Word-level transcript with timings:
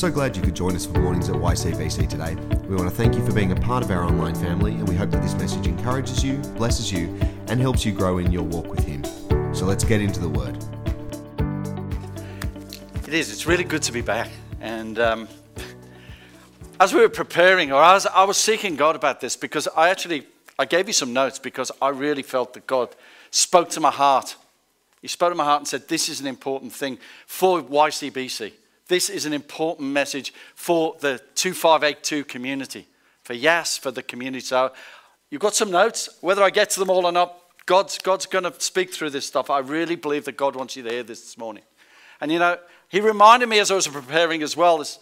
so 0.00 0.10
glad 0.10 0.34
you 0.34 0.40
could 0.40 0.56
join 0.56 0.74
us 0.74 0.86
for 0.86 0.98
mornings 0.98 1.28
at 1.28 1.34
YCBC 1.34 2.08
today. 2.08 2.34
We 2.66 2.74
want 2.74 2.88
to 2.88 2.96
thank 2.96 3.14
you 3.16 3.26
for 3.26 3.34
being 3.34 3.52
a 3.52 3.56
part 3.56 3.84
of 3.84 3.90
our 3.90 4.02
online 4.02 4.34
family, 4.34 4.72
and 4.72 4.88
we 4.88 4.94
hope 4.94 5.10
that 5.10 5.20
this 5.20 5.34
message 5.34 5.66
encourages 5.66 6.24
you, 6.24 6.38
blesses 6.56 6.90
you, 6.90 7.14
and 7.48 7.60
helps 7.60 7.84
you 7.84 7.92
grow 7.92 8.16
in 8.16 8.32
your 8.32 8.42
walk 8.42 8.66
with 8.68 8.82
Him. 8.82 9.04
So 9.54 9.66
let's 9.66 9.84
get 9.84 10.00
into 10.00 10.18
the 10.18 10.28
Word. 10.30 10.56
It 13.06 13.12
is. 13.12 13.30
It's 13.30 13.44
really 13.44 13.62
good 13.62 13.82
to 13.82 13.92
be 13.92 14.00
back. 14.00 14.30
And 14.62 14.98
um, 14.98 15.28
as 16.80 16.94
we 16.94 17.02
were 17.02 17.10
preparing, 17.10 17.70
or 17.70 17.82
as 17.82 18.06
I 18.06 18.24
was 18.24 18.38
seeking 18.38 18.76
God 18.76 18.96
about 18.96 19.20
this, 19.20 19.36
because 19.36 19.68
I 19.76 19.90
actually 19.90 20.26
I 20.58 20.64
gave 20.64 20.86
you 20.86 20.94
some 20.94 21.12
notes 21.12 21.38
because 21.38 21.70
I 21.82 21.90
really 21.90 22.22
felt 22.22 22.54
that 22.54 22.66
God 22.66 22.96
spoke 23.30 23.68
to 23.70 23.80
my 23.80 23.90
heart. 23.90 24.36
He 25.02 25.08
spoke 25.08 25.30
to 25.30 25.36
my 25.36 25.44
heart 25.44 25.60
and 25.60 25.68
said, 25.68 25.88
"This 25.88 26.08
is 26.08 26.22
an 26.22 26.26
important 26.26 26.72
thing 26.72 26.98
for 27.26 27.60
YCBC. 27.60 28.52
This 28.90 29.08
is 29.08 29.24
an 29.24 29.32
important 29.32 29.88
message 29.88 30.34
for 30.56 30.96
the 30.98 31.20
2582 31.36 32.24
community, 32.24 32.88
for 33.22 33.34
Yass, 33.34 33.78
for 33.78 33.92
the 33.92 34.02
community. 34.02 34.44
So 34.44 34.72
you've 35.30 35.40
got 35.40 35.54
some 35.54 35.70
notes. 35.70 36.08
Whether 36.22 36.42
I 36.42 36.50
get 36.50 36.70
to 36.70 36.80
them 36.80 36.90
all 36.90 37.06
or 37.06 37.12
not, 37.12 37.36
God's, 37.66 37.98
God's 37.98 38.26
going 38.26 38.42
to 38.42 38.60
speak 38.60 38.92
through 38.92 39.10
this 39.10 39.24
stuff. 39.24 39.48
I 39.48 39.60
really 39.60 39.94
believe 39.94 40.24
that 40.24 40.36
God 40.36 40.56
wants 40.56 40.74
you 40.74 40.82
to 40.82 40.90
hear 40.90 41.04
this 41.04 41.20
this 41.20 41.38
morning. 41.38 41.62
And 42.20 42.32
you 42.32 42.40
know, 42.40 42.58
He 42.88 43.00
reminded 43.00 43.48
me 43.48 43.60
as 43.60 43.70
I 43.70 43.76
was 43.76 43.86
preparing 43.86 44.42
as 44.42 44.56
well. 44.56 44.78
This, 44.78 44.98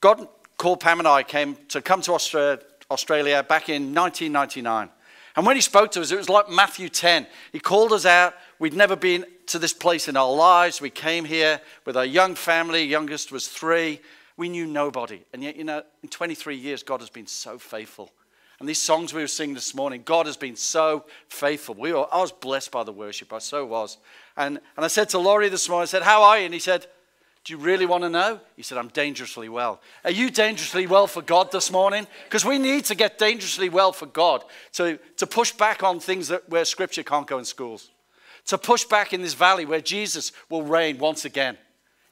God 0.00 0.26
called 0.56 0.80
Pam 0.80 0.98
and 0.98 1.06
I 1.06 1.22
came 1.22 1.56
to 1.68 1.80
come 1.80 2.00
to 2.02 2.14
Australia, 2.14 2.58
Australia 2.90 3.44
back 3.44 3.68
in 3.68 3.94
1999. 3.94 4.90
And 5.36 5.44
when 5.44 5.56
he 5.56 5.62
spoke 5.62 5.90
to 5.92 6.00
us, 6.00 6.12
it 6.12 6.16
was 6.16 6.28
like 6.28 6.48
Matthew 6.48 6.88
10. 6.88 7.26
He 7.52 7.58
called 7.58 7.92
us 7.92 8.06
out. 8.06 8.34
We'd 8.58 8.74
never 8.74 8.94
been 8.94 9.24
to 9.46 9.58
this 9.58 9.72
place 9.72 10.08
in 10.08 10.16
our 10.16 10.32
lives. 10.32 10.80
We 10.80 10.90
came 10.90 11.24
here 11.24 11.60
with 11.84 11.96
our 11.96 12.04
young 12.04 12.34
family. 12.34 12.84
Youngest 12.84 13.32
was 13.32 13.48
three. 13.48 14.00
We 14.36 14.48
knew 14.48 14.66
nobody. 14.66 15.22
And 15.32 15.42
yet, 15.42 15.56
you 15.56 15.64
know, 15.64 15.82
in 16.02 16.08
23 16.08 16.56
years, 16.56 16.82
God 16.82 17.00
has 17.00 17.10
been 17.10 17.26
so 17.26 17.58
faithful. 17.58 18.12
And 18.60 18.68
these 18.68 18.80
songs 18.80 19.12
we 19.12 19.20
were 19.20 19.26
singing 19.26 19.54
this 19.54 19.74
morning, 19.74 20.02
God 20.04 20.26
has 20.26 20.36
been 20.36 20.56
so 20.56 21.04
faithful. 21.28 21.74
We 21.74 21.92
were, 21.92 22.06
I 22.12 22.20
was 22.20 22.30
blessed 22.30 22.70
by 22.70 22.84
the 22.84 22.92
worship. 22.92 23.32
I 23.32 23.38
so 23.38 23.66
was. 23.66 23.98
And, 24.36 24.60
and 24.76 24.84
I 24.84 24.88
said 24.88 25.08
to 25.10 25.18
Laurie 25.18 25.48
this 25.48 25.68
morning, 25.68 25.82
I 25.82 25.86
said, 25.86 26.02
How 26.02 26.22
are 26.22 26.38
you? 26.38 26.44
And 26.44 26.54
he 26.54 26.60
said, 26.60 26.86
do 27.44 27.52
you 27.52 27.58
really 27.58 27.84
want 27.84 28.04
to 28.04 28.08
know? 28.08 28.40
He 28.56 28.62
said, 28.62 28.78
I'm 28.78 28.88
dangerously 28.88 29.50
well. 29.50 29.80
Are 30.02 30.10
you 30.10 30.30
dangerously 30.30 30.86
well 30.86 31.06
for 31.06 31.20
God 31.20 31.52
this 31.52 31.70
morning? 31.70 32.06
Because 32.24 32.44
we 32.44 32.58
need 32.58 32.86
to 32.86 32.94
get 32.94 33.18
dangerously 33.18 33.68
well 33.68 33.92
for 33.92 34.06
God 34.06 34.44
to, 34.72 34.98
to 35.18 35.26
push 35.26 35.52
back 35.52 35.82
on 35.82 36.00
things 36.00 36.28
that, 36.28 36.48
where 36.48 36.64
Scripture 36.64 37.02
can't 37.02 37.26
go 37.26 37.38
in 37.38 37.44
schools, 37.44 37.90
to 38.46 38.56
push 38.56 38.84
back 38.84 39.12
in 39.12 39.20
this 39.20 39.34
valley 39.34 39.66
where 39.66 39.82
Jesus 39.82 40.32
will 40.48 40.62
reign 40.62 40.96
once 40.96 41.26
again. 41.26 41.58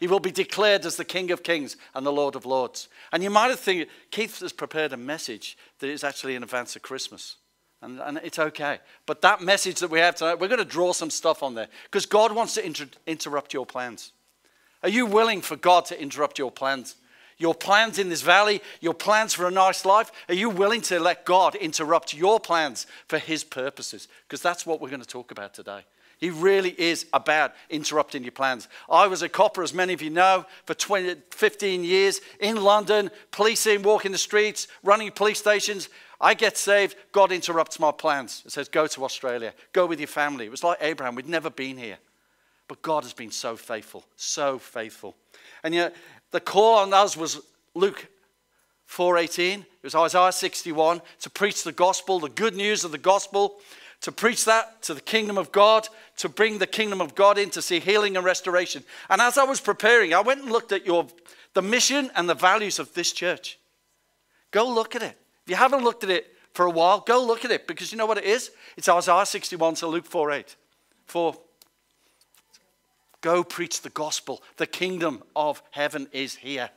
He 0.00 0.06
will 0.06 0.20
be 0.20 0.32
declared 0.32 0.84
as 0.84 0.96
the 0.96 1.04
King 1.04 1.30
of 1.30 1.42
Kings 1.42 1.76
and 1.94 2.04
the 2.04 2.12
Lord 2.12 2.36
of 2.36 2.44
Lords. 2.44 2.88
And 3.10 3.22
you 3.22 3.30
might 3.30 3.48
have 3.48 3.60
think 3.60 3.88
Keith 4.10 4.40
has 4.40 4.52
prepared 4.52 4.92
a 4.92 4.98
message 4.98 5.56
that 5.78 5.88
is 5.88 6.04
actually 6.04 6.34
in 6.34 6.42
advance 6.42 6.76
of 6.76 6.82
Christmas. 6.82 7.36
And, 7.80 8.00
and, 8.00 8.18
it's 8.18 8.38
okay. 8.38 8.80
But 9.06 9.22
that 9.22 9.40
message 9.40 9.80
that 9.80 9.90
we 9.90 9.98
have 10.00 10.16
tonight, 10.16 10.38
we're 10.38 10.48
going 10.48 10.58
to 10.58 10.64
draw 10.64 10.92
some 10.92 11.10
stuff 11.10 11.42
on 11.42 11.54
there 11.54 11.68
because 11.84 12.06
God 12.06 12.32
wants 12.32 12.54
to 12.54 12.64
inter- 12.64 12.86
interrupt 13.06 13.54
your 13.54 13.66
plans. 13.66 14.12
Are 14.82 14.88
you 14.88 15.06
willing 15.06 15.40
for 15.40 15.56
God 15.56 15.84
to 15.86 16.00
interrupt 16.00 16.38
your 16.38 16.50
plans? 16.50 16.96
Your 17.38 17.54
plans 17.54 17.98
in 17.98 18.08
this 18.08 18.22
valley, 18.22 18.62
your 18.80 18.94
plans 18.94 19.34
for 19.34 19.46
a 19.46 19.50
nice 19.50 19.84
life, 19.84 20.12
are 20.28 20.34
you 20.34 20.48
willing 20.48 20.80
to 20.82 21.00
let 21.00 21.24
God 21.24 21.54
interrupt 21.56 22.14
your 22.14 22.38
plans 22.38 22.86
for 23.08 23.18
His 23.18 23.42
purposes? 23.42 24.06
Because 24.28 24.40
that's 24.42 24.64
what 24.64 24.80
we're 24.80 24.90
going 24.90 25.02
to 25.02 25.08
talk 25.08 25.30
about 25.30 25.52
today. 25.54 25.80
He 26.18 26.30
really 26.30 26.70
is 26.80 27.06
about 27.12 27.52
interrupting 27.68 28.22
your 28.22 28.30
plans. 28.30 28.68
I 28.88 29.08
was 29.08 29.22
a 29.22 29.28
copper, 29.28 29.64
as 29.64 29.74
many 29.74 29.92
of 29.92 30.00
you 30.00 30.10
know, 30.10 30.46
for 30.66 30.74
20, 30.74 31.16
15 31.32 31.82
years 31.82 32.20
in 32.38 32.62
London, 32.62 33.10
policing, 33.32 33.82
walking 33.82 34.12
the 34.12 34.18
streets, 34.18 34.68
running 34.84 35.10
police 35.10 35.40
stations. 35.40 35.88
I 36.20 36.34
get 36.34 36.56
saved, 36.56 36.94
God 37.10 37.32
interrupts 37.32 37.80
my 37.80 37.90
plans. 37.90 38.44
It 38.46 38.52
says, 38.52 38.68
Go 38.68 38.86
to 38.86 39.04
Australia, 39.04 39.52
go 39.72 39.84
with 39.84 39.98
your 39.98 40.06
family. 40.06 40.46
It 40.46 40.52
was 40.52 40.62
like 40.62 40.78
Abraham, 40.80 41.16
we'd 41.16 41.28
never 41.28 41.50
been 41.50 41.76
here. 41.76 41.98
But 42.72 42.80
God 42.80 43.02
has 43.02 43.12
been 43.12 43.30
so 43.30 43.54
faithful, 43.54 44.02
so 44.16 44.58
faithful. 44.58 45.14
And 45.62 45.74
yet, 45.74 45.94
the 46.30 46.40
call 46.40 46.78
on 46.78 46.94
us 46.94 47.18
was 47.18 47.42
Luke 47.74 48.06
4:18. 48.86 49.60
It 49.60 49.66
was 49.82 49.94
Isaiah 49.94 50.32
61 50.32 51.02
to 51.20 51.28
preach 51.28 51.64
the 51.64 51.72
gospel, 51.72 52.18
the 52.18 52.30
good 52.30 52.56
news 52.56 52.82
of 52.82 52.90
the 52.90 52.96
gospel, 52.96 53.60
to 54.00 54.10
preach 54.10 54.46
that 54.46 54.80
to 54.84 54.94
the 54.94 55.02
kingdom 55.02 55.36
of 55.36 55.52
God, 55.52 55.86
to 56.16 56.30
bring 56.30 56.56
the 56.56 56.66
kingdom 56.66 57.02
of 57.02 57.14
God 57.14 57.36
in 57.36 57.50
to 57.50 57.60
see 57.60 57.78
healing 57.78 58.16
and 58.16 58.24
restoration. 58.24 58.84
And 59.10 59.20
as 59.20 59.36
I 59.36 59.44
was 59.44 59.60
preparing, 59.60 60.14
I 60.14 60.22
went 60.22 60.40
and 60.40 60.50
looked 60.50 60.72
at 60.72 60.86
your 60.86 61.06
the 61.52 61.60
mission 61.60 62.10
and 62.14 62.26
the 62.26 62.34
values 62.34 62.78
of 62.78 62.94
this 62.94 63.12
church. 63.12 63.58
Go 64.50 64.66
look 64.66 64.96
at 64.96 65.02
it. 65.02 65.18
If 65.44 65.50
you 65.50 65.56
haven't 65.56 65.84
looked 65.84 66.04
at 66.04 66.10
it 66.10 66.34
for 66.54 66.64
a 66.64 66.70
while, 66.70 67.00
go 67.00 67.22
look 67.22 67.44
at 67.44 67.50
it 67.50 67.66
because 67.66 67.92
you 67.92 67.98
know 67.98 68.06
what 68.06 68.16
it 68.16 68.24
is? 68.24 68.50
It's 68.78 68.88
Isaiah 68.88 69.26
61 69.26 69.74
to 69.74 69.88
Luke 69.88 70.08
4:8. 70.08 70.56
4 71.04 71.36
Go 73.22 73.42
preach 73.42 73.80
the 73.80 73.90
gospel. 73.90 74.42
The 74.58 74.66
kingdom 74.66 75.22
of 75.34 75.62
heaven 75.70 76.08
is 76.12 76.34
here. 76.34 76.68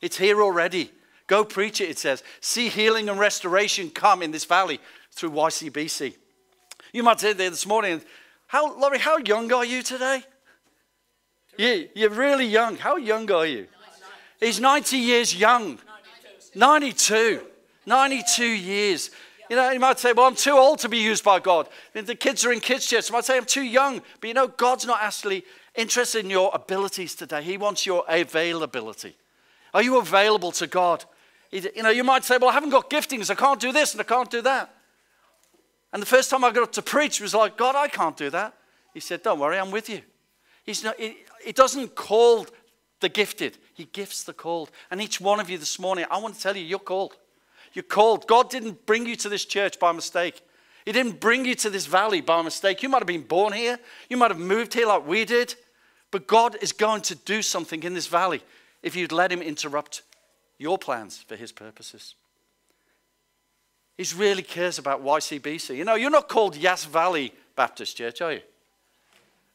It's 0.00 0.18
here 0.18 0.40
already. 0.40 0.92
Go 1.26 1.44
preach 1.44 1.80
it, 1.80 1.90
it 1.90 1.98
says. 1.98 2.22
See 2.40 2.68
healing 2.68 3.08
and 3.08 3.18
restoration 3.18 3.90
come 3.90 4.22
in 4.22 4.30
this 4.30 4.44
valley 4.44 4.78
through 5.10 5.30
YCBC. 5.30 6.14
You 6.92 7.02
might 7.02 7.18
say 7.18 7.32
there 7.32 7.50
this 7.50 7.66
morning, 7.66 8.02
how, 8.46 8.78
Laurie, 8.78 8.98
how 8.98 9.16
young 9.18 9.52
are 9.52 9.64
you 9.64 9.82
today? 9.82 10.22
Yeah, 11.58 11.84
you're 11.94 12.10
really 12.10 12.46
young. 12.46 12.76
How 12.76 12.96
young 12.96 13.30
are 13.32 13.46
you? 13.46 13.66
He's 14.38 14.60
90 14.60 14.98
years 14.98 15.34
young. 15.34 15.78
92. 16.54 17.40
92 17.86 18.44
years. 18.44 19.10
You 19.48 19.56
know, 19.56 19.70
you 19.70 19.80
might 19.80 19.98
say, 19.98 20.12
well, 20.12 20.26
I'm 20.26 20.34
too 20.34 20.56
old 20.56 20.80
to 20.80 20.88
be 20.88 20.98
used 20.98 21.24
by 21.24 21.38
God. 21.38 21.68
The 21.94 22.14
kids 22.14 22.44
are 22.44 22.52
in 22.52 22.60
kids' 22.60 22.86
church. 22.86 23.08
You 23.08 23.14
might 23.14 23.24
say, 23.24 23.36
I'm 23.36 23.44
too 23.44 23.62
young. 23.62 24.02
But 24.20 24.28
you 24.28 24.34
know, 24.34 24.48
God's 24.48 24.86
not 24.86 25.00
actually 25.00 25.44
interested 25.76 26.24
in 26.24 26.30
your 26.30 26.50
abilities 26.54 27.14
today. 27.14 27.42
He 27.42 27.56
wants 27.56 27.86
your 27.86 28.04
availability. 28.08 29.16
Are 29.74 29.82
you 29.82 29.98
available 29.98 30.52
to 30.52 30.66
God? 30.66 31.04
You 31.50 31.82
know, 31.82 31.90
you 31.90 32.04
might 32.04 32.24
say, 32.24 32.38
Well, 32.38 32.50
I 32.50 32.54
haven't 32.54 32.70
got 32.70 32.90
giftings. 32.90 33.30
I 33.30 33.34
can't 33.34 33.60
do 33.60 33.72
this 33.72 33.92
and 33.92 34.00
I 34.00 34.04
can't 34.04 34.30
do 34.30 34.42
that. 34.42 34.74
And 35.92 36.02
the 36.02 36.06
first 36.06 36.30
time 36.30 36.44
I 36.44 36.50
got 36.50 36.64
up 36.64 36.72
to 36.72 36.82
preach 36.82 37.20
was 37.20 37.34
like, 37.34 37.56
God, 37.56 37.74
I 37.74 37.88
can't 37.88 38.16
do 38.16 38.30
that. 38.30 38.54
He 38.92 39.00
said, 39.00 39.22
Don't 39.22 39.38
worry, 39.38 39.58
I'm 39.58 39.70
with 39.70 39.88
you. 39.88 40.02
He's 40.64 40.82
not, 40.82 40.98
he, 40.98 41.16
he 41.44 41.52
doesn't 41.52 41.94
call 41.94 42.46
the 43.00 43.08
gifted, 43.08 43.58
He 43.74 43.84
gifts 43.84 44.24
the 44.24 44.32
called. 44.32 44.70
And 44.90 45.00
each 45.00 45.20
one 45.20 45.40
of 45.40 45.50
you 45.50 45.58
this 45.58 45.78
morning, 45.78 46.06
I 46.10 46.18
want 46.18 46.34
to 46.34 46.40
tell 46.40 46.56
you, 46.56 46.64
you're 46.64 46.78
called. 46.78 47.14
You're 47.72 47.82
called. 47.82 48.26
God 48.26 48.50
didn't 48.50 48.86
bring 48.86 49.06
you 49.06 49.16
to 49.16 49.28
this 49.28 49.44
church 49.44 49.78
by 49.78 49.92
mistake. 49.92 50.40
He 50.86 50.92
didn't 50.92 51.20
bring 51.20 51.44
you 51.44 51.54
to 51.56 51.68
this 51.68 51.86
valley 51.86 52.20
by 52.20 52.40
mistake. 52.42 52.82
You 52.82 52.88
might 52.88 53.00
have 53.00 53.06
been 53.06 53.22
born 53.22 53.52
here. 53.52 53.78
You 54.08 54.16
might 54.16 54.30
have 54.30 54.40
moved 54.40 54.72
here 54.72 54.86
like 54.86 55.06
we 55.06 55.24
did. 55.24 55.54
But 56.10 56.26
God 56.26 56.56
is 56.60 56.72
going 56.72 57.02
to 57.02 57.14
do 57.14 57.42
something 57.42 57.82
in 57.82 57.94
this 57.94 58.06
valley 58.06 58.42
if 58.82 58.94
you'd 58.96 59.12
let 59.12 59.32
Him 59.32 59.42
interrupt 59.42 60.02
your 60.58 60.78
plans 60.78 61.18
for 61.26 61.36
His 61.36 61.52
purposes. 61.52 62.14
He 63.96 64.06
really 64.14 64.42
cares 64.42 64.78
about 64.78 65.02
YCBC. 65.02 65.76
You 65.76 65.84
know, 65.84 65.94
you're 65.94 66.10
not 66.10 66.28
called 66.28 66.54
Yass 66.56 66.84
Valley 66.84 67.32
Baptist 67.54 67.96
Church, 67.96 68.20
are 68.20 68.34
you? 68.34 68.40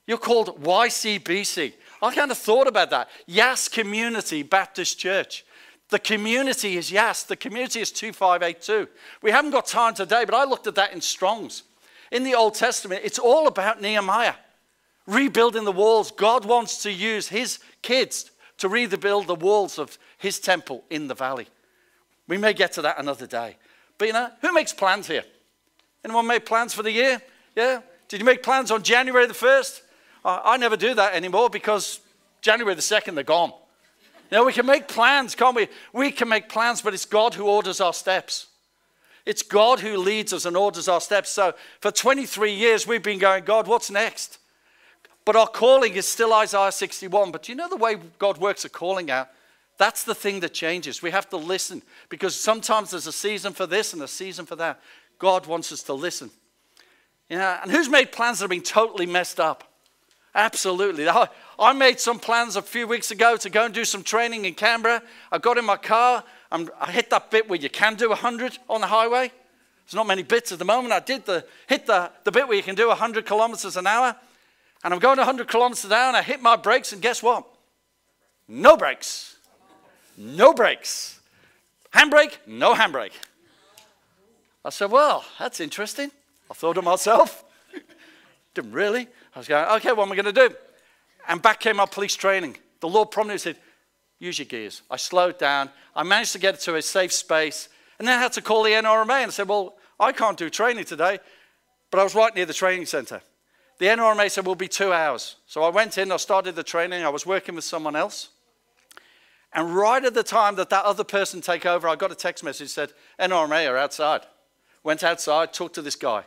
You're 0.08 0.18
called 0.18 0.62
YCBC. 0.62 1.74
I 2.02 2.14
kind 2.14 2.32
of 2.32 2.38
thought 2.38 2.68
about 2.68 2.90
that. 2.90 3.10
Yass 3.28 3.68
Community 3.68 4.42
Baptist 4.42 4.98
Church. 4.98 5.46
The 5.90 6.00
community 6.00 6.78
is 6.78 6.92
Yass. 6.92 7.24
The 7.24 7.36
community 7.36 7.82
is 7.82 7.92
2582. 7.92 8.88
We 9.22 9.30
haven't 9.30 9.52
got 9.52 9.68
time 9.68 9.94
today, 9.94 10.26
but 10.26 10.34
I 10.34 10.46
looked 10.46 10.66
at 10.66 10.76
that 10.76 10.94
in 10.94 11.02
Strong's. 11.02 11.64
In 12.12 12.24
the 12.24 12.34
Old 12.34 12.56
Testament, 12.56 13.02
it's 13.04 13.20
all 13.20 13.48
about 13.48 13.82
Nehemiah 13.82 14.34
rebuilding 15.12 15.66
the 15.66 15.72
walls. 15.72 16.12
God 16.12 16.46
wants 16.46 16.82
to 16.84 16.92
use 16.92 17.28
his 17.28 17.60
kids 17.82 18.32
to 18.58 18.70
rebuild 18.70 19.28
the 19.28 19.36
walls 19.36 19.78
of 19.78 19.98
his 20.18 20.40
temple 20.40 20.84
in 20.90 21.08
the 21.08 21.16
valley. 21.16 21.48
We 22.28 22.38
may 22.38 22.54
get 22.54 22.72
to 22.74 22.82
that 22.84 23.00
another 23.00 23.28
day. 23.28 23.58
But 23.98 24.08
you 24.08 24.14
know, 24.14 24.30
who 24.42 24.54
makes 24.54 24.74
plans 24.74 25.08
here? 25.08 25.24
Anyone 26.04 26.28
make 26.28 26.46
plans 26.46 26.74
for 26.74 26.82
the 26.82 26.92
year? 26.92 27.22
Yeah? 27.56 27.82
Did 28.08 28.20
you 28.20 28.26
make 28.26 28.42
plans 28.42 28.72
on 28.72 28.84
January 28.84 29.28
the 29.28 29.34
1st? 29.34 29.82
I 30.24 30.58
never 30.58 30.78
do 30.78 30.94
that 30.94 31.14
anymore 31.14 31.50
because 31.50 32.00
January 32.42 32.76
the 32.76 32.82
2nd, 32.82 33.16
they're 33.16 33.24
gone. 33.24 33.54
Know, 34.32 34.46
we 34.46 34.54
can 34.54 34.66
make 34.66 34.88
plans, 34.88 35.36
can't 35.36 35.56
we? 35.56 35.68
We 35.92 36.10
can 36.12 36.30
make 36.30 36.48
plans, 36.48 36.82
but 36.82 36.94
it's 36.94 37.06
God 37.06 37.34
who 37.34 37.48
orders 37.48 37.82
our 37.82 37.94
steps. 37.94 38.48
It's 39.26 39.44
God 39.44 39.82
who 39.82 39.98
leads 39.98 40.32
us 40.32 40.46
and 40.46 40.56
orders 40.56 40.88
our 40.88 41.02
steps. 41.02 41.30
So 41.30 41.54
for 41.82 41.92
23 41.92 42.54
years, 42.54 42.88
we've 42.88 43.04
been 43.04 43.20
going, 43.20 43.44
God, 43.44 43.68
what's 43.68 43.92
next? 43.92 44.38
But 45.26 45.36
our 45.36 45.48
calling 45.48 45.94
is 45.94 46.08
still 46.08 46.34
Isaiah 46.34 46.72
61. 46.72 47.32
But 47.32 47.44
do 47.44 47.52
you 47.52 47.56
know 47.56 47.70
the 47.70 47.76
way 47.76 47.98
God 48.18 48.38
works 48.38 48.66
a 48.66 48.70
calling 48.70 49.12
out? 49.12 49.30
That's 49.78 50.04
the 50.04 50.16
thing 50.16 50.42
that 50.42 50.54
changes. 50.54 51.02
We 51.02 51.12
have 51.12 51.30
to 51.30 51.38
listen 51.38 51.82
because 52.10 52.36
sometimes 52.36 52.92
there's 52.92 53.08
a 53.08 53.12
season 53.12 53.54
for 53.54 53.66
this 53.66 53.94
and 53.94 54.02
a 54.02 54.08
season 54.08 54.46
for 54.46 54.56
that. 54.58 54.80
God 55.18 55.46
wants 55.46 55.72
us 55.72 55.84
to 55.84 55.94
listen. 55.94 56.32
Know, 57.30 57.60
and 57.62 57.72
who's 57.72 57.90
made 57.90 58.12
plans 58.12 58.40
that 58.40 58.44
have 58.44 58.50
been 58.50 58.62
totally 58.62 59.06
messed 59.06 59.40
up? 59.40 59.64
Absolutely. 60.34 61.08
I, 61.08 61.28
I 61.58 61.74
made 61.74 62.00
some 62.00 62.20
plans 62.20 62.56
a 62.56 62.62
few 62.62 62.88
weeks 62.88 63.12
ago 63.12 63.38
to 63.38 63.50
go 63.50 63.66
and 63.66 63.74
do 63.74 63.86
some 63.86 64.04
training 64.04 64.46
in 64.46 64.54
Canberra. 64.54 65.02
I 65.32 65.38
got 65.38 65.58
in 65.58 65.66
my 65.66 65.78
car. 65.78 66.24
I'm, 66.52 66.70
i 66.80 66.92
hit 66.92 67.10
that 67.10 67.32
bit 67.32 67.50
where 67.50 67.60
you 67.60 67.70
can 67.70 67.96
do 67.96 68.10
100 68.10 68.58
on 68.70 68.82
the 68.82 68.88
highway. 68.88 69.32
There's 69.86 69.96
not 69.96 70.08
many 70.08 70.24
bits 70.24 70.52
at 70.52 70.60
the 70.60 70.66
moment. 70.66 70.94
I 70.94 71.00
did 71.00 71.26
the, 71.26 71.46
hit 71.68 71.86
the, 71.86 72.12
the 72.24 72.32
bit 72.32 72.48
where 72.48 72.58
you 72.58 72.64
can 72.64 72.76
do 72.76 72.88
100 72.90 73.26
kilometers 73.26 73.78
an 73.78 73.88
hour. 73.88 74.16
And 74.84 74.94
I'm 74.94 75.00
going 75.00 75.18
100 75.18 75.48
kilometers 75.48 75.86
an 75.86 75.92
hour 75.92 76.08
and 76.08 76.18
I 76.18 76.22
hit 76.24 76.42
my 76.42 76.56
brakes, 76.56 76.92
and 76.92 77.02
guess 77.02 77.22
what? 77.22 77.46
No 78.48 78.76
brakes. 78.76 79.38
No 80.18 80.54
brakes. 80.54 81.20
Handbrake, 81.94 82.38
no 82.48 82.74
handbrake. 82.74 83.14
I 84.64 84.70
said, 84.70 84.92
Well, 84.92 85.26
that's 85.40 85.60
interesting. 85.60 86.12
I 86.50 86.54
thought 86.54 86.74
to 86.74 86.82
myself, 86.82 87.44
didn't 88.54 88.72
really. 88.72 89.08
I 89.36 89.40
was 89.40 89.48
going, 89.48 89.66
Okay, 89.78 89.92
what 89.92 90.06
am 90.06 90.12
I 90.12 90.16
going 90.16 90.34
to 90.34 90.50
do? 90.50 90.56
And 91.28 91.42
back 91.42 91.60
came 91.60 91.78
my 91.78 91.86
police 91.86 92.16
training. 92.16 92.58
The 92.80 92.88
Lord 92.88 93.12
prompted 93.12 93.34
me 93.34 93.38
said, 93.40 93.58
Use 94.20 94.38
your 94.38 94.46
gears. 94.46 94.84
I 94.90 94.98
slowed 94.98 95.40
down. 95.40 95.70
I 95.96 96.04
managed 96.04 96.34
to 96.34 96.40
get 96.40 96.60
to 96.62 96.76
a 96.76 96.82
safe 96.82 97.12
space. 97.12 97.70
And 97.98 98.08
then 98.08 98.18
I 98.18 98.22
had 98.22 98.34
to 98.34 98.42
call 98.42 98.64
the 98.64 98.72
NRMA 98.72 99.24
and 99.24 99.34
said, 99.34 99.48
Well, 99.48 99.76
I 100.00 100.12
can't 100.12 100.38
do 100.38 100.50
training 100.50 100.86
today. 100.86 101.20
But 101.90 102.00
I 102.00 102.04
was 102.04 102.16
right 102.16 102.34
near 102.36 102.46
the 102.46 102.54
training 102.54 102.86
center. 102.86 103.22
The 103.82 103.88
NRMA 103.88 104.30
said, 104.30 104.46
We'll 104.46 104.54
be 104.54 104.68
two 104.68 104.94
hours. 104.94 105.38
So 105.48 105.64
I 105.64 105.70
went 105.70 105.98
in, 105.98 106.12
I 106.12 106.18
started 106.18 106.56
the 106.56 106.62
training. 106.62 107.04
I 107.04 107.10
was 107.10 107.26
working 107.26 107.56
with 107.56 107.64
someone 107.64 107.96
else. 107.96 108.30
And 109.54 109.76
right 109.76 110.06
at 110.06 110.14
the 110.14 110.22
time 110.22 110.54
that 110.58 110.70
that 110.70 110.86
other 110.86 111.04
person 111.04 111.42
take 111.42 111.66
over, 111.66 111.90
I 111.90 111.96
got 111.96 112.12
a 112.12 112.16
text 112.16 112.44
message 112.44 112.70
said, 112.70 112.94
NRMA 113.20 113.68
are 113.68 113.78
outside. 113.78 114.22
Went 114.84 115.04
outside, 115.04 115.52
talked 115.52 115.74
to 115.74 115.82
this 115.82 115.96
guy. 115.96 116.26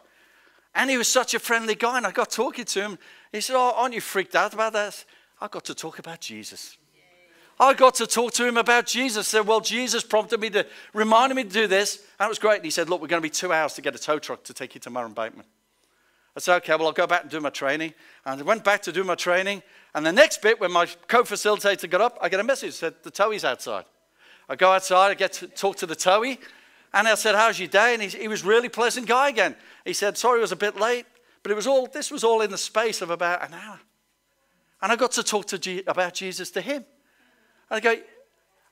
And 0.75 0.91
he 0.91 0.97
was 0.97 1.07
such 1.07 1.33
a 1.33 1.39
friendly 1.39 1.77
guy, 1.77 1.97
and 1.97 2.09
I 2.09 2.11
got 2.11 2.33
talking 2.33 2.65
to 2.65 2.81
him. 2.81 2.99
He 3.31 3.41
said, 3.41 3.55
Oh, 3.55 3.73
aren't 3.77 3.95
you 3.95 4.01
freaked 4.01 4.35
out 4.35 4.53
about 4.53 4.73
that? 4.73 5.05
I 5.41 5.47
got 5.47 5.65
to 5.67 5.77
talk 5.77 6.01
about 6.01 6.21
Jesus. 6.21 6.77
I 7.61 7.73
got 7.75 7.95
to 7.95 8.09
talk 8.09 8.33
to 8.33 8.49
him 8.49 8.57
about 8.57 8.87
Jesus. 8.87 9.29
I 9.33 9.39
said, 9.39 9.47
Well, 9.47 9.61
Jesus 9.61 10.03
prompted 10.03 10.41
me 10.41 10.51
to, 10.51 10.67
reminded 10.93 11.37
me 11.37 11.45
to 11.45 11.51
do 11.51 11.67
this. 11.69 12.03
And 12.19 12.27
it 12.27 12.31
was 12.31 12.41
great. 12.41 12.57
And 12.57 12.65
he 12.65 12.73
said, 12.73 12.91
Look, 12.91 13.01
we're 13.01 13.07
going 13.07 13.23
to 13.23 13.29
be 13.29 13.31
two 13.31 13.53
hours 13.53 13.75
to 13.75 13.81
get 13.81 13.95
a 13.95 13.99
tow 13.99 14.19
truck 14.19 14.43
to 14.43 14.53
take 14.53 14.75
you 14.75 14.81
to 14.81 14.91
Murrumbateman. 14.91 15.45
I 16.37 16.41
said, 16.41 16.57
Okay, 16.57 16.75
well, 16.75 16.87
I'll 16.87 16.93
go 16.93 17.07
back 17.07 17.23
and 17.23 17.31
do 17.31 17.41
my 17.41 17.51
training. 17.51 17.95
And 18.25 18.41
I 18.41 18.45
went 18.45 18.65
back 18.65 18.83
to 18.83 18.93
do 18.93 19.05
my 19.05 19.15
training. 19.15 19.63
And 19.95 20.05
the 20.05 20.13
next 20.13 20.43
bit, 20.43 20.61
when 20.61 20.73
my 20.73 20.87
co 21.07 21.23
facilitator 21.23 21.89
got 21.89 22.01
up, 22.01 22.19
I 22.21 22.29
get 22.29 22.41
a 22.41 22.45
message 22.45 22.81
that 22.81 23.03
The 23.03 23.11
towie's 23.11 23.45
outside. 23.45 23.85
I 24.49 24.57
go 24.57 24.73
outside, 24.73 25.11
I 25.11 25.15
get 25.15 25.33
to 25.35 25.47
talk 25.47 25.77
to 25.77 25.87
the 25.87 25.97
towie. 25.97 26.39
And 26.93 27.09
I 27.09 27.15
said, 27.15 27.35
How's 27.35 27.59
your 27.59 27.69
day? 27.69 27.95
And 27.95 28.03
he, 28.03 28.09
he 28.09 28.29
was 28.29 28.45
really 28.45 28.69
pleasant 28.69 29.07
guy 29.07 29.29
again. 29.29 29.57
He 29.85 29.93
said, 29.93 30.19
Sorry, 30.19 30.39
it 30.39 30.43
was 30.43 30.53
a 30.53 30.57
bit 30.57 30.79
late. 30.79 31.07
But 31.43 31.53
it 31.53 31.57
was 31.57 31.67
all, 31.67 31.87
this 31.87 32.11
was 32.11 32.25
all 32.25 32.41
in 32.41 32.51
the 32.51 32.59
space 32.59 33.03
of 33.03 33.11
about 33.11 33.47
an 33.47 33.55
hour. 33.55 33.79
And 34.81 34.91
I 34.91 34.97
got 34.97 35.13
to 35.13 35.23
talk 35.23 35.47
to 35.47 35.59
G, 35.59 35.83
about 35.87 36.15
Jesus 36.15 36.51
to 36.53 36.61
him. 36.61 36.85
And 37.71 37.77
I 37.77 37.81
go, 37.81 37.97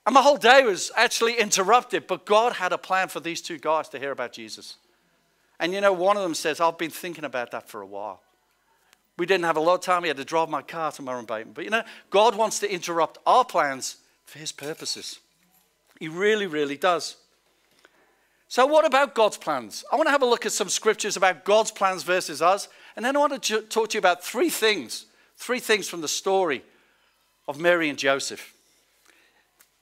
and 0.07 0.15
my 0.15 0.23
whole 0.23 0.37
day 0.37 0.65
was 0.65 0.91
actually 0.97 1.39
interrupted, 1.39 2.07
but 2.07 2.27
God 2.27 2.55
had 2.55 2.73
a 2.73 2.79
plan 2.79 3.09
for 3.09 3.21
these 3.21 3.41
two 3.41 3.59
guys 3.59 3.89
to 3.91 3.99
hear 3.99 4.11
about 4.11 4.33
Jesus. 4.33 4.77
And 5.63 5.73
you 5.73 5.81
know, 5.81 5.93
one 5.93 6.17
of 6.17 6.25
them 6.25 6.35
says, 6.35 6.61
I've 6.61 6.77
been 6.77 6.91
thinking 6.91 7.25
about 7.25 7.53
that 7.53 7.69
for 7.69 7.83
a 7.83 7.87
while. 7.87 8.21
We 9.17 9.27
didn't 9.27 9.45
have 9.45 9.57
a 9.57 9.61
lot 9.61 9.75
of 9.75 9.81
time. 9.83 10.03
He 10.03 10.09
had 10.09 10.17
to 10.17 10.25
drive 10.25 10.49
my 10.49 10.61
car 10.61 10.91
to 10.91 11.03
Murrumbateman. 11.03 11.55
But 11.55 11.63
you 11.63 11.71
know, 11.71 11.85
God 12.11 12.35
wants 12.35 12.59
to 12.59 12.71
interrupt 12.71 13.19
our 13.25 13.45
plans 13.45 13.99
for 14.25 14.41
his 14.41 14.51
purposes. 14.51 15.21
He 16.01 16.09
really, 16.09 16.49
really 16.49 16.77
does. 16.77 17.15
So, 18.49 18.67
what 18.67 18.85
about 18.85 19.15
God's 19.15 19.37
plans? 19.37 19.85
I 19.93 19.95
want 19.95 20.09
to 20.09 20.11
have 20.11 20.23
a 20.23 20.27
look 20.27 20.45
at 20.47 20.51
some 20.51 20.69
scriptures 20.69 21.17
about 21.17 21.45
God's 21.45 21.71
plans 21.71 22.03
versus 22.03 22.43
us. 22.43 22.69
And 22.97 23.05
then 23.05 23.15
I 23.15 23.21
want 23.21 23.41
to 23.41 23.61
talk 23.61 23.91
to 23.91 23.95
you 23.95 24.01
about 24.01 24.25
three 24.25 24.51
things, 24.51 25.07
three 25.37 25.61
things 25.61 25.89
from 25.89 26.01
the 26.01 26.09
story 26.09 26.65
of 27.47 27.61
Mary 27.61 27.89
and 27.89 27.99
Joseph. 27.99 28.53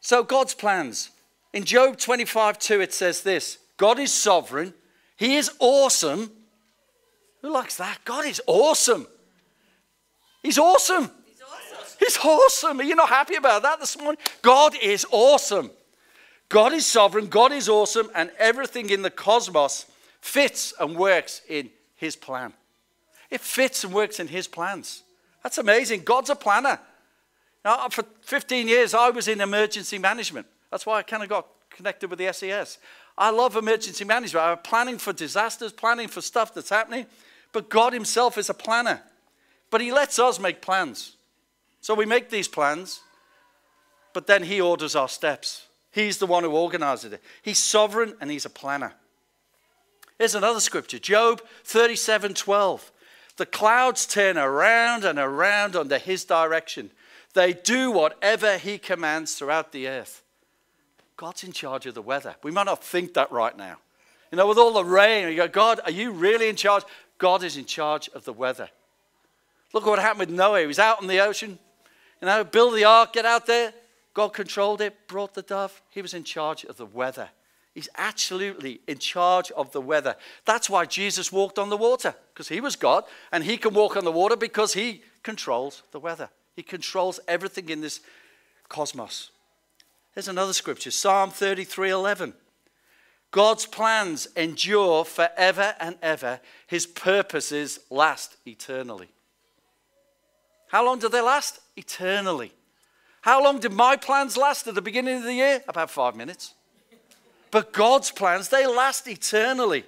So, 0.02 0.22
God's 0.22 0.52
plans. 0.52 1.08
In 1.54 1.64
Job 1.64 1.96
25 1.96 2.58
2, 2.58 2.82
it 2.82 2.92
says 2.92 3.22
this 3.22 3.56
God 3.78 3.98
is 3.98 4.12
sovereign, 4.12 4.74
He 5.20 5.36
is 5.36 5.50
awesome. 5.58 6.32
Who 7.42 7.52
likes 7.52 7.76
that? 7.76 7.98
God 8.06 8.24
is 8.24 8.40
awesome. 8.46 9.06
He's 10.42 10.58
awesome. 10.58 11.10
He's 11.26 11.42
awesome. 11.42 11.96
He's 11.98 12.18
awesome. 12.24 12.80
Are 12.80 12.84
you 12.84 12.94
not 12.94 13.10
happy 13.10 13.34
about 13.34 13.62
that 13.62 13.80
this 13.80 13.98
morning? 13.98 14.18
God 14.40 14.74
is 14.80 15.04
awesome. 15.10 15.70
God 16.48 16.72
is 16.72 16.86
sovereign, 16.86 17.26
God 17.26 17.52
is 17.52 17.68
awesome, 17.68 18.10
and 18.14 18.30
everything 18.38 18.88
in 18.88 19.02
the 19.02 19.10
cosmos 19.10 19.84
fits 20.22 20.72
and 20.80 20.96
works 20.96 21.42
in 21.48 21.68
His 21.96 22.16
plan. 22.16 22.54
It 23.30 23.42
fits 23.42 23.84
and 23.84 23.92
works 23.92 24.20
in 24.20 24.26
His 24.26 24.48
plans. 24.48 25.02
That's 25.42 25.58
amazing. 25.58 26.02
God's 26.02 26.30
a 26.30 26.34
planner. 26.34 26.80
Now, 27.62 27.88
for 27.90 28.06
15 28.22 28.68
years, 28.68 28.94
I 28.94 29.10
was 29.10 29.28
in 29.28 29.42
emergency 29.42 29.98
management. 29.98 30.46
That's 30.70 30.86
why 30.86 30.98
I 30.98 31.02
kind 31.02 31.22
of 31.22 31.28
got 31.28 31.46
connected 31.68 32.08
with 32.08 32.18
the 32.18 32.32
SES. 32.32 32.78
I 33.20 33.28
love 33.28 33.54
emergency 33.54 34.06
management. 34.06 34.46
I'm 34.46 34.58
planning 34.58 34.96
for 34.96 35.12
disasters, 35.12 35.72
planning 35.72 36.08
for 36.08 36.22
stuff 36.22 36.54
that's 36.54 36.70
happening. 36.70 37.04
But 37.52 37.68
God 37.68 37.92
Himself 37.92 38.38
is 38.38 38.48
a 38.48 38.54
planner. 38.54 39.02
But 39.70 39.82
He 39.82 39.92
lets 39.92 40.18
us 40.18 40.40
make 40.40 40.62
plans. 40.62 41.16
So 41.82 41.94
we 41.94 42.06
make 42.06 42.30
these 42.30 42.48
plans, 42.48 43.00
but 44.14 44.26
then 44.26 44.44
He 44.44 44.58
orders 44.58 44.96
our 44.96 45.08
steps. 45.08 45.66
He's 45.92 46.16
the 46.16 46.26
one 46.26 46.44
who 46.44 46.52
organizes 46.52 47.12
it. 47.12 47.22
He's 47.42 47.58
sovereign 47.58 48.14
and 48.22 48.30
He's 48.30 48.46
a 48.46 48.50
planner. 48.50 48.94
Here's 50.18 50.34
another 50.34 50.60
scripture 50.60 50.98
Job 50.98 51.42
37 51.64 52.34
12. 52.34 52.90
The 53.36 53.46
clouds 53.46 54.06
turn 54.06 54.38
around 54.38 55.04
and 55.04 55.18
around 55.18 55.76
under 55.76 55.98
His 55.98 56.24
direction. 56.24 56.90
They 57.34 57.52
do 57.52 57.90
whatever 57.90 58.56
He 58.56 58.78
commands 58.78 59.34
throughout 59.34 59.72
the 59.72 59.88
earth. 59.88 60.22
God's 61.20 61.44
in 61.44 61.52
charge 61.52 61.84
of 61.84 61.92
the 61.92 62.00
weather. 62.00 62.34
We 62.42 62.50
might 62.50 62.64
not 62.64 62.82
think 62.82 63.12
that 63.12 63.30
right 63.30 63.54
now. 63.54 63.76
You 64.32 64.38
know, 64.38 64.46
with 64.46 64.56
all 64.56 64.72
the 64.72 64.82
rain, 64.82 65.28
you 65.28 65.36
go, 65.36 65.48
God, 65.48 65.78
are 65.84 65.90
you 65.90 66.12
really 66.12 66.48
in 66.48 66.56
charge? 66.56 66.82
God 67.18 67.44
is 67.44 67.58
in 67.58 67.66
charge 67.66 68.08
of 68.14 68.24
the 68.24 68.32
weather. 68.32 68.70
Look 69.74 69.84
what 69.84 69.98
happened 69.98 70.20
with 70.20 70.30
Noah. 70.30 70.60
He 70.60 70.66
was 70.66 70.78
out 70.78 71.02
on 71.02 71.08
the 71.08 71.20
ocean, 71.20 71.58
you 72.22 72.26
know, 72.26 72.42
build 72.42 72.74
the 72.74 72.84
ark, 72.84 73.12
get 73.12 73.26
out 73.26 73.44
there. 73.44 73.74
God 74.14 74.28
controlled 74.28 74.80
it, 74.80 74.96
brought 75.08 75.34
the 75.34 75.42
dove. 75.42 75.82
He 75.90 76.00
was 76.00 76.14
in 76.14 76.24
charge 76.24 76.64
of 76.64 76.78
the 76.78 76.86
weather. 76.86 77.28
He's 77.74 77.90
absolutely 77.98 78.80
in 78.88 78.96
charge 78.96 79.50
of 79.50 79.72
the 79.72 79.82
weather. 79.82 80.16
That's 80.46 80.70
why 80.70 80.86
Jesus 80.86 81.30
walked 81.30 81.58
on 81.58 81.68
the 81.68 81.76
water, 81.76 82.14
because 82.32 82.48
he 82.48 82.62
was 82.62 82.76
God, 82.76 83.04
and 83.30 83.44
he 83.44 83.58
can 83.58 83.74
walk 83.74 83.94
on 83.94 84.06
the 84.06 84.10
water 84.10 84.36
because 84.36 84.72
he 84.72 85.02
controls 85.22 85.82
the 85.92 86.00
weather. 86.00 86.30
He 86.56 86.62
controls 86.62 87.20
everything 87.28 87.68
in 87.68 87.82
this 87.82 88.00
cosmos. 88.70 89.32
There's 90.14 90.28
another 90.28 90.52
scripture, 90.52 90.90
Psalm 90.90 91.30
33 91.30 91.90
11. 91.90 92.34
God's 93.30 93.66
plans 93.66 94.26
endure 94.36 95.04
forever 95.04 95.74
and 95.78 95.96
ever. 96.02 96.40
His 96.66 96.86
purposes 96.86 97.78
last 97.88 98.36
eternally. 98.44 99.08
How 100.68 100.84
long 100.84 100.98
do 100.98 101.08
they 101.08 101.20
last? 101.20 101.60
Eternally. 101.76 102.52
How 103.22 103.42
long 103.42 103.60
did 103.60 103.72
my 103.72 103.96
plans 103.96 104.36
last 104.36 104.66
at 104.66 104.74
the 104.74 104.82
beginning 104.82 105.18
of 105.18 105.24
the 105.24 105.34
year? 105.34 105.62
About 105.68 105.90
five 105.90 106.16
minutes. 106.16 106.54
But 107.50 107.72
God's 107.72 108.10
plans, 108.10 108.48
they 108.48 108.66
last 108.66 109.06
eternally. 109.06 109.84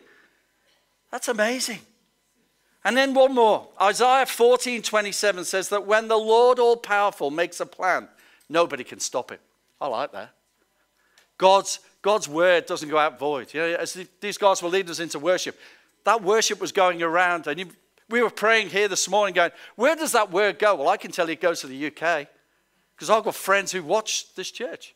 That's 1.11 1.29
amazing. 1.29 1.81
And 2.85 2.97
then 2.97 3.15
one 3.15 3.35
more. 3.35 3.69
Isaiah 3.81 4.27
14 4.27 4.83
27 4.83 5.45
says 5.45 5.69
that 5.69 5.87
when 5.87 6.09
the 6.09 6.17
Lord 6.17 6.59
all 6.59 6.77
powerful 6.77 7.31
makes 7.31 7.61
a 7.61 7.67
plan, 7.67 8.09
nobody 8.49 8.85
can 8.85 9.01
stop 9.01 9.31
it. 9.33 9.41
I 9.83 9.89
like 9.89 10.13
that. 10.13 10.31
God's 11.39 11.81
God's 12.03 12.29
word 12.29 12.67
doesn't 12.67 12.89
go 12.89 12.99
out 12.99 13.19
void. 13.19 13.53
You 13.53 13.61
know, 13.61 13.75
as 13.75 13.99
these 14.21 14.39
guys 14.39 14.63
were 14.63 14.69
leading 14.69 14.91
us 14.91 15.01
into 15.01 15.19
worship, 15.19 15.59
that 16.05 16.23
worship 16.23 16.61
was 16.61 16.73
going 16.73 17.03
around. 17.03 17.47
And 17.47 17.61
you, 17.61 17.67
we 18.09 18.23
were 18.23 18.31
praying 18.31 18.71
here 18.71 18.89
this 18.89 19.09
morning, 19.09 19.35
going, 19.35 19.51
Where 19.77 19.97
does 19.97 20.13
that 20.13 20.31
word 20.31 20.59
go? 20.59 20.75
Well, 20.77 20.89
I 20.89 20.97
can 20.97 21.11
tell 21.11 21.27
you 21.27 21.33
it 21.33 21.41
goes 21.41 21.61
to 21.61 21.67
the 21.67 21.87
UK 21.87 22.29
because 22.95 23.11
I've 23.11 23.25
got 23.25 23.35
friends 23.35 23.73
who 23.73 23.83
watch 23.83 24.35
this 24.35 24.51
church. 24.51 24.95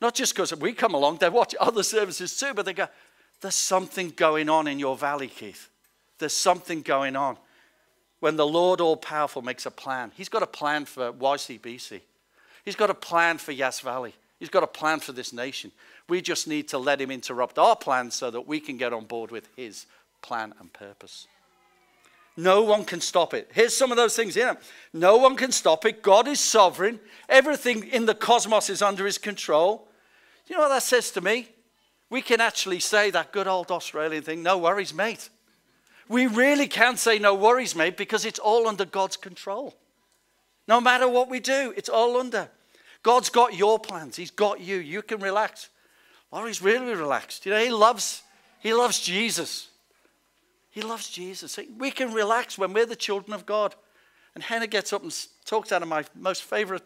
Not 0.00 0.14
just 0.14 0.34
because 0.34 0.54
we 0.56 0.72
come 0.72 0.94
along, 0.94 1.18
they 1.18 1.28
watch 1.28 1.54
other 1.58 1.82
services 1.82 2.36
too, 2.38 2.52
but 2.54 2.64
they 2.64 2.72
go, 2.72 2.88
There's 3.40 3.54
something 3.54 4.10
going 4.16 4.48
on 4.48 4.66
in 4.66 4.78
your 4.78 4.96
valley, 4.96 5.28
Keith. 5.28 5.68
There's 6.18 6.32
something 6.32 6.80
going 6.80 7.16
on. 7.16 7.36
When 8.20 8.36
the 8.36 8.46
Lord 8.46 8.80
All 8.80 8.96
Powerful 8.96 9.42
makes 9.42 9.66
a 9.66 9.70
plan, 9.70 10.12
He's 10.14 10.30
got 10.30 10.42
a 10.42 10.46
plan 10.46 10.86
for 10.86 11.12
YCBC, 11.12 12.00
He's 12.66 12.76
got 12.76 12.90
a 12.90 12.94
plan 12.94 13.38
for 13.38 13.52
Yass 13.52 13.80
Valley. 13.80 14.12
He's 14.38 14.50
got 14.50 14.64
a 14.64 14.66
plan 14.66 15.00
for 15.00 15.12
this 15.12 15.32
nation. 15.32 15.70
We 16.08 16.20
just 16.20 16.46
need 16.46 16.68
to 16.68 16.78
let 16.78 17.00
him 17.00 17.10
interrupt 17.10 17.58
our 17.58 17.76
plans 17.76 18.14
so 18.14 18.30
that 18.30 18.46
we 18.46 18.60
can 18.60 18.76
get 18.76 18.92
on 18.92 19.06
board 19.06 19.30
with 19.30 19.48
his 19.56 19.86
plan 20.20 20.52
and 20.60 20.70
purpose. 20.72 21.28
No 22.36 22.62
one 22.62 22.84
can 22.84 23.00
stop 23.00 23.32
it. 23.32 23.50
Here's 23.54 23.74
some 23.74 23.90
of 23.90 23.96
those 23.96 24.14
things 24.14 24.34
here. 24.34 24.58
No 24.92 25.16
one 25.16 25.36
can 25.36 25.52
stop 25.52 25.86
it. 25.86 26.02
God 26.02 26.28
is 26.28 26.40
sovereign. 26.40 27.00
Everything 27.28 27.84
in 27.84 28.04
the 28.04 28.14
cosmos 28.14 28.68
is 28.68 28.82
under 28.82 29.06
his 29.06 29.16
control. 29.16 29.88
You 30.46 30.56
know 30.56 30.62
what 30.62 30.68
that 30.68 30.82
says 30.82 31.12
to 31.12 31.20
me? 31.20 31.48
We 32.10 32.20
can 32.20 32.40
actually 32.40 32.80
say 32.80 33.10
that 33.10 33.32
good 33.32 33.48
old 33.48 33.70
Australian 33.70 34.22
thing, 34.22 34.42
no 34.42 34.58
worries, 34.58 34.92
mate. 34.92 35.30
We 36.08 36.26
really 36.26 36.68
can 36.68 36.96
say 36.96 37.18
no 37.18 37.34
worries, 37.34 37.74
mate, 37.74 37.96
because 37.96 38.24
it's 38.24 38.38
all 38.38 38.68
under 38.68 38.84
God's 38.84 39.16
control. 39.16 39.74
No 40.68 40.80
matter 40.80 41.08
what 41.08 41.30
we 41.30 41.40
do, 41.40 41.72
it's 41.76 41.88
all 41.88 42.18
under. 42.18 42.48
God's 43.06 43.28
got 43.28 43.54
your 43.54 43.78
plans. 43.78 44.16
He's 44.16 44.32
got 44.32 44.58
you. 44.58 44.78
You 44.78 45.00
can 45.00 45.20
relax. 45.20 45.68
Laurie's 46.32 46.60
really 46.60 46.92
relaxed. 46.92 47.46
You 47.46 47.52
know, 47.52 47.62
he 47.62 47.70
loves, 47.70 48.24
he 48.58 48.74
loves 48.74 48.98
Jesus. 49.00 49.68
He 50.70 50.82
loves 50.82 51.08
Jesus. 51.08 51.56
We 51.78 51.92
can 51.92 52.12
relax 52.12 52.58
when 52.58 52.72
we're 52.72 52.84
the 52.84 52.96
children 52.96 53.32
of 53.32 53.46
God. 53.46 53.76
And 54.34 54.42
Hannah 54.42 54.66
gets 54.66 54.92
up 54.92 55.04
and 55.04 55.26
talks 55.44 55.70
out 55.70 55.82
of 55.82 55.88
my 55.88 56.04
most 56.16 56.42
favorite 56.42 56.82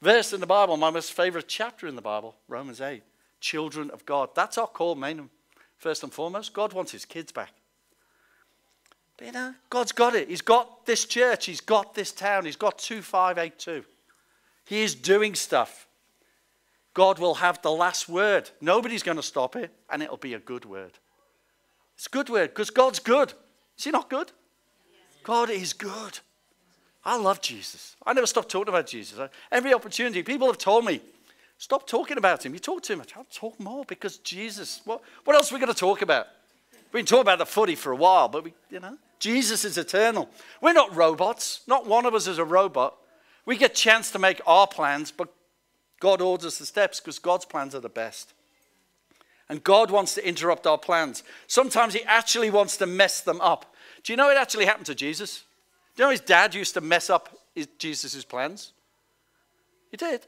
verse 0.00 0.32
in 0.32 0.38
the 0.38 0.46
Bible, 0.46 0.76
my 0.76 0.90
most 0.90 1.12
favorite 1.12 1.48
chapter 1.48 1.88
in 1.88 1.96
the 1.96 2.02
Bible, 2.02 2.36
Romans 2.46 2.80
8. 2.80 3.02
Children 3.40 3.90
of 3.90 4.06
God. 4.06 4.28
That's 4.36 4.58
our 4.58 4.68
call, 4.68 4.94
main 4.94 5.28
first 5.76 6.04
and 6.04 6.12
foremost. 6.12 6.52
God 6.52 6.72
wants 6.72 6.92
his 6.92 7.04
kids 7.04 7.32
back. 7.32 7.52
But 9.16 9.26
you 9.26 9.32
know, 9.32 9.54
God's 9.70 9.90
got 9.90 10.14
it. 10.14 10.28
He's 10.28 10.40
got 10.40 10.86
this 10.86 11.04
church. 11.04 11.46
He's 11.46 11.60
got 11.60 11.96
this 11.96 12.12
town. 12.12 12.44
He's 12.44 12.54
got 12.54 12.78
2582. 12.78 13.84
He 14.68 14.82
is 14.82 14.94
doing 14.94 15.34
stuff. 15.34 15.86
God 16.92 17.18
will 17.18 17.36
have 17.36 17.62
the 17.62 17.70
last 17.70 18.06
word. 18.06 18.50
Nobody's 18.60 19.02
going 19.02 19.16
to 19.16 19.22
stop 19.22 19.56
it, 19.56 19.70
and 19.88 20.02
it'll 20.02 20.18
be 20.18 20.34
a 20.34 20.38
good 20.38 20.66
word. 20.66 20.92
It's 21.96 22.06
a 22.06 22.10
good 22.10 22.28
word 22.28 22.50
because 22.50 22.68
God's 22.68 22.98
good. 22.98 23.32
Is 23.78 23.84
he 23.84 23.90
not 23.90 24.10
good? 24.10 24.30
God 25.24 25.48
is 25.48 25.72
good. 25.72 26.18
I 27.02 27.16
love 27.16 27.40
Jesus. 27.40 27.96
I 28.04 28.12
never 28.12 28.26
stop 28.26 28.46
talking 28.46 28.68
about 28.68 28.86
Jesus. 28.86 29.18
Every 29.50 29.72
opportunity, 29.72 30.22
people 30.22 30.48
have 30.48 30.58
told 30.58 30.84
me, 30.84 31.00
stop 31.56 31.86
talking 31.86 32.18
about 32.18 32.44
him. 32.44 32.52
You 32.52 32.60
talk 32.60 32.82
too 32.82 32.96
much. 32.96 33.16
I'll 33.16 33.26
talk 33.32 33.58
more 33.58 33.86
because 33.86 34.18
Jesus. 34.18 34.82
What, 34.84 35.00
what 35.24 35.34
else 35.34 35.50
are 35.50 35.54
we 35.54 35.60
going 35.60 35.72
to 35.72 35.78
talk 35.78 36.02
about? 36.02 36.26
We've 36.72 37.00
been 37.00 37.06
talking 37.06 37.22
about 37.22 37.38
the 37.38 37.46
footy 37.46 37.74
for 37.74 37.92
a 37.92 37.96
while, 37.96 38.28
but 38.28 38.44
we, 38.44 38.52
you 38.70 38.80
know, 38.80 38.98
Jesus 39.18 39.64
is 39.64 39.78
eternal. 39.78 40.28
We're 40.60 40.74
not 40.74 40.94
robots. 40.94 41.62
Not 41.66 41.86
one 41.86 42.04
of 42.04 42.14
us 42.14 42.26
is 42.26 42.36
a 42.36 42.44
robot. 42.44 42.96
We 43.48 43.56
get 43.56 43.74
chance 43.74 44.10
to 44.10 44.18
make 44.18 44.42
our 44.46 44.66
plans, 44.66 45.10
but 45.10 45.32
God 46.00 46.20
orders 46.20 46.58
the 46.58 46.66
steps 46.66 47.00
because 47.00 47.18
God's 47.18 47.46
plans 47.46 47.74
are 47.74 47.80
the 47.80 47.88
best. 47.88 48.34
And 49.48 49.64
God 49.64 49.90
wants 49.90 50.14
to 50.16 50.28
interrupt 50.28 50.66
our 50.66 50.76
plans. 50.76 51.22
Sometimes 51.46 51.94
He 51.94 52.02
actually 52.04 52.50
wants 52.50 52.76
to 52.76 52.84
mess 52.84 53.22
them 53.22 53.40
up. 53.40 53.74
Do 54.02 54.12
you 54.12 54.18
know 54.18 54.28
it 54.28 54.36
actually 54.36 54.66
happened 54.66 54.84
to 54.84 54.94
Jesus? 54.94 55.44
Do 55.96 56.02
you 56.02 56.06
know 56.06 56.10
his 56.10 56.20
dad 56.20 56.54
used 56.54 56.74
to 56.74 56.82
mess 56.82 57.08
up 57.08 57.38
Jesus' 57.78 58.22
plans? 58.22 58.72
He 59.90 59.96
did. 59.96 60.26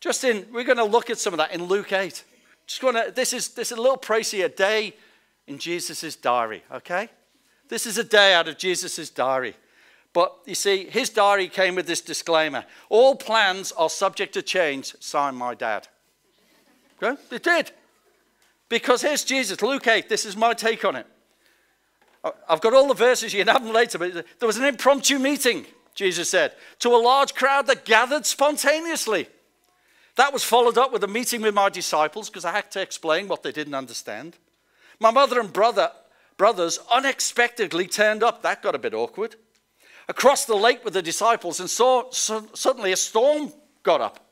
Just 0.00 0.24
in, 0.24 0.46
we're 0.50 0.64
going 0.64 0.78
to 0.78 0.84
look 0.84 1.10
at 1.10 1.18
some 1.18 1.34
of 1.34 1.36
that 1.36 1.52
in 1.52 1.64
Luke 1.64 1.92
8. 1.92 2.24
Just 2.66 2.80
going 2.80 2.94
to, 2.94 3.12
this 3.14 3.34
is, 3.34 3.50
this 3.50 3.70
is 3.70 3.76
a 3.76 3.82
little 3.82 3.98
pricey, 3.98 4.46
a 4.46 4.48
day 4.48 4.96
in 5.46 5.58
Jesus' 5.58 6.16
diary, 6.16 6.64
okay? 6.72 7.10
This 7.68 7.84
is 7.84 7.98
a 7.98 8.04
day 8.04 8.32
out 8.32 8.48
of 8.48 8.56
Jesus' 8.56 9.10
diary. 9.10 9.54
But 10.12 10.34
you 10.46 10.54
see, 10.54 10.84
his 10.84 11.10
diary 11.10 11.48
came 11.48 11.74
with 11.74 11.86
this 11.86 12.00
disclaimer 12.00 12.64
All 12.88 13.14
plans 13.14 13.72
are 13.72 13.90
subject 13.90 14.34
to 14.34 14.42
change, 14.42 14.94
signed 15.00 15.36
my 15.36 15.54
dad. 15.54 15.88
Okay? 17.00 17.20
It 17.30 17.42
did. 17.42 17.70
Because 18.68 19.02
here's 19.02 19.24
Jesus, 19.24 19.62
Luke 19.62 19.86
8, 19.86 20.08
this 20.08 20.26
is 20.26 20.36
my 20.36 20.52
take 20.52 20.84
on 20.84 20.96
it. 20.96 21.06
I've 22.48 22.60
got 22.60 22.74
all 22.74 22.88
the 22.88 22.94
verses, 22.94 23.32
you 23.32 23.44
can 23.44 23.52
have 23.52 23.64
them 23.64 23.72
later, 23.72 23.96
but 23.96 24.12
there 24.12 24.46
was 24.46 24.58
an 24.58 24.64
impromptu 24.64 25.18
meeting, 25.18 25.64
Jesus 25.94 26.28
said, 26.28 26.52
to 26.80 26.90
a 26.90 26.98
large 26.98 27.34
crowd 27.34 27.66
that 27.68 27.84
gathered 27.84 28.26
spontaneously. 28.26 29.28
That 30.16 30.32
was 30.32 30.42
followed 30.42 30.76
up 30.76 30.92
with 30.92 31.04
a 31.04 31.08
meeting 31.08 31.40
with 31.42 31.54
my 31.54 31.68
disciples 31.68 32.28
because 32.28 32.44
I 32.44 32.52
had 32.52 32.70
to 32.72 32.82
explain 32.82 33.28
what 33.28 33.42
they 33.42 33.52
didn't 33.52 33.74
understand. 33.74 34.36
My 35.00 35.12
mother 35.12 35.38
and 35.38 35.52
brother, 35.52 35.92
brothers 36.36 36.80
unexpectedly 36.90 37.86
turned 37.86 38.24
up. 38.24 38.42
That 38.42 38.60
got 38.60 38.74
a 38.74 38.78
bit 38.78 38.94
awkward. 38.94 39.36
Across 40.08 40.46
the 40.46 40.56
lake 40.56 40.84
with 40.84 40.94
the 40.94 41.02
disciples, 41.02 41.60
and 41.60 41.68
saw, 41.68 42.10
so, 42.10 42.46
suddenly 42.54 42.92
a 42.92 42.96
storm 42.96 43.52
got 43.82 44.00
up, 44.00 44.26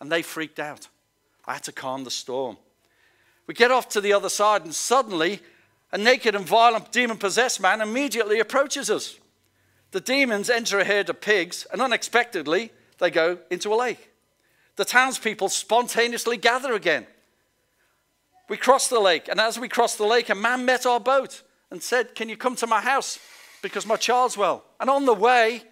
and 0.00 0.10
they 0.10 0.22
freaked 0.22 0.58
out. 0.58 0.88
I 1.44 1.54
had 1.54 1.64
to 1.64 1.72
calm 1.72 2.04
the 2.04 2.10
storm. 2.10 2.56
We 3.46 3.54
get 3.54 3.70
off 3.70 3.88
to 3.90 4.00
the 4.00 4.12
other 4.14 4.30
side, 4.30 4.64
and 4.64 4.74
suddenly 4.74 5.40
a 5.92 5.98
naked 5.98 6.34
and 6.34 6.46
violent 6.46 6.92
demon 6.92 7.18
possessed 7.18 7.60
man 7.60 7.80
immediately 7.80 8.40
approaches 8.40 8.90
us. 8.90 9.18
The 9.90 10.00
demons 10.00 10.48
enter 10.48 10.78
a 10.78 10.84
herd 10.84 11.10
of 11.10 11.20
pigs, 11.20 11.66
and 11.72 11.82
unexpectedly, 11.82 12.72
they 12.98 13.10
go 13.10 13.38
into 13.50 13.74
a 13.74 13.76
lake. 13.76 14.10
The 14.76 14.84
townspeople 14.84 15.48
spontaneously 15.48 16.36
gather 16.36 16.72
again. 16.74 17.06
We 18.48 18.56
cross 18.56 18.88
the 18.88 19.00
lake, 19.00 19.28
and 19.28 19.40
as 19.40 19.58
we 19.58 19.68
crossed 19.68 19.98
the 19.98 20.06
lake, 20.06 20.30
a 20.30 20.34
man 20.34 20.64
met 20.64 20.86
our 20.86 21.00
boat 21.00 21.42
and 21.70 21.82
said, 21.82 22.14
Can 22.14 22.28
you 22.28 22.36
come 22.36 22.56
to 22.56 22.66
my 22.66 22.80
house? 22.80 23.18
Because 23.62 23.86
my 23.86 23.96
child's 23.96 24.36
well. 24.36 24.64
And 24.78 24.88
on 24.88 25.04
the 25.04 25.14
way, 25.14 25.62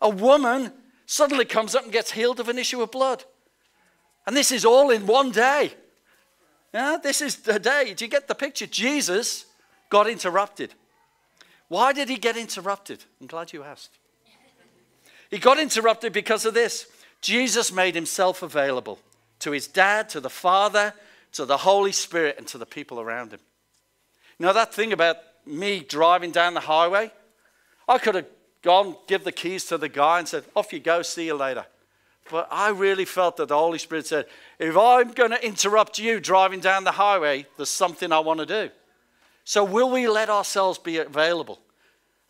a 0.00 0.08
woman 0.08 0.72
suddenly 1.06 1.44
comes 1.44 1.74
up 1.74 1.84
and 1.84 1.92
gets 1.92 2.12
healed 2.12 2.40
of 2.40 2.48
an 2.48 2.58
issue 2.58 2.82
of 2.82 2.90
blood. 2.90 3.24
And 4.26 4.36
this 4.36 4.52
is 4.52 4.64
all 4.64 4.90
in 4.90 5.06
one 5.06 5.30
day. 5.30 5.72
Yeah, 6.72 6.96
this 7.02 7.20
is 7.20 7.36
the 7.36 7.58
day. 7.58 7.92
Do 7.94 8.04
you 8.04 8.10
get 8.10 8.28
the 8.28 8.34
picture? 8.34 8.66
Jesus 8.66 9.46
got 9.90 10.08
interrupted. 10.08 10.74
Why 11.68 11.92
did 11.92 12.08
he 12.08 12.16
get 12.16 12.36
interrupted? 12.36 13.04
I'm 13.20 13.26
glad 13.26 13.52
you 13.52 13.62
asked. 13.62 13.98
He 15.30 15.38
got 15.38 15.58
interrupted 15.58 16.12
because 16.12 16.44
of 16.44 16.54
this. 16.54 16.86
Jesus 17.20 17.72
made 17.72 17.94
himself 17.94 18.42
available 18.42 18.98
to 19.38 19.52
his 19.52 19.66
dad, 19.66 20.08
to 20.10 20.20
the 20.20 20.30
Father, 20.30 20.94
to 21.32 21.44
the 21.44 21.58
Holy 21.58 21.92
Spirit, 21.92 22.36
and 22.38 22.46
to 22.48 22.58
the 22.58 22.66
people 22.66 23.00
around 23.00 23.32
him. 23.32 23.40
Know 24.38 24.52
that 24.52 24.74
thing 24.74 24.92
about 24.92 25.16
me 25.46 25.80
driving 25.80 26.30
down 26.30 26.54
the 26.54 26.60
highway? 26.60 27.10
I 27.88 27.98
could 27.98 28.14
have 28.14 28.26
gone, 28.62 28.96
give 29.06 29.24
the 29.24 29.32
keys 29.32 29.64
to 29.66 29.78
the 29.78 29.88
guy, 29.88 30.18
and 30.18 30.28
said, 30.28 30.44
Off 30.54 30.72
you 30.72 30.80
go, 30.80 31.02
see 31.02 31.26
you 31.26 31.34
later. 31.34 31.66
But 32.30 32.48
I 32.50 32.70
really 32.70 33.04
felt 33.04 33.36
that 33.38 33.48
the 33.48 33.58
Holy 33.58 33.78
Spirit 33.78 34.06
said, 34.06 34.26
If 34.58 34.76
I'm 34.76 35.10
going 35.12 35.32
to 35.32 35.44
interrupt 35.44 35.98
you 35.98 36.20
driving 36.20 36.60
down 36.60 36.84
the 36.84 36.92
highway, 36.92 37.46
there's 37.56 37.68
something 37.68 38.12
I 38.12 38.20
want 38.20 38.40
to 38.40 38.46
do. 38.46 38.70
So, 39.44 39.64
will 39.64 39.90
we 39.90 40.08
let 40.08 40.30
ourselves 40.30 40.78
be 40.78 40.98
available? 40.98 41.58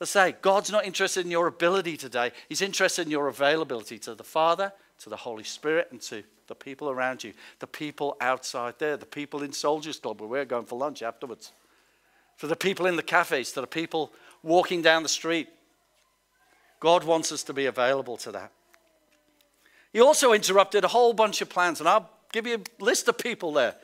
Let's 0.01 0.11
say, 0.11 0.35
God's 0.41 0.73
not 0.73 0.87
interested 0.87 1.25
in 1.25 1.31
your 1.31 1.47
ability 1.47 1.97
today. 1.97 2.33
He's 2.49 2.63
interested 2.63 3.07
in 3.07 3.11
your 3.11 3.29
availability 3.29 3.99
to 4.01 4.15
the 4.15 4.25
Father, 4.25 4.73
to 5.01 5.11
the 5.11 5.17
Holy 5.17 5.45
Spirit, 5.45 5.89
and 5.91 6.01
to 6.03 6.25
the 6.49 6.55
people 6.55 6.91
around 6.91 7.23
you, 7.23 7.33
the 7.61 7.67
people 7.67 8.17
outside 8.21 8.75
there, 8.79 8.97
the 8.97 9.07
people 9.07 9.43
in 9.43 9.53
Soldiers 9.53 9.99
Club 9.99 10.21
where 10.21 10.29
we're 10.29 10.45
going 10.45 10.67
for 10.67 10.79
lunch 10.79 11.03
afterwards, 11.03 11.53
for 12.37 12.47
the 12.47 12.57
people 12.57 12.87
in 12.87 12.97
the 12.97 13.03
cafes, 13.03 13.53
to 13.53 13.61
the 13.61 13.67
people 13.67 14.13
walking 14.43 14.83
down 14.83 15.03
the 15.03 15.09
street. 15.09 15.49
God 16.81 17.05
wants 17.05 17.31
us 17.33 17.43
to 17.45 17.53
be 17.53 17.67
available 17.67 18.17
to 18.19 18.33
that. 18.33 18.53
He 19.93 20.01
also 20.01 20.33
interrupted 20.33 20.85
a 20.85 20.89
whole 20.89 21.13
bunch 21.13 21.41
of 21.41 21.49
plans, 21.49 21.81
and 21.81 21.89
I'll 21.89 22.11
give 22.33 22.47
you 22.47 22.57
a 22.57 22.85
list 22.85 23.09
of 23.09 23.19
people 23.19 23.53
there. 23.53 23.75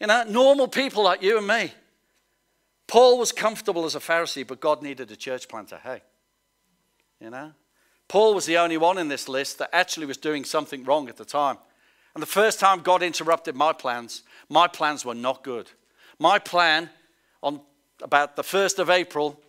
You 0.00 0.06
know, 0.06 0.24
normal 0.24 0.66
people 0.66 1.04
like 1.04 1.22
you 1.22 1.38
and 1.38 1.46
me. 1.46 1.72
Paul 2.88 3.18
was 3.18 3.32
comfortable 3.32 3.84
as 3.84 3.94
a 3.94 4.00
Pharisee, 4.00 4.46
but 4.46 4.60
God 4.60 4.82
needed 4.82 5.10
a 5.10 5.16
church 5.16 5.48
planter. 5.48 5.78
Hey, 5.82 6.02
you 7.20 7.30
know? 7.30 7.52
Paul 8.08 8.34
was 8.34 8.44
the 8.44 8.58
only 8.58 8.76
one 8.76 8.98
in 8.98 9.08
this 9.08 9.28
list 9.28 9.58
that 9.58 9.70
actually 9.72 10.06
was 10.06 10.16
doing 10.18 10.44
something 10.44 10.84
wrong 10.84 11.08
at 11.08 11.16
the 11.16 11.24
time. 11.24 11.56
And 12.14 12.22
the 12.22 12.26
first 12.26 12.60
time 12.60 12.80
God 12.80 13.02
interrupted 13.02 13.54
my 13.54 13.72
plans, 13.72 14.22
my 14.48 14.66
plans 14.68 15.04
were 15.04 15.14
not 15.14 15.42
good. 15.42 15.70
My 16.18 16.38
plan 16.38 16.90
on 17.42 17.60
about 18.02 18.36
the 18.36 18.42
1st 18.42 18.78
of 18.78 18.90
April 18.90 19.40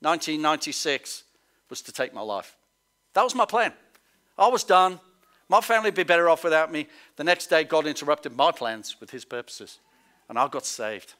1996 0.00 1.24
was 1.70 1.82
to 1.82 1.92
take 1.92 2.14
my 2.14 2.20
life. 2.20 2.56
That 3.14 3.22
was 3.22 3.34
my 3.34 3.44
plan. 3.44 3.72
I 4.36 4.48
was 4.48 4.64
done. 4.64 5.00
My 5.48 5.60
family 5.60 5.88
would 5.88 5.94
be 5.94 6.04
better 6.04 6.28
off 6.28 6.44
without 6.44 6.70
me. 6.70 6.86
The 7.16 7.24
next 7.24 7.46
day, 7.46 7.64
God 7.64 7.86
interrupted 7.86 8.36
my 8.36 8.52
plans 8.52 8.96
with 9.00 9.10
his 9.10 9.24
purposes, 9.24 9.78
and 10.28 10.38
I 10.38 10.46
got 10.48 10.66
saved. 10.66 11.14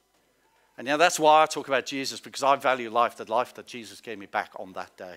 And 0.76 0.86
know, 0.86 0.96
that's 0.96 1.18
why 1.18 1.42
I 1.42 1.46
talk 1.46 1.66
about 1.66 1.86
Jesus, 1.86 2.20
because 2.20 2.42
I 2.42 2.54
value 2.56 2.90
life, 2.90 3.16
the 3.16 3.30
life 3.30 3.54
that 3.54 3.66
Jesus 3.66 4.00
gave 4.00 4.18
me 4.18 4.26
back 4.26 4.52
on 4.56 4.72
that 4.74 4.96
day. 4.96 5.16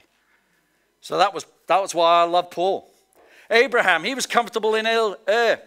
So 1.02 1.18
that 1.18 1.34
was, 1.34 1.46
that 1.68 1.82
was 1.82 1.94
why 1.94 2.22
I 2.22 2.24
love 2.24 2.50
Paul. 2.50 2.90
Abraham, 3.50 4.04
he 4.04 4.16
was 4.16 4.26
comfortable 4.26 4.76
in 4.76 4.88
Ur, 4.88 5.60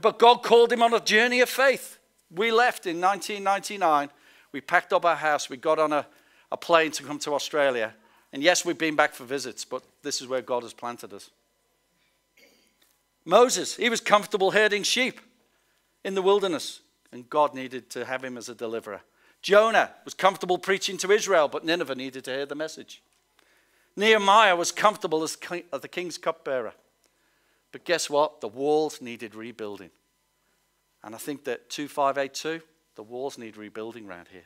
but 0.00 0.18
God 0.18 0.42
called 0.42 0.72
him 0.72 0.82
on 0.82 0.94
a 0.94 1.00
journey 1.00 1.40
of 1.40 1.48
faith. 1.48 1.98
We 2.30 2.52
left 2.52 2.86
in 2.86 3.00
1999. 3.00 4.08
We 4.52 4.60
packed 4.60 4.92
up 4.92 5.04
our 5.04 5.16
house. 5.16 5.50
We 5.50 5.56
got 5.58 5.78
on 5.78 5.92
a, 5.92 6.06
a 6.52 6.56
plane 6.56 6.90
to 6.92 7.02
come 7.02 7.18
to 7.20 7.34
Australia. 7.34 7.94
And 8.32 8.42
yes, 8.42 8.64
we've 8.64 8.78
been 8.78 8.94
back 8.94 9.14
for 9.14 9.24
visits, 9.24 9.64
but 9.64 9.82
this 10.02 10.20
is 10.20 10.28
where 10.28 10.42
God 10.42 10.62
has 10.62 10.72
planted 10.72 11.12
us. 11.12 11.30
Moses, 13.24 13.76
he 13.76 13.88
was 13.88 14.00
comfortable 14.00 14.50
herding 14.50 14.82
sheep 14.82 15.20
in 16.04 16.14
the 16.14 16.22
wilderness 16.22 16.80
and 17.10 17.28
God 17.28 17.54
needed 17.54 17.90
to 17.90 18.04
have 18.04 18.22
him 18.22 18.36
as 18.36 18.48
a 18.48 18.54
deliverer. 18.54 19.00
Jonah 19.40 19.90
was 20.04 20.14
comfortable 20.14 20.58
preaching 20.58 20.96
to 20.98 21.10
Israel, 21.10 21.48
but 21.48 21.64
Nineveh 21.64 21.94
needed 21.94 22.24
to 22.24 22.30
hear 22.30 22.46
the 22.46 22.54
message. 22.54 23.02
Nehemiah 23.96 24.56
was 24.56 24.72
comfortable 24.72 25.22
as 25.22 25.36
the 25.36 25.88
king's 25.90 26.18
cupbearer. 26.18 26.72
But 27.70 27.84
guess 27.84 28.08
what? 28.10 28.40
The 28.40 28.48
walls 28.48 29.00
needed 29.00 29.34
rebuilding. 29.34 29.90
And 31.02 31.14
I 31.14 31.18
think 31.18 31.44
that 31.44 31.70
2582, 31.70 32.62
the 32.94 33.02
walls 33.02 33.38
need 33.38 33.56
rebuilding 33.56 34.06
around 34.06 34.28
here. 34.30 34.44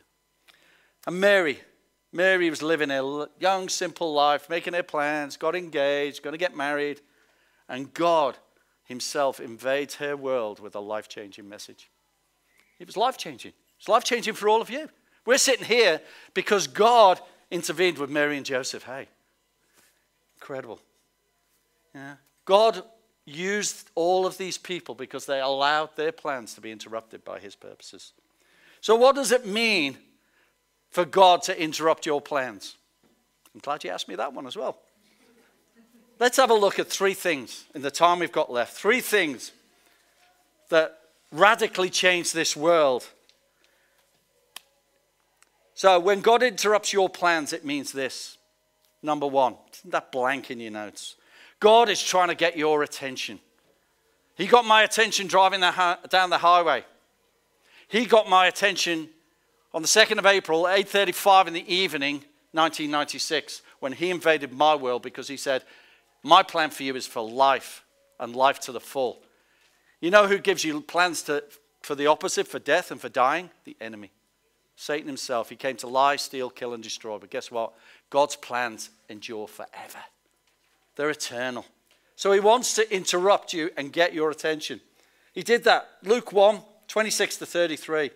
And 1.07 1.21
Mary, 1.21 1.61
Mary 2.13 2.49
was 2.49 2.63
living 2.63 2.91
a 2.91 3.27
young, 3.39 3.69
simple 3.69 4.13
life, 4.13 4.49
making 4.49 4.75
her 4.75 4.83
plans, 4.83 5.37
got 5.37 5.55
engaged, 5.55 6.23
going 6.23 6.33
to 6.33 6.39
get 6.39 6.57
married, 6.57 7.01
and 7.69 7.93
God 7.93 8.37
Himself 8.85 9.41
invades 9.41 9.97
her 9.97 10.17
world 10.17 10.61
with 10.61 10.75
a 10.75 10.81
life 10.81 11.09
changing 11.09 11.49
message. 11.49 11.91
It 12.79 12.87
was 12.87 12.97
life 12.97 13.17
changing. 13.17 13.53
It's 13.79 13.89
life 13.89 14.05
changing 14.05 14.35
for 14.35 14.49
all 14.49 14.63
of 14.63 14.71
you. 14.71 14.89
We're 15.25 15.39
sitting 15.39 15.67
here 15.67 16.01
because 16.35 16.67
God 16.67 17.21
intervened 17.51 17.99
with 17.99 18.11
Mary 18.11 18.37
and 18.37 18.47
Joseph. 18.47 18.85
Hey, 18.85 19.09
incredible. 20.37 20.81
Yeah. 21.95 22.15
God 22.45 22.83
used 23.25 23.91
all 23.97 24.25
of 24.25 24.39
these 24.39 24.57
people 24.57 24.95
because 24.95 25.27
they 25.27 25.41
allowed 25.41 25.97
their 25.97 26.13
plans 26.13 26.55
to 26.55 26.61
be 26.61 26.71
interrupted 26.71 27.25
by 27.25 27.41
his 27.41 27.57
purposes. 27.57 28.13
So, 28.81 28.95
what 28.95 29.17
does 29.17 29.33
it 29.33 29.47
mean 29.47 29.99
for 30.91 31.05
God 31.05 31.43
to 31.43 31.61
interrupt 31.61 32.07
your 32.07 32.21
plans? 32.21 32.77
I'm 33.55 33.61
glad 33.61 33.85
you 33.85 33.91
asked 33.91 34.09
me 34.09 34.17
that 34.17 34.33
one 34.33 34.47
as 34.47 34.57
well. 34.57 34.79
Let's 36.19 36.37
have 36.39 36.51
a 36.51 36.55
look 36.55 36.79
at 36.79 36.89
three 36.89 37.15
things 37.15 37.65
in 37.75 37.83
the 37.83 37.91
time 37.91 38.21
we've 38.21 38.33
got 38.33 38.51
left. 38.51 38.75
Three 38.75 39.01
things 39.01 39.53
that 40.71 40.99
radically 41.31 41.91
change 41.91 42.33
this 42.33 42.57
world. 42.57 43.07
So, 45.75 46.01
when 46.01 46.23
God 46.23 46.43
interrupts 46.43 46.93
your 46.93 47.11
plans, 47.11 47.53
it 47.53 47.65
means 47.65 47.93
this. 47.93 48.39
Number 49.03 49.27
one, 49.27 49.57
isn't 49.75 49.91
that 49.91 50.11
blank 50.11 50.51
in 50.51 50.59
your 50.59 50.73
notes? 50.73 51.17
God 51.61 51.89
is 51.91 52.03
trying 52.03 52.29
to 52.29 52.35
get 52.35 52.57
your 52.57 52.83
attention. 52.83 53.39
He 54.37 54.47
got 54.47 54.65
my 54.65 54.83
attention 54.83 55.27
driving 55.27 55.61
the, 55.61 55.99
down 56.09 56.31
the 56.31 56.39
highway. 56.39 56.85
He 57.89 58.07
got 58.07 58.29
my 58.29 58.47
attention 58.47 59.09
on 59.77 59.83
the 59.83 59.89
2nd 59.89 60.19
of 60.19 60.25
April, 60.25 60.67
8:35 60.67 61.49
in 61.49 61.53
the 61.53 61.75
evening, 61.75 62.25
1996, 62.53 63.61
when 63.79 63.93
he 63.93 64.09
invaded 64.09 64.51
my 64.51 64.75
world 64.75 65.03
because 65.03 65.29
he 65.29 65.37
said, 65.37 65.65
"My 66.23 66.43
plan 66.43 66.71
for 66.71 66.83
you 66.83 66.97
is 66.97 67.07
for 67.07 67.21
life 67.21 67.85
and 68.19 68.35
life 68.35 68.59
to 68.61 68.73
the 68.73 68.81
full." 68.81 69.23
You 70.01 70.11
know 70.11 70.29
who 70.29 70.39
gives 70.39 70.65
you 70.65 70.81
plans 70.81 71.23
to, 71.25 71.45
for 71.83 71.95
the 71.95 72.07
opposite, 72.07 72.49
for 72.49 72.59
death 72.59 72.91
and 72.91 72.99
for 72.99 73.11
dying? 73.11 73.51
The 73.65 73.77
enemy. 73.79 74.13
Satan 74.77 75.09
himself. 75.09 75.51
He 75.51 75.57
came 75.57 75.77
to 75.77 75.89
lie, 75.89 76.17
steal, 76.17 76.49
kill, 76.49 76.73
and 76.73 76.83
destroy. 76.83 77.19
But 77.19 77.29
guess 77.29 77.51
what? 77.51 77.75
God's 78.09 78.37
plans 78.37 78.89
endure 79.11 79.47
forever, 79.47 80.03
they're 80.95 81.11
eternal. 81.11 81.67
So 82.15 82.33
he 82.33 82.41
wants 82.41 82.73
to 82.77 82.91
interrupt 82.91 83.53
you 83.53 83.71
and 83.77 83.93
get 83.93 84.15
your 84.15 84.31
attention. 84.31 84.81
He 85.35 85.43
did 85.43 85.65
that. 85.65 85.99
Luke 86.03 86.33
1 86.33 86.63
26 86.89 87.37
to 87.37 87.45
33. 87.45 88.11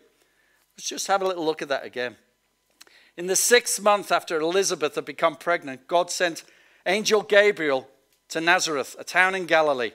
Let's 0.80 0.88
just 0.88 1.08
have 1.08 1.20
a 1.20 1.26
little 1.26 1.44
look 1.44 1.60
at 1.60 1.68
that 1.68 1.84
again. 1.84 2.16
In 3.18 3.26
the 3.26 3.36
sixth 3.36 3.82
month 3.82 4.10
after 4.10 4.40
Elizabeth 4.40 4.94
had 4.94 5.04
become 5.04 5.36
pregnant, 5.36 5.86
God 5.86 6.10
sent 6.10 6.42
angel 6.86 7.20
Gabriel 7.20 7.86
to 8.30 8.40
Nazareth, 8.40 8.96
a 8.98 9.04
town 9.04 9.34
in 9.34 9.44
Galilee. 9.44 9.90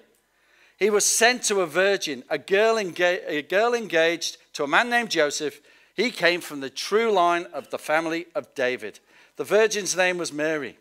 He 0.77 0.91
was 0.91 1.03
sent 1.03 1.41
to 1.45 1.61
a 1.61 1.65
virgin, 1.65 2.23
a 2.29 2.37
girl, 2.37 2.75
enga- 2.75 3.27
a 3.27 3.41
girl 3.41 3.73
engaged 3.73 4.37
to 4.53 4.63
a 4.63 4.67
man 4.67 4.91
named 4.91 5.09
Joseph. 5.09 5.59
He 5.95 6.11
came 6.11 6.39
from 6.39 6.59
the 6.59 6.69
true 6.69 7.11
line 7.11 7.47
of 7.51 7.71
the 7.71 7.79
family 7.79 8.27
of 8.35 8.53
David. 8.53 8.99
The 9.37 9.43
virgin's 9.43 9.97
name 9.97 10.19
was 10.19 10.31
Mary. 10.31 10.77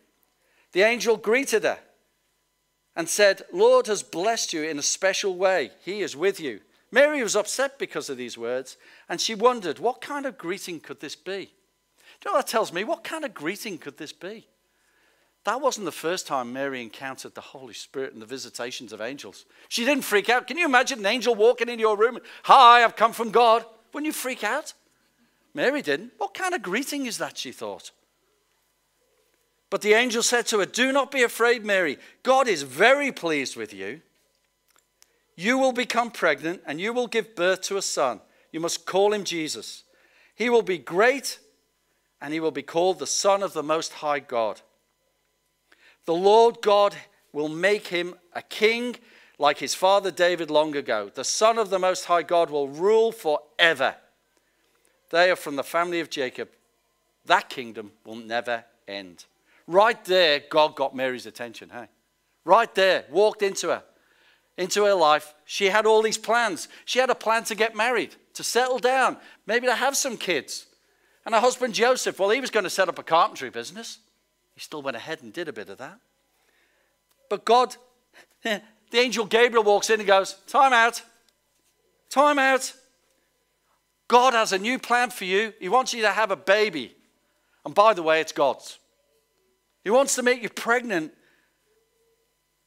The 0.73 0.83
angel 0.83 1.17
greeted 1.17 1.65
her 1.65 1.79
and 2.95 3.09
said, 3.09 3.41
Lord 3.55 3.87
has 3.87 4.03
blessed 4.03 4.53
you 4.53 4.65
in 4.65 4.79
a 4.79 4.83
special 4.83 5.35
way. 5.35 5.71
He 5.83 6.03
is 6.03 6.15
with 6.15 6.41
you. 6.41 6.61
Mary 6.95 7.23
was 7.25 7.35
upset 7.35 7.77
because 7.77 8.09
of 8.09 8.17
these 8.17 8.39
words, 8.39 8.77
and 9.09 9.21
she 9.21 9.35
wondered, 9.35 9.79
what 9.79 10.01
kind 10.01 10.27
of 10.27 10.39
greeting 10.39 10.81
could 10.81 11.01
this 11.01 11.17
be? 11.17 11.53
Do 12.21 12.29
you 12.29 12.33
know 12.33 12.39
that 12.39 12.47
tells 12.47 12.73
me? 12.73 12.85
What 12.85 13.05
kind 13.05 13.25
of 13.25 13.35
greeting 13.35 13.79
could 13.79 13.99
this 13.99 14.13
be? 14.13 14.47
That 15.45 15.61
wasn't 15.61 15.85
the 15.85 15.93
first 15.93 16.27
time 16.27 16.53
Mary 16.53 16.81
encountered 16.81 17.35
the 17.35 17.41
Holy 17.41 17.75
Spirit 17.75 18.15
and 18.15 18.23
the 18.23 18.27
visitations 18.27 18.93
of 18.93 19.03
angels. 19.03 19.45
She 19.69 19.85
didn't 19.85 20.05
freak 20.05 20.31
out. 20.31 20.47
Can 20.47 20.57
you 20.57 20.65
imagine 20.65 21.01
an 21.01 21.07
angel 21.07 21.35
walking 21.35 21.69
in 21.69 21.79
your 21.79 21.99
room? 21.99 22.19
Hi, 22.45 22.83
I've 22.83 22.97
come 22.97 23.13
from 23.13 23.31
God. 23.31 23.65
Wouldn't 23.93 24.07
you 24.07 24.13
freak 24.13 24.43
out? 24.43 24.73
Mary 25.53 25.83
didn't. 25.83 26.13
What 26.17 26.33
kind 26.33 26.55
of 26.55 26.63
greeting 26.63 27.05
is 27.05 27.19
that, 27.19 27.37
she 27.37 27.53
thought. 27.53 27.91
But 29.69 29.83
the 29.83 29.93
angel 29.93 30.23
said 30.23 30.47
to 30.47 30.61
her, 30.61 30.67
Do 30.67 30.93
not 30.93 31.11
be 31.11 31.23
afraid, 31.23 31.65
Mary. 31.65 31.99
God 32.23 32.49
is 32.49 32.63
very 32.63 33.13
pleased 33.13 33.57
with 33.57 33.75
you. 33.75 34.01
You 35.37 35.59
will 35.59 35.73
become 35.73 36.11
pregnant 36.11 36.63
and 36.67 36.81
you 36.81 36.93
will 36.93 37.07
give 37.07 37.35
birth 37.35 37.61
to 37.63 37.77
a 37.77 37.83
son. 37.83 38.21
You 38.55 38.61
must 38.61 38.87
call 38.87 39.13
him 39.13 39.25
Jesus. 39.25 39.83
He 40.37 40.49
will 40.49 40.63
be 40.63 40.79
great 40.79 41.41
and 42.21 42.33
he 42.33 42.39
will 42.39 42.53
be 42.53 42.63
called 42.63 43.01
the 43.01 43.07
Son 43.07 43.43
of 43.43 43.53
the 43.53 43.65
Most 43.65 43.95
High 43.95 44.21
God. 44.21 44.61
The 46.05 46.15
Lord 46.15 46.63
God 46.63 46.95
will 47.33 47.49
make 47.49 47.89
him 47.89 48.15
a 48.33 48.43
king 48.43 48.95
like 49.41 49.59
his 49.59 49.75
father 49.75 50.13
David 50.13 50.53
long 50.53 50.77
ago. 50.77 51.11
The 51.13 51.25
Son 51.25 51.59
of 51.59 51.69
the 51.69 51.81
Most 51.81 52.05
High 52.05 52.23
God 52.23 52.49
will 52.49 52.69
rule 52.69 53.11
forever. 53.11 53.97
They 55.11 55.33
are 55.33 55.37
from 55.37 55.57
the 55.57 55.65
family 55.65 55.99
of 55.99 56.09
Jacob. 56.09 56.49
That 57.27 57.49
kingdom 57.49 57.91
will 58.05 58.15
never 58.15 58.65
end. 58.87 59.25
Right 59.67 60.03
there, 60.05 60.41
God 60.49 60.77
got 60.77 60.95
Mary's 60.95 61.27
attention, 61.27 61.71
hey? 61.71 61.89
Right 62.45 62.73
there, 62.77 63.05
walked 63.11 63.43
into 63.43 63.71
her 63.71 63.83
into 64.57 64.85
her 64.85 64.95
life, 64.95 65.35
she 65.45 65.67
had 65.67 65.87
all 65.87 66.03
these 66.03 66.19
plans. 66.19 66.69
She 66.85 66.99
had 66.99 67.11
a 67.11 67.15
plan 67.15 67.45
to 67.45 67.55
get 67.55 67.75
married, 67.75 68.15
to 68.35 68.43
settle 68.43 68.79
down, 68.79 69.17
maybe 69.47 69.67
to 69.67 69.75
have 69.75 69.97
some 69.97 70.17
kids. 70.17 70.67
And 71.25 71.35
her 71.35 71.41
husband 71.41 71.75
Joseph, 71.75 72.19
well, 72.19 72.31
he 72.31 72.41
was 72.41 72.51
going 72.51 72.65
to 72.65 72.71
set 72.71 72.89
up 72.89 72.99
a 72.99 73.03
carpentry 73.03 73.51
business. 73.51 73.99
He 74.55 74.61
still 74.61 74.83
went 74.83 74.97
ahead 74.97 75.23
and 75.23 75.33
did 75.33 75.49
a 75.49 75.53
bit 75.53 75.69
of 75.69 75.79
that. 75.79 75.99
But 77.31 77.45
God, 77.45 77.77
the 78.43 78.61
angel 78.93 79.25
Gabriel 79.25 79.65
walks 79.65 79.91
in 79.91 80.01
and 80.01 80.07
goes, 80.07 80.37
Time 80.47 80.73
out. 80.73 81.03
Time 82.11 82.39
out. 82.39 82.73
God 84.07 84.35
has 84.35 84.53
a 84.53 84.59
new 84.59 84.79
plan 84.79 85.11
for 85.11 85.25
you. 85.25 85.53
He 85.59 85.69
wants 85.69 85.95
you 85.95 86.03
to 86.03 86.11
have 86.11 86.31
a 86.31 86.37
baby. 86.37 86.95
And 87.65 87.75
by 87.75 87.95
the 87.95 88.03
way, 88.03 88.21
it's 88.21 88.33
God's. 88.33 88.79
He 89.83 89.91
wants 89.91 90.15
to 90.17 90.23
make 90.23 90.43
you 90.43 90.51
pregnant 90.51 91.13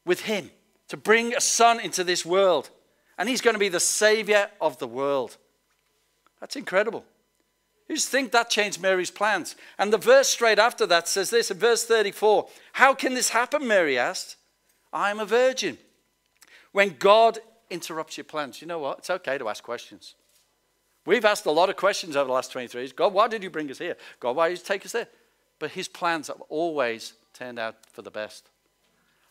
with 0.06 0.22
Him 0.22 0.50
to 0.88 0.98
bring 0.98 1.36
a 1.36 1.42
son 1.42 1.80
into 1.80 2.04
this 2.04 2.26
world. 2.26 2.70
And 3.18 3.28
he's 3.28 3.42
going 3.42 3.56
to 3.56 3.60
be 3.60 3.70
the 3.70 3.80
savior 3.80 4.50
of 4.62 4.78
the 4.78 4.88
world. 4.88 5.38
That's 6.40 6.56
incredible. 6.56 7.04
You 7.88 7.96
just 7.96 8.10
think 8.10 8.32
that 8.32 8.50
changed 8.50 8.82
Mary's 8.82 9.12
plans. 9.12 9.56
And 9.78 9.94
the 9.94 9.98
verse 9.98 10.28
straight 10.28 10.60
after 10.60 10.86
that 10.88 11.08
says 11.08 11.30
this 11.30 11.52
in 11.52 11.58
verse 11.58 11.86
34 11.86 12.48
How 12.74 12.94
can 12.94 13.14
this 13.14 13.30
happen? 13.30 13.68
Mary 13.68 13.98
asked. 13.98 14.36
I 14.92 15.12
am 15.12 15.20
a 15.20 15.26
virgin. 15.26 15.78
When 16.72 16.96
God 16.98 17.40
interrupts 17.70 18.18
your 18.18 18.24
plans, 18.24 18.62
you 18.62 18.68
know 18.68 18.80
what? 18.80 19.00
It's 19.00 19.10
okay 19.10 19.38
to 19.38 19.50
ask 19.50 19.64
questions. 19.64 20.16
We've 21.06 21.26
asked 21.26 21.46
a 21.46 21.52
lot 21.52 21.70
of 21.70 21.78
questions 21.78 22.16
over 22.16 22.28
the 22.28 22.34
last 22.34 22.52
23 22.52 22.82
years. 22.82 22.92
God, 22.92 23.14
why 23.14 23.28
did 23.28 23.42
you 23.42 23.50
bring 23.50 23.72
us 23.72 23.78
here? 23.78 23.96
God, 24.20 24.36
why 24.36 24.50
did 24.50 24.58
you 24.58 24.64
take 24.66 24.86
us 24.86 24.92
there? 24.92 25.08
But 25.60 25.72
his 25.72 25.88
plans 25.88 26.28
have 26.28 26.42
always 26.50 27.14
turned 27.34 27.60
out 27.60 27.76
for 27.94 28.02
the 28.02 28.12
best. 28.12 28.50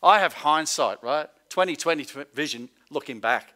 I 0.03 0.21
have 0.21 0.33
hindsight, 0.33 1.03
right? 1.03 1.29
2020 1.51 2.07
vision 2.33 2.69
looking 2.91 3.21
back. 3.21 3.53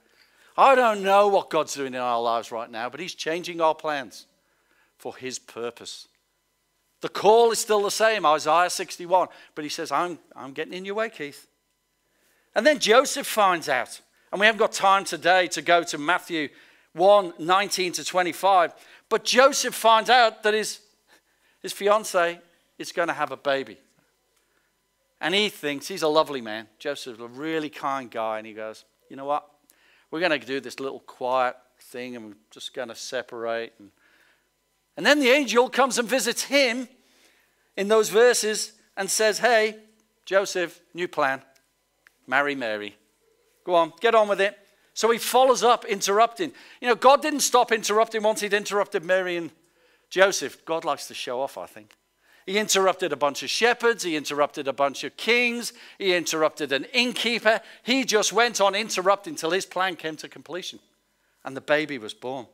I 0.56 0.74
don't 0.74 1.02
know 1.02 1.28
what 1.28 1.50
God's 1.50 1.74
doing 1.74 1.94
in 1.94 2.00
our 2.00 2.20
lives 2.20 2.50
right 2.50 2.70
now, 2.70 2.88
but 2.88 3.00
He's 3.00 3.14
changing 3.14 3.60
our 3.60 3.74
plans 3.74 4.26
for 4.98 5.16
His 5.16 5.38
purpose. 5.38 6.08
The 7.00 7.08
call 7.08 7.50
is 7.50 7.58
still 7.58 7.82
the 7.82 7.90
same, 7.90 8.26
Isaiah 8.26 8.70
61, 8.70 9.28
but 9.54 9.64
He 9.64 9.70
says, 9.70 9.90
I'm, 9.90 10.18
I'm 10.36 10.52
getting 10.52 10.74
in 10.74 10.84
your 10.84 10.96
way, 10.96 11.10
Keith. 11.10 11.46
And 12.54 12.66
then 12.66 12.78
Joseph 12.78 13.26
finds 13.26 13.68
out, 13.68 14.00
and 14.32 14.40
we 14.40 14.46
haven't 14.46 14.58
got 14.58 14.72
time 14.72 15.04
today 15.04 15.46
to 15.48 15.62
go 15.62 15.82
to 15.84 15.98
Matthew 15.98 16.48
1 16.92 17.34
19 17.38 17.92
to 17.92 18.04
25, 18.04 18.74
but 19.08 19.24
Joseph 19.24 19.74
finds 19.74 20.10
out 20.10 20.42
that 20.42 20.54
his, 20.54 20.80
his 21.62 21.72
fiance 21.72 22.40
is 22.78 22.92
going 22.92 23.08
to 23.08 23.14
have 23.14 23.30
a 23.30 23.36
baby. 23.36 23.78
And 25.20 25.34
he 25.34 25.50
thinks 25.50 25.86
he's 25.86 26.02
a 26.02 26.08
lovely 26.08 26.40
man. 26.40 26.66
Joseph's 26.78 27.20
a 27.20 27.26
really 27.28 27.68
kind 27.68 28.10
guy. 28.10 28.38
And 28.38 28.46
he 28.46 28.54
goes, 28.54 28.84
You 29.08 29.16
know 29.16 29.26
what? 29.26 29.46
We're 30.10 30.20
going 30.20 30.38
to 30.38 30.46
do 30.46 30.60
this 30.60 30.80
little 30.80 31.00
quiet 31.00 31.56
thing 31.80 32.16
and 32.16 32.26
we're 32.26 32.34
just 32.50 32.74
going 32.74 32.88
to 32.88 32.94
separate. 32.94 33.72
And, 33.78 33.90
and 34.96 35.06
then 35.06 35.20
the 35.20 35.30
angel 35.30 35.68
comes 35.68 35.98
and 35.98 36.08
visits 36.08 36.44
him 36.44 36.88
in 37.76 37.88
those 37.88 38.08
verses 38.08 38.72
and 38.96 39.10
says, 39.10 39.38
Hey, 39.38 39.76
Joseph, 40.24 40.80
new 40.94 41.08
plan. 41.08 41.42
Marry 42.26 42.54
Mary. 42.54 42.96
Go 43.64 43.74
on, 43.74 43.92
get 44.00 44.14
on 44.14 44.28
with 44.28 44.40
it. 44.40 44.56
So 44.94 45.10
he 45.10 45.18
follows 45.18 45.62
up, 45.62 45.84
interrupting. 45.84 46.52
You 46.80 46.88
know, 46.88 46.94
God 46.94 47.22
didn't 47.22 47.40
stop 47.40 47.72
interrupting 47.72 48.22
once 48.22 48.40
he'd 48.40 48.52
interrupted 48.52 49.04
Mary 49.04 49.36
and 49.36 49.50
Joseph. 50.10 50.64
God 50.64 50.84
likes 50.84 51.08
to 51.08 51.14
show 51.14 51.40
off, 51.40 51.56
I 51.56 51.66
think. 51.66 51.94
He 52.46 52.58
interrupted 52.58 53.12
a 53.12 53.16
bunch 53.16 53.42
of 53.42 53.50
shepherds. 53.50 54.02
He 54.02 54.16
interrupted 54.16 54.66
a 54.66 54.72
bunch 54.72 55.04
of 55.04 55.16
kings. 55.16 55.72
He 55.98 56.14
interrupted 56.14 56.72
an 56.72 56.84
innkeeper. 56.92 57.60
He 57.82 58.04
just 58.04 58.32
went 58.32 58.60
on 58.60 58.74
interrupting 58.74 59.36
till 59.36 59.50
his 59.50 59.66
plan 59.66 59.96
came 59.96 60.16
to 60.16 60.28
completion 60.28 60.80
and 61.44 61.56
the 61.56 61.60
baby 61.60 61.98
was 61.98 62.14
born. 62.14 62.46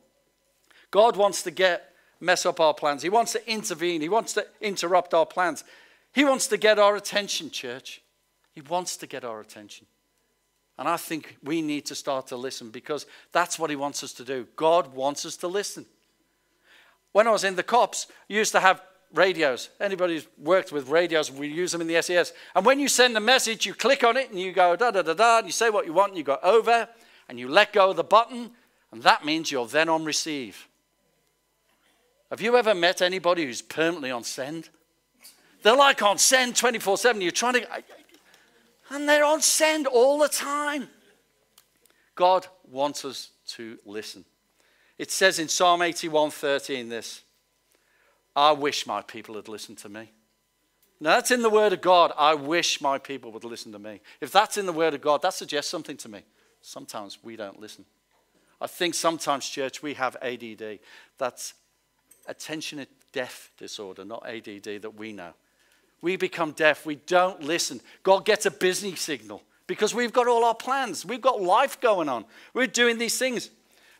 God 0.91 1.17
wants 1.17 1.43
to 1.43 1.51
get 1.51 1.93
mess 2.19 2.45
up 2.45 2.59
our 2.59 2.73
plans. 2.73 3.03
He 3.03 3.09
wants 3.09 3.33
to 3.33 3.51
intervene. 3.51 4.01
He 4.01 4.09
wants 4.09 4.33
to 4.33 4.45
interrupt 4.61 5.13
our 5.13 5.25
plans. 5.25 5.63
He 6.13 6.25
wants 6.25 6.47
to 6.47 6.57
get 6.57 6.79
our 6.79 6.95
attention, 6.95 7.51
church. 7.51 8.01
He 8.53 8.61
wants 8.61 8.97
to 8.97 9.07
get 9.07 9.23
our 9.23 9.39
attention. 9.39 9.85
And 10.79 10.87
I 10.87 10.97
think 10.97 11.37
we 11.43 11.61
need 11.61 11.85
to 11.87 11.95
start 11.95 12.27
to 12.27 12.37
listen 12.37 12.69
because 12.69 13.05
that's 13.31 13.57
what 13.57 13.69
he 13.69 13.75
wants 13.75 14.03
us 14.03 14.13
to 14.13 14.23
do. 14.23 14.47
God 14.55 14.93
wants 14.93 15.25
us 15.25 15.35
to 15.37 15.47
listen. 15.47 15.85
When 17.11 17.27
I 17.27 17.31
was 17.31 17.43
in 17.43 17.55
the 17.55 17.63
cops, 17.63 18.07
used 18.27 18.51
to 18.51 18.59
have 18.59 18.81
radios. 19.13 19.69
Anybody 19.79 20.15
who's 20.15 20.27
worked 20.37 20.71
with 20.71 20.89
radios, 20.89 21.31
we 21.31 21.47
use 21.47 21.71
them 21.71 21.81
in 21.81 21.87
the 21.87 22.01
SES. 22.01 22.33
And 22.55 22.65
when 22.65 22.79
you 22.79 22.87
send 22.87 23.15
a 23.17 23.21
message, 23.21 23.65
you 23.65 23.73
click 23.73 24.03
on 24.03 24.17
it 24.17 24.29
and 24.29 24.39
you 24.39 24.51
go 24.51 24.75
da 24.75 24.91
da 24.91 25.01
da 25.01 25.13
da, 25.13 25.37
and 25.39 25.47
you 25.47 25.51
say 25.51 25.69
what 25.69 25.85
you 25.85 25.93
want, 25.93 26.11
and 26.11 26.17
you 26.17 26.23
go 26.23 26.39
over, 26.43 26.87
and 27.29 27.39
you 27.39 27.47
let 27.47 27.73
go 27.73 27.91
of 27.91 27.97
the 27.97 28.03
button, 28.03 28.51
and 28.91 29.03
that 29.03 29.25
means 29.25 29.51
you're 29.51 29.67
then 29.67 29.89
on 29.89 30.05
receive. 30.05 30.67
Have 32.29 32.41
you 32.41 32.57
ever 32.57 32.75
met 32.75 33.01
anybody 33.01 33.45
who's 33.45 33.61
permanently 33.61 34.11
on 34.11 34.23
send? 34.23 34.69
They're 35.63 35.75
like 35.75 36.01
on 36.01 36.17
send 36.17 36.55
24 36.55 36.97
7. 36.97 37.21
You're 37.21 37.31
trying 37.31 37.53
to, 37.53 37.67
and 38.89 39.07
they're 39.07 39.25
on 39.25 39.41
send 39.41 39.87
all 39.87 40.19
the 40.19 40.27
time. 40.27 40.87
God 42.15 42.47
wants 42.69 43.05
us 43.05 43.29
to 43.49 43.77
listen. 43.85 44.25
It 44.97 45.11
says 45.11 45.39
in 45.39 45.47
Psalm 45.47 45.81
81 45.81 46.31
13 46.31 46.89
this 46.89 47.23
I 48.37 48.51
wish 48.51 48.85
my 48.85 49.01
people 49.01 49.33
had 49.33 49.47
listened 49.47 49.79
to 49.79 49.89
me. 49.89 50.11
Now, 50.99 51.15
that's 51.15 51.31
in 51.31 51.41
the 51.41 51.49
Word 51.49 51.73
of 51.73 51.81
God. 51.81 52.11
I 52.15 52.35
wish 52.35 52.79
my 52.79 52.99
people 52.99 53.31
would 53.31 53.43
listen 53.43 53.71
to 53.71 53.79
me. 53.79 53.99
If 54.21 54.31
that's 54.31 54.57
in 54.57 54.67
the 54.67 54.73
Word 54.73 54.93
of 54.93 55.01
God, 55.01 55.23
that 55.23 55.33
suggests 55.33 55.71
something 55.71 55.97
to 55.97 56.07
me. 56.07 56.21
Sometimes 56.61 57.17
we 57.23 57.35
don't 57.35 57.59
listen. 57.59 57.83
I 58.61 58.67
think 58.67 58.93
sometimes, 58.93 59.49
church, 59.49 59.81
we 59.81 59.95
have 59.95 60.15
ADD. 60.21 60.77
That's 61.17 61.55
attention 62.27 62.85
deaf 63.11 63.49
disorder, 63.57 64.05
not 64.05 64.23
ADD 64.27 64.83
that 64.83 64.93
we 64.95 65.13
know. 65.13 65.33
We 66.01 66.15
become 66.15 66.51
deaf. 66.51 66.85
We 66.85 66.95
don't 66.95 67.41
listen. 67.41 67.81
God 68.03 68.23
gets 68.23 68.45
a 68.45 68.51
busy 68.51 68.95
signal 68.95 69.41
because 69.65 69.95
we've 69.95 70.13
got 70.13 70.27
all 70.27 70.45
our 70.45 70.53
plans. 70.53 71.03
We've 71.03 71.21
got 71.21 71.41
life 71.41 71.81
going 71.81 72.07
on. 72.07 72.25
We're 72.53 72.67
doing 72.67 72.99
these 72.99 73.17
things. 73.17 73.49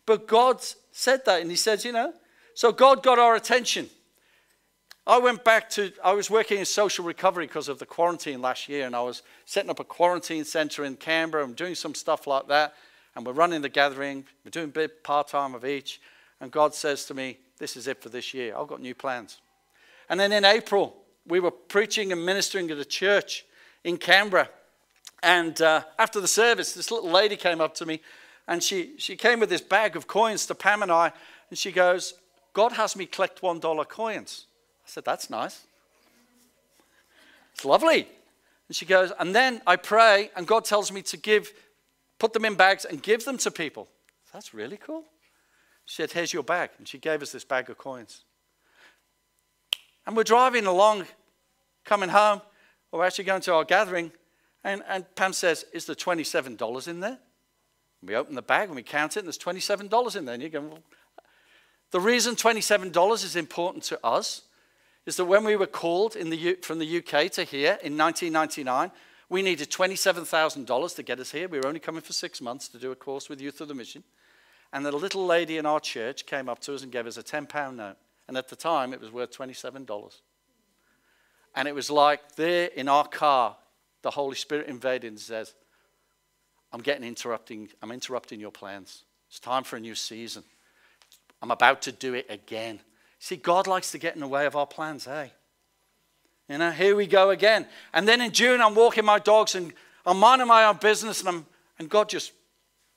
But 0.06 0.28
God 0.28 0.62
said 0.92 1.26
that, 1.26 1.42
and 1.42 1.50
He 1.50 1.58
says, 1.58 1.84
you 1.84 1.92
know, 1.92 2.14
so 2.54 2.72
God 2.72 3.02
got 3.02 3.18
our 3.18 3.36
attention. 3.36 3.90
I 5.08 5.20
went 5.20 5.46
back 5.46 5.70
to, 5.72 5.94
I 6.04 6.12
was 6.12 6.30
working 6.30 6.60
in 6.60 6.66
social 6.66 7.06
recovery 7.06 7.48
because 7.48 7.70
of 7.70 7.80
the 7.80 7.86
quarantine 7.86 8.42
last 8.42 8.68
year, 8.68 8.86
and 8.86 8.94
I 8.94 9.02
was 9.02 9.24
setting 9.46 9.70
up 9.70 9.80
a 9.80 9.86
quarantine 9.86 10.44
center 10.44 10.84
in 10.84 10.98
Canberra 10.98 11.46
and 11.46 11.56
doing 11.56 11.76
some 11.76 11.96
stuff 11.96 12.28
like 12.28 12.50
that. 12.50 12.74
And 13.16 13.26
we're 13.26 13.32
running 13.32 13.62
the 13.62 13.70
gathering, 13.70 14.26
we're 14.44 14.52
doing 14.52 14.70
bit 14.70 15.06
part 15.06 15.30
time 15.30 15.56
of 15.56 15.64
each. 15.64 16.02
And 16.42 16.52
God 16.52 16.76
says 16.76 17.06
to 17.06 17.14
me, 17.14 17.38
This 17.58 17.78
is 17.78 17.88
it 17.88 18.04
for 18.04 18.10
this 18.10 18.34
year. 18.34 18.54
I've 18.58 18.68
got 18.68 18.82
new 18.82 18.94
plans. 18.94 19.40
And 20.10 20.20
then 20.20 20.34
in 20.34 20.44
April, 20.44 20.98
we 21.26 21.40
were 21.40 21.52
preaching 21.52 22.12
and 22.12 22.26
ministering 22.26 22.70
at 22.70 22.78
a 22.78 22.86
church 22.86 23.46
in 23.86 23.96
Canberra. 23.96 24.50
And 25.24 25.62
uh, 25.62 25.84
after 25.98 26.20
the 26.20 26.28
service, 26.28 26.74
this 26.74 26.92
little 26.92 27.10
lady 27.10 27.38
came 27.38 27.62
up 27.62 27.74
to 27.76 27.86
me 27.86 28.02
and 28.46 28.62
she, 28.62 28.96
she 28.98 29.16
came 29.16 29.40
with 29.40 29.50
this 29.50 29.62
bag 29.62 29.96
of 29.96 30.06
coins 30.08 30.46
to 30.48 30.56
Pam 30.56 30.84
and 30.84 30.92
I. 30.92 31.14
And 31.50 31.58
she 31.58 31.72
goes, 31.72 32.14
God 32.52 32.74
has 32.74 32.96
me 32.98 33.06
collect 33.06 33.42
$1 33.42 33.88
coins. 33.88 34.47
I 34.88 34.90
said, 34.90 35.06
That's 35.06 35.30
nice. 35.30 35.64
It's 37.54 37.66
lovely. 37.66 38.08
And 38.68 38.76
she 38.76 38.86
goes, 38.86 39.12
And 39.20 39.36
then 39.36 39.62
I 39.68 39.76
pray, 39.76 40.32
and 40.36 40.48
God 40.48 40.66
tells 40.66 40.92
me 40.92 41.02
to 41.04 41.18
give, 41.18 41.52
put 42.20 42.34
them 42.34 42.46
in 42.46 42.56
bags 42.56 42.86
and 42.86 43.04
give 43.04 43.26
them 43.26 43.38
to 43.40 43.52
people. 43.52 43.88
That's 44.32 44.54
really 44.54 44.78
cool. 44.78 45.04
She 45.86 46.02
said, 46.02 46.12
Here's 46.12 46.34
your 46.34 46.44
bag. 46.44 46.70
And 46.78 46.88
she 46.88 46.98
gave 46.98 47.22
us 47.22 47.32
this 47.32 47.44
bag 47.44 47.70
of 47.70 47.78
coins. 47.78 48.24
And 50.06 50.16
we're 50.16 50.24
driving 50.24 50.66
along, 50.66 51.06
coming 51.84 52.10
home, 52.10 52.42
or 52.92 53.00
we're 53.00 53.06
actually 53.06 53.26
going 53.26 53.42
to 53.42 53.54
our 53.54 53.66
gathering, 53.66 54.12
and, 54.64 54.84
and 54.88 55.06
Pam 55.16 55.34
says, 55.34 55.66
Is 55.74 55.86
there 55.86 55.96
$27 55.96 56.88
in 56.88 57.02
there? 57.02 57.20
And 58.02 58.10
we 58.10 58.16
open 58.16 58.36
the 58.36 58.42
bag 58.42 58.70
and 58.70 58.76
we 58.76 58.84
count 58.84 59.18
it, 59.18 59.20
and 59.20 59.28
there's 59.28 59.38
$27 59.38 60.16
in 60.16 60.26
there. 60.26 60.34
And 60.34 60.44
you 60.44 60.50
go, 60.50 60.62
well, 60.62 60.80
The 61.92 62.00
reason 62.00 62.36
$27 62.36 63.24
is 63.24 63.36
important 63.36 63.84
to 63.86 64.00
us 64.06 64.44
is 65.08 65.16
that 65.16 65.26
when 65.26 65.46
we 65.46 65.56
were 65.56 65.66
called 65.66 66.14
the, 66.14 66.58
from 66.62 66.80
the 66.80 66.98
UK 66.98 67.32
to 67.32 67.46
here 67.46 67.80
in 67.82 67.98
1999, 67.98 68.92
we 69.30 69.42
needed 69.42 69.72
$27,000 69.72 70.96
to 70.96 71.04
get 71.04 71.20
us 71.22 71.32
here. 71.32 71.48
We 71.48 71.60
were 71.60 71.68
only 71.68 71.80
coming 71.80 72.02
for 72.02 72.12
six 72.12 72.42
months 72.42 72.68
to 72.68 72.78
do 72.78 72.92
a 72.92 72.96
course 72.96 73.30
with 73.30 73.40
Youth 73.40 73.62
of 73.62 73.70
the 73.70 73.74
Mission. 73.74 74.04
And 74.74 74.86
a 74.86 74.92
little 74.92 75.26
lady 75.26 75.58
in 75.58 75.66
our 75.66 75.80
church 75.80 76.26
came 76.26 76.50
up 76.50 76.60
to 76.60 76.76
us 76.76 76.84
and 76.84 76.92
gave 76.92 77.08
us 77.08 77.18
a 77.18 77.24
£10 77.24 77.76
note. 77.76 77.96
And 78.28 78.36
at 78.36 78.50
the 78.50 78.58
time, 78.58 78.92
it 78.92 79.00
was 79.00 79.10
worth 79.10 79.32
$27. 79.32 80.20
And 81.56 81.68
it 81.70 81.74
was 81.74 81.90
like 81.90 82.36
there 82.36 82.68
in 82.76 82.90
our 82.90 83.08
car, 83.08 83.56
the 84.02 84.12
Holy 84.12 84.36
Spirit 84.36 84.68
invaded 84.68 85.08
and 85.08 85.20
says, 85.20 85.56
I'm 86.74 86.82
getting 86.82 87.08
interrupting, 87.08 87.70
I'm 87.82 87.94
interrupting 87.94 88.42
your 88.42 88.52
plans. 88.52 89.04
It's 89.30 89.40
time 89.40 89.64
for 89.64 89.78
a 89.78 89.80
new 89.80 89.96
season. 89.96 90.44
I'm 91.42 91.52
about 91.52 91.82
to 91.84 91.94
do 91.94 92.14
it 92.14 92.26
again. 92.30 92.82
See, 93.20 93.36
God 93.36 93.68
likes 93.68 93.92
to 93.92 93.98
get 93.98 94.16
in 94.16 94.22
the 94.22 94.28
way 94.28 94.46
of 94.46 94.56
our 94.56 94.68
plans, 94.68 95.06
hey? 95.06 95.32
You 96.50 96.58
know, 96.58 96.72
here 96.72 96.96
we 96.96 97.08
go 97.08 97.30
again. 97.32 97.68
And 97.94 98.08
then 98.08 98.22
in 98.22 98.32
June, 98.32 98.62
I'm 98.62 98.76
walking 98.76 99.06
my 99.06 99.20
dogs 99.20 99.56
and 99.56 99.74
I'm 100.06 100.20
minding 100.20 100.48
my 100.48 100.64
own 100.66 100.78
business, 100.78 101.20
and, 101.20 101.30
I'm, 101.30 101.46
and 101.78 101.90
God 101.90 102.08
just 102.08 102.32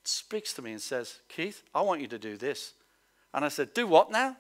speaks 0.05 0.53
to 0.55 0.63
me 0.63 0.73
and 0.73 0.81
says, 0.81 1.19
Keith, 1.29 1.65
I 1.75 1.83
want 1.83 2.01
you 2.01 2.07
to 2.09 2.19
do 2.19 2.37
this. 2.37 2.75
And 3.35 3.45
I 3.45 3.49
said, 3.49 3.75
Do 3.75 3.87
what 3.87 4.11
now? 4.11 4.37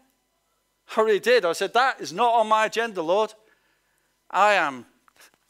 I 0.96 1.00
really 1.00 1.20
did. 1.20 1.44
I 1.44 1.52
said, 1.52 1.72
That 1.74 2.00
is 2.00 2.12
not 2.12 2.34
on 2.34 2.48
my 2.48 2.66
agenda, 2.66 3.02
Lord. 3.02 3.34
I 4.30 4.54
am, 4.54 4.86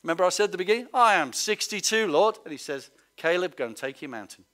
remember 0.03 0.25
I 0.25 0.31
said 0.31 0.45
at 0.45 0.53
the 0.53 0.59
beginning, 0.59 0.89
I 0.95 1.15
am 1.15 1.35
62, 1.35 2.07
Lord. 2.07 2.39
And 2.45 2.53
he 2.53 2.59
says, 2.59 2.91
Caleb, 3.17 3.57
go 3.57 3.67
and 3.67 3.77
take 3.77 4.01
your 4.01 4.11
mountain. 4.11 4.45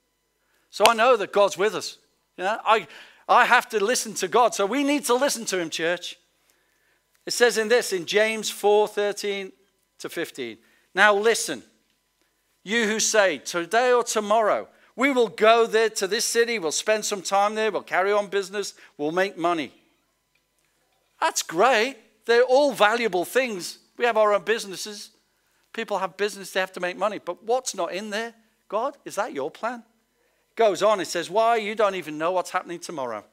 So 0.70 0.84
I 0.88 0.94
know 0.94 1.16
that 1.16 1.32
God's 1.32 1.56
with 1.56 1.74
us. 1.76 1.98
You 2.36 2.44
know, 2.44 2.58
I, 2.64 2.88
I 3.28 3.44
have 3.44 3.68
to 3.70 3.84
listen 3.84 4.14
to 4.14 4.28
God. 4.28 4.54
So 4.54 4.66
we 4.66 4.84
need 4.84 5.04
to 5.06 5.14
listen 5.14 5.44
to 5.46 5.58
him, 5.58 5.70
church. 5.70 6.16
It 7.24 7.32
says 7.32 7.58
in 7.58 7.68
this, 7.68 7.92
in 7.92 8.06
James 8.06 8.50
4 8.50 8.86
13 8.86 9.52
to 9.98 10.08
15. 10.08 10.58
Now 10.94 11.14
listen, 11.14 11.62
you 12.62 12.86
who 12.86 13.00
say, 13.00 13.38
today 13.38 13.92
or 13.92 14.04
tomorrow, 14.04 14.68
we 14.94 15.12
will 15.12 15.28
go 15.28 15.66
there 15.66 15.90
to 15.90 16.06
this 16.06 16.24
city, 16.24 16.58
we'll 16.58 16.72
spend 16.72 17.04
some 17.04 17.20
time 17.20 17.54
there, 17.54 17.70
we'll 17.70 17.82
carry 17.82 18.12
on 18.12 18.28
business, 18.28 18.74
we'll 18.96 19.12
make 19.12 19.36
money. 19.36 19.72
That's 21.20 21.42
great. 21.42 21.96
They're 22.24 22.42
all 22.42 22.72
valuable 22.72 23.24
things. 23.24 23.78
We 23.96 24.04
have 24.04 24.16
our 24.16 24.34
own 24.34 24.42
businesses. 24.42 25.10
People 25.72 25.98
have 25.98 26.16
business, 26.16 26.52
they 26.52 26.60
have 26.60 26.72
to 26.72 26.80
make 26.80 26.96
money. 26.96 27.20
But 27.22 27.44
what's 27.44 27.74
not 27.74 27.92
in 27.92 28.10
there? 28.10 28.34
God, 28.68 28.96
is 29.04 29.16
that 29.16 29.34
your 29.34 29.50
plan? 29.50 29.82
Goes 30.56 30.82
on, 30.82 31.00
it 31.00 31.06
says, 31.06 31.30
Why? 31.30 31.56
You 31.56 31.74
don't 31.74 31.94
even 31.94 32.18
know 32.18 32.32
what's 32.32 32.50
happening 32.50 32.80
tomorrow. 32.80 33.24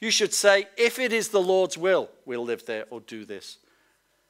You 0.00 0.10
should 0.10 0.34
say, 0.34 0.66
If 0.76 0.98
it 0.98 1.12
is 1.12 1.28
the 1.28 1.40
Lord's 1.40 1.78
will, 1.78 2.10
we'll 2.26 2.44
live 2.44 2.66
there 2.66 2.84
or 2.90 3.00
do 3.00 3.24
this. 3.24 3.58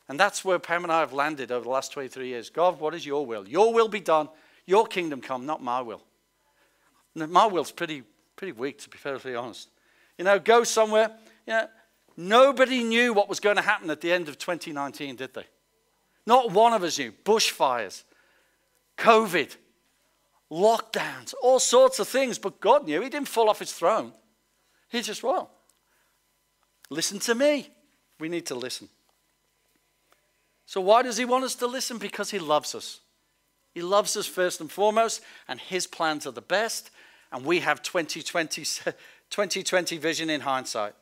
And 0.08 0.20
that's 0.20 0.44
where 0.44 0.58
Pam 0.58 0.84
and 0.84 0.92
I 0.92 1.00
have 1.00 1.12
landed 1.12 1.50
over 1.50 1.64
the 1.64 1.70
last 1.70 1.92
23 1.92 2.28
years. 2.28 2.50
God, 2.50 2.78
what 2.78 2.94
is 2.94 3.04
your 3.04 3.24
will? 3.24 3.48
Your 3.48 3.72
will 3.72 3.88
be 3.88 4.00
done. 4.00 4.28
Your 4.66 4.86
kingdom 4.86 5.20
come, 5.20 5.46
not 5.46 5.62
my 5.62 5.80
will. 5.80 6.02
My 7.14 7.46
will's 7.46 7.72
pretty, 7.72 8.02
pretty 8.36 8.52
weak, 8.52 8.78
to 8.80 8.88
be 8.88 8.98
perfectly 8.98 9.34
honest. 9.34 9.68
You 10.18 10.24
know, 10.24 10.38
go 10.38 10.64
somewhere. 10.64 11.10
You 11.46 11.54
know, 11.54 11.66
Nobody 12.16 12.82
knew 12.82 13.14
what 13.14 13.28
was 13.28 13.40
going 13.40 13.56
to 13.56 13.62
happen 13.62 13.90
at 13.90 14.00
the 14.00 14.12
end 14.12 14.28
of 14.28 14.38
2019, 14.38 15.16
did 15.16 15.34
they? 15.34 15.46
Not 16.26 16.52
one 16.52 16.72
of 16.72 16.82
us 16.82 16.98
knew. 16.98 17.12
Bushfires, 17.24 18.04
COVID, 18.98 19.56
lockdowns, 20.52 21.32
all 21.42 21.58
sorts 21.58 21.98
of 21.98 22.06
things. 22.06 22.38
But 22.38 22.60
God 22.60 22.86
knew. 22.86 23.00
He 23.00 23.08
didn't 23.08 23.28
fall 23.28 23.48
off 23.48 23.58
his 23.58 23.72
throne. 23.72 24.12
He 24.90 25.00
just, 25.00 25.22
well, 25.22 25.50
listen 26.90 27.18
to 27.20 27.34
me. 27.34 27.70
We 28.20 28.28
need 28.28 28.46
to 28.46 28.54
listen. 28.54 28.88
So, 30.66 30.80
why 30.80 31.02
does 31.02 31.16
he 31.16 31.24
want 31.24 31.44
us 31.44 31.54
to 31.56 31.66
listen? 31.66 31.98
Because 31.98 32.30
he 32.30 32.38
loves 32.38 32.74
us. 32.74 33.00
He 33.74 33.80
loves 33.80 34.16
us 34.16 34.26
first 34.26 34.60
and 34.60 34.70
foremost, 34.70 35.22
and 35.48 35.58
his 35.58 35.86
plans 35.86 36.26
are 36.26 36.32
the 36.32 36.42
best. 36.42 36.90
And 37.32 37.44
we 37.44 37.60
have 37.60 37.82
2020, 37.82 38.62
2020 38.62 39.98
vision 39.98 40.28
in 40.28 40.42
hindsight. 40.42 40.94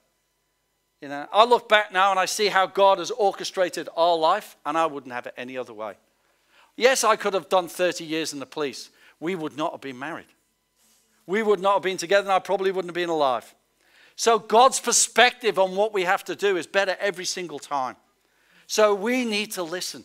You 1.00 1.08
know, 1.08 1.26
I 1.32 1.44
look 1.44 1.68
back 1.68 1.92
now 1.92 2.10
and 2.10 2.20
I 2.20 2.26
see 2.26 2.48
how 2.48 2.66
God 2.66 2.98
has 2.98 3.10
orchestrated 3.10 3.88
our 3.96 4.16
life, 4.16 4.56
and 4.64 4.78
I 4.78 4.86
wouldn't 4.86 5.12
have 5.12 5.26
it 5.26 5.34
any 5.36 5.58
other 5.58 5.74
way. 5.74 5.94
Yes, 6.76 7.02
I 7.02 7.16
could 7.16 7.34
have 7.34 7.48
done 7.48 7.68
30 7.68 8.04
years 8.04 8.32
in 8.32 8.38
the 8.38 8.46
police. 8.46 8.90
We 9.20 9.34
would 9.34 9.56
not 9.56 9.72
have 9.72 9.80
been 9.80 9.98
married. 9.98 10.26
We 11.26 11.42
would 11.42 11.60
not 11.60 11.74
have 11.74 11.82
been 11.82 11.96
together, 11.96 12.26
and 12.26 12.32
I 12.32 12.38
probably 12.40 12.72
wouldn't 12.72 12.90
have 12.90 12.94
been 12.94 13.10
alive. 13.10 13.54
So, 14.16 14.38
God's 14.38 14.80
perspective 14.80 15.58
on 15.58 15.76
what 15.76 15.94
we 15.94 16.02
have 16.02 16.24
to 16.24 16.34
do 16.34 16.56
is 16.56 16.66
better 16.66 16.96
every 16.98 17.24
single 17.24 17.58
time. 17.58 17.96
So, 18.66 18.94
we 18.94 19.24
need 19.24 19.52
to 19.52 19.62
listen. 19.62 20.04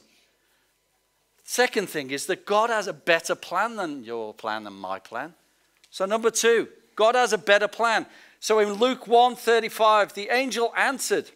Second 1.43 1.89
thing 1.89 2.11
is 2.11 2.25
that 2.27 2.45
God 2.45 2.69
has 2.69 2.87
a 2.87 2.93
better 2.93 3.35
plan 3.35 3.75
than 3.75 4.03
your 4.03 4.33
plan 4.33 4.67
and 4.67 4.75
my 4.75 4.99
plan. 4.99 5.33
So, 5.89 6.05
number 6.05 6.29
two, 6.29 6.67
God 6.95 7.15
has 7.15 7.33
a 7.33 7.37
better 7.37 7.67
plan. 7.67 8.05
So 8.39 8.59
in 8.59 8.73
Luke 8.73 9.05
1:35, 9.07 10.13
the 10.13 10.29
angel 10.29 10.71
answered. 10.75 11.31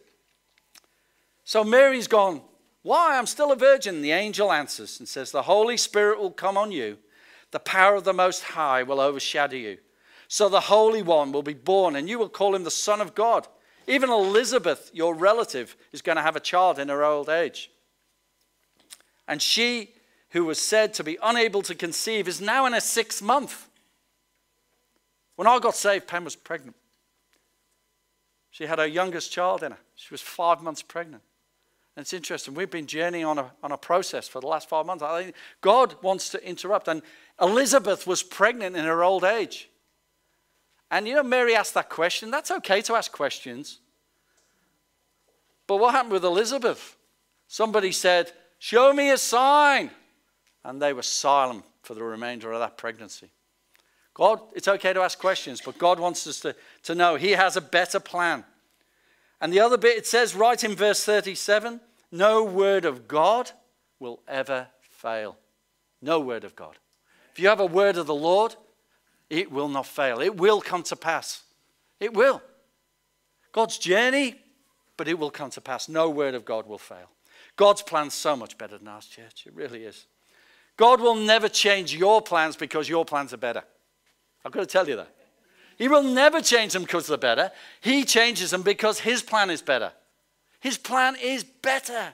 So 1.43 1.63
Mary's 1.63 2.07
gone, 2.07 2.41
Why? 2.81 3.17
I'm 3.17 3.25
still 3.25 3.51
a 3.51 3.55
virgin. 3.55 4.01
The 4.01 4.11
angel 4.11 4.51
answers 4.51 4.99
and 4.99 5.07
says, 5.07 5.31
The 5.31 5.41
Holy 5.43 5.75
Spirit 5.75 6.19
will 6.19 6.31
come 6.31 6.57
on 6.57 6.71
you, 6.71 6.97
the 7.51 7.59
power 7.59 7.95
of 7.95 8.03
the 8.03 8.13
Most 8.13 8.43
High 8.43 8.83
will 8.83 8.99
overshadow 8.99 9.55
you. 9.55 9.77
So 10.27 10.47
the 10.49 10.59
Holy 10.59 11.01
One 11.01 11.31
will 11.31 11.43
be 11.43 11.53
born, 11.53 11.95
and 11.95 12.07
you 12.07 12.19
will 12.19 12.29
call 12.29 12.53
him 12.53 12.63
the 12.63 12.71
Son 12.71 13.01
of 13.01 13.15
God. 13.15 13.47
Even 13.87 14.11
Elizabeth, 14.11 14.91
your 14.93 15.15
relative, 15.15 15.75
is 15.91 16.03
going 16.03 16.17
to 16.17 16.21
have 16.21 16.35
a 16.35 16.39
child 16.39 16.77
in 16.77 16.89
her 16.89 17.03
old 17.03 17.29
age. 17.29 17.71
And 19.27 19.41
she, 19.41 19.89
who 20.29 20.45
was 20.45 20.59
said 20.59 20.93
to 20.95 21.03
be 21.03 21.17
unable 21.23 21.63
to 21.63 21.73
conceive, 21.73 22.27
is 22.27 22.39
now 22.39 22.65
in 22.67 22.73
her 22.73 22.79
sixth 22.79 23.21
month. 23.21 23.67
When 25.35 25.47
I 25.47 25.57
got 25.57 25.75
saved, 25.75 26.07
Pam 26.07 26.25
was 26.25 26.35
pregnant. 26.35 26.75
She 28.51 28.65
had 28.65 28.77
her 28.77 28.85
youngest 28.85 29.31
child 29.31 29.63
in 29.63 29.71
her. 29.71 29.77
She 29.95 30.13
was 30.13 30.21
five 30.21 30.61
months 30.61 30.81
pregnant. 30.81 31.23
And 31.99 32.05
it's 32.05 32.13
interesting. 32.13 32.53
We've 32.53 32.71
been 32.71 32.87
journeying 32.87 33.25
on 33.25 33.39
a, 33.39 33.51
on 33.61 33.73
a 33.73 33.77
process 33.77 34.25
for 34.25 34.39
the 34.39 34.47
last 34.47 34.69
five 34.69 34.85
months. 34.85 35.03
I 35.03 35.21
think 35.21 35.35
God 35.59 36.01
wants 36.01 36.29
to 36.29 36.41
interrupt. 36.47 36.87
And 36.87 37.01
Elizabeth 37.41 38.07
was 38.07 38.23
pregnant 38.23 38.77
in 38.77 38.85
her 38.85 39.03
old 39.03 39.25
age. 39.25 39.69
And 40.89 41.05
you 41.05 41.15
know, 41.15 41.23
Mary 41.23 41.53
asked 41.57 41.73
that 41.73 41.89
question. 41.89 42.31
That's 42.31 42.51
okay 42.51 42.81
to 42.83 42.95
ask 42.95 43.11
questions. 43.11 43.81
But 45.67 45.75
what 45.75 45.93
happened 45.93 46.13
with 46.13 46.23
Elizabeth? 46.23 46.95
Somebody 47.49 47.91
said, 47.91 48.31
Show 48.59 48.93
me 48.93 49.09
a 49.09 49.17
sign. 49.17 49.91
And 50.63 50.81
they 50.81 50.93
were 50.93 51.01
silent 51.01 51.65
for 51.81 51.95
the 51.95 52.03
remainder 52.03 52.53
of 52.53 52.61
that 52.61 52.77
pregnancy. 52.77 53.29
God, 54.13 54.39
it's 54.55 54.69
okay 54.69 54.93
to 54.93 55.01
ask 55.01 55.19
questions, 55.19 55.59
but 55.59 55.77
God 55.77 55.99
wants 55.99 56.25
us 56.27 56.39
to, 56.39 56.55
to 56.83 56.95
know 56.95 57.17
He 57.17 57.31
has 57.31 57.57
a 57.57 57.61
better 57.61 57.99
plan. 57.99 58.45
And 59.41 59.51
the 59.51 59.59
other 59.59 59.77
bit, 59.77 59.97
it 59.97 60.07
says 60.07 60.33
right 60.33 60.63
in 60.63 60.75
verse 60.75 61.03
37 61.03 61.81
no 62.11 62.43
word 62.43 62.85
of 62.85 63.07
God 63.07 63.51
will 63.99 64.21
ever 64.27 64.67
fail. 64.81 65.37
No 66.01 66.19
word 66.19 66.43
of 66.43 66.55
God. 66.55 66.77
If 67.31 67.39
you 67.39 67.49
have 67.49 67.59
a 67.59 67.65
word 67.65 67.97
of 67.97 68.07
the 68.07 68.15
Lord, 68.15 68.55
it 69.29 69.51
will 69.51 69.69
not 69.69 69.85
fail. 69.85 70.19
It 70.19 70.37
will 70.37 70.61
come 70.61 70.83
to 70.83 70.95
pass. 70.95 71.43
It 71.99 72.13
will. 72.13 72.41
God's 73.51 73.77
journey, 73.77 74.35
but 74.97 75.07
it 75.07 75.19
will 75.19 75.31
come 75.31 75.49
to 75.51 75.61
pass. 75.61 75.89
No 75.89 76.09
word 76.09 76.35
of 76.35 76.45
God 76.45 76.67
will 76.67 76.77
fail. 76.77 77.09
God's 77.55 77.81
plan's 77.81 78.13
so 78.13 78.35
much 78.35 78.57
better 78.57 78.77
than 78.77 78.87
ours, 78.87 79.05
church. 79.05 79.43
It 79.45 79.53
really 79.53 79.83
is. 79.83 80.07
God 80.77 81.01
will 81.01 81.15
never 81.15 81.49
change 81.49 81.93
your 81.93 82.21
plans 82.21 82.55
because 82.55 82.87
your 82.87 83.03
plans 83.03 83.33
are 83.33 83.37
better. 83.37 83.63
I've 84.45 84.51
got 84.51 84.61
to 84.61 84.65
tell 84.65 84.87
you 84.87 84.95
that. 84.95 85.13
He 85.77 85.87
will 85.87 86.03
never 86.03 86.41
change 86.41 86.73
them 86.73 86.83
because 86.83 87.07
they're 87.07 87.17
better. 87.17 87.51
He 87.81 88.03
changes 88.03 88.51
them 88.51 88.61
because 88.61 88.99
his 88.99 89.21
plan 89.21 89.49
is 89.49 89.61
better. 89.61 89.91
His 90.59 90.77
plan 90.77 91.15
is 91.21 91.43
better. 91.43 92.13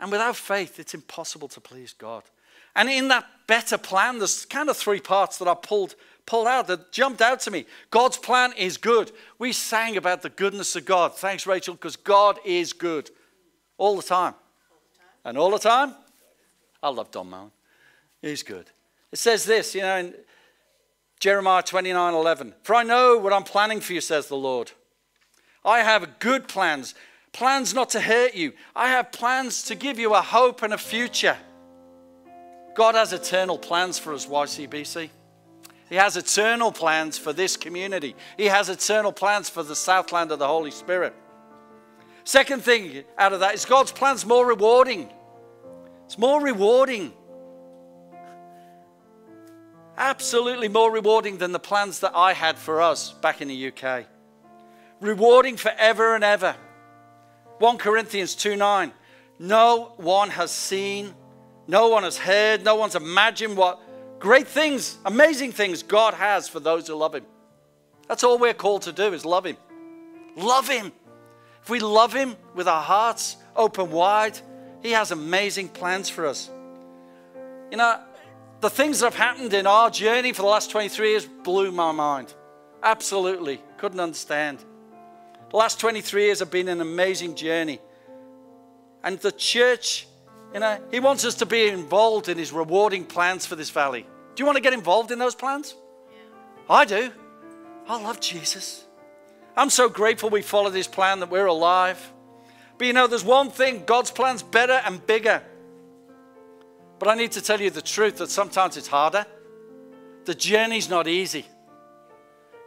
And 0.00 0.12
without 0.12 0.36
faith, 0.36 0.78
it's 0.78 0.94
impossible 0.94 1.48
to 1.48 1.60
please 1.60 1.92
God. 1.92 2.22
And 2.76 2.88
in 2.88 3.08
that 3.08 3.26
better 3.48 3.76
plan, 3.76 4.18
there's 4.18 4.44
kind 4.44 4.68
of 4.68 4.76
three 4.76 5.00
parts 5.00 5.38
that 5.38 5.48
I 5.48 5.54
pulled, 5.54 5.96
pulled 6.26 6.46
out 6.46 6.68
that 6.68 6.92
jumped 6.92 7.20
out 7.20 7.40
to 7.40 7.50
me. 7.50 7.66
God's 7.90 8.16
plan 8.16 8.52
is 8.56 8.76
good. 8.76 9.10
We 9.38 9.52
sang 9.52 9.96
about 9.96 10.22
the 10.22 10.30
goodness 10.30 10.76
of 10.76 10.84
God. 10.84 11.16
Thanks, 11.16 11.46
Rachel, 11.46 11.74
because 11.74 11.96
God 11.96 12.38
is 12.44 12.72
good 12.72 13.10
all 13.78 13.96
the 13.96 14.02
time. 14.02 14.34
And 15.24 15.36
all 15.36 15.50
the 15.50 15.58
time, 15.58 15.94
I 16.80 16.90
love 16.90 17.10
Don 17.10 17.30
Moen. 17.30 17.50
He's 18.22 18.44
good. 18.44 18.70
It 19.10 19.18
says 19.18 19.44
this, 19.44 19.74
you 19.74 19.80
know, 19.80 19.96
in 19.96 20.14
Jeremiah 21.18 21.62
29 21.62 22.14
11. 22.14 22.54
For 22.62 22.74
I 22.74 22.84
know 22.84 23.18
what 23.18 23.32
I'm 23.32 23.42
planning 23.42 23.80
for 23.80 23.92
you, 23.92 24.00
says 24.00 24.28
the 24.28 24.36
Lord. 24.36 24.70
I 25.68 25.80
have 25.80 26.18
good 26.18 26.48
plans, 26.48 26.94
plans 27.32 27.74
not 27.74 27.90
to 27.90 28.00
hurt 28.00 28.34
you. 28.34 28.54
I 28.74 28.88
have 28.88 29.12
plans 29.12 29.64
to 29.64 29.74
give 29.74 29.98
you 29.98 30.14
a 30.14 30.22
hope 30.22 30.62
and 30.62 30.72
a 30.72 30.78
future. 30.78 31.36
God 32.74 32.94
has 32.94 33.12
eternal 33.12 33.58
plans 33.58 33.98
for 33.98 34.14
us, 34.14 34.24
YCBC. 34.24 35.10
He 35.90 35.96
has 35.96 36.16
eternal 36.16 36.72
plans 36.72 37.18
for 37.18 37.34
this 37.34 37.58
community. 37.58 38.16
He 38.38 38.46
has 38.46 38.70
eternal 38.70 39.12
plans 39.12 39.50
for 39.50 39.62
the 39.62 39.76
Southland 39.76 40.32
of 40.32 40.38
the 40.38 40.46
Holy 40.46 40.70
Spirit. 40.70 41.14
Second 42.24 42.62
thing 42.62 43.04
out 43.18 43.34
of 43.34 43.40
that 43.40 43.54
is 43.54 43.66
God's 43.66 43.92
plans 43.92 44.24
more 44.24 44.46
rewarding. 44.46 45.10
It's 46.06 46.16
more 46.16 46.42
rewarding. 46.42 47.12
Absolutely 49.98 50.68
more 50.68 50.90
rewarding 50.90 51.36
than 51.36 51.52
the 51.52 51.58
plans 51.58 52.00
that 52.00 52.12
I 52.14 52.32
had 52.32 52.56
for 52.56 52.80
us 52.80 53.12
back 53.12 53.42
in 53.42 53.48
the 53.48 53.68
UK. 53.68 54.06
Rewarding 55.00 55.56
forever 55.56 56.14
and 56.14 56.24
ever. 56.24 56.56
1 57.58 57.78
Corinthians 57.78 58.34
2 58.34 58.56
9. 58.56 58.92
No 59.38 59.92
one 59.96 60.30
has 60.30 60.50
seen 60.50 61.14
no 61.68 61.88
one 61.88 62.02
has 62.02 62.16
heard, 62.16 62.64
no 62.64 62.76
one's 62.76 62.94
imagined 62.94 63.56
what 63.56 63.78
great 64.18 64.48
things, 64.48 64.96
amazing 65.04 65.52
things 65.52 65.82
God 65.82 66.14
has 66.14 66.48
for 66.48 66.60
those 66.60 66.88
who 66.88 66.94
love 66.94 67.14
Him. 67.14 67.26
That's 68.08 68.24
all 68.24 68.38
we're 68.38 68.54
called 68.54 68.82
to 68.82 68.92
do 68.92 69.12
is 69.12 69.26
love 69.26 69.44
Him. 69.44 69.58
Love 70.34 70.66
Him. 70.66 70.90
If 71.62 71.68
we 71.68 71.78
love 71.78 72.14
Him 72.14 72.36
with 72.54 72.66
our 72.66 72.82
hearts 72.82 73.36
open 73.54 73.90
wide, 73.90 74.40
He 74.82 74.92
has 74.92 75.10
amazing 75.10 75.68
plans 75.68 76.08
for 76.08 76.26
us. 76.26 76.50
You 77.70 77.76
know, 77.76 78.00
the 78.60 78.70
things 78.70 79.00
that 79.00 79.12
have 79.12 79.14
happened 79.14 79.52
in 79.52 79.66
our 79.66 79.90
journey 79.90 80.32
for 80.32 80.42
the 80.42 80.48
last 80.48 80.70
23 80.70 81.10
years 81.10 81.26
blew 81.26 81.70
my 81.70 81.92
mind. 81.92 82.32
Absolutely. 82.82 83.60
Couldn't 83.76 84.00
understand. 84.00 84.64
The 85.50 85.56
last 85.56 85.80
23 85.80 86.24
years 86.24 86.38
have 86.40 86.50
been 86.50 86.68
an 86.68 86.80
amazing 86.80 87.34
journey. 87.34 87.80
And 89.02 89.18
the 89.20 89.32
church 89.32 90.06
you 90.52 90.60
know, 90.60 90.78
He 90.90 91.00
wants 91.00 91.24
us 91.24 91.34
to 91.36 91.46
be 91.46 91.68
involved 91.68 92.28
in 92.28 92.38
His 92.38 92.52
rewarding 92.52 93.04
plans 93.04 93.46
for 93.46 93.56
this 93.56 93.70
valley. 93.70 94.02
Do 94.34 94.42
you 94.42 94.46
want 94.46 94.56
to 94.56 94.62
get 94.62 94.72
involved 94.72 95.10
in 95.10 95.18
those 95.18 95.34
plans? 95.34 95.74
Yeah. 96.10 96.74
I 96.74 96.84
do. 96.84 97.10
I 97.86 98.00
love 98.00 98.20
Jesus. 98.20 98.84
I'm 99.56 99.70
so 99.70 99.88
grateful 99.88 100.30
we 100.30 100.42
followed 100.42 100.74
His 100.74 100.86
plan 100.86 101.20
that 101.20 101.30
we're 101.30 101.46
alive. 101.46 102.12
But 102.76 102.86
you 102.86 102.92
know, 102.92 103.06
there's 103.06 103.24
one 103.24 103.50
thing 103.50 103.84
God's 103.84 104.10
plan's 104.10 104.42
better 104.42 104.80
and 104.84 105.04
bigger. 105.06 105.42
But 106.98 107.08
I 107.08 107.14
need 107.14 107.32
to 107.32 107.40
tell 107.40 107.60
you 107.60 107.70
the 107.70 107.82
truth 107.82 108.18
that 108.18 108.30
sometimes 108.30 108.76
it's 108.76 108.88
harder. 108.88 109.26
The 110.24 110.34
journey's 110.34 110.88
not 110.88 111.06
easy. 111.06 111.46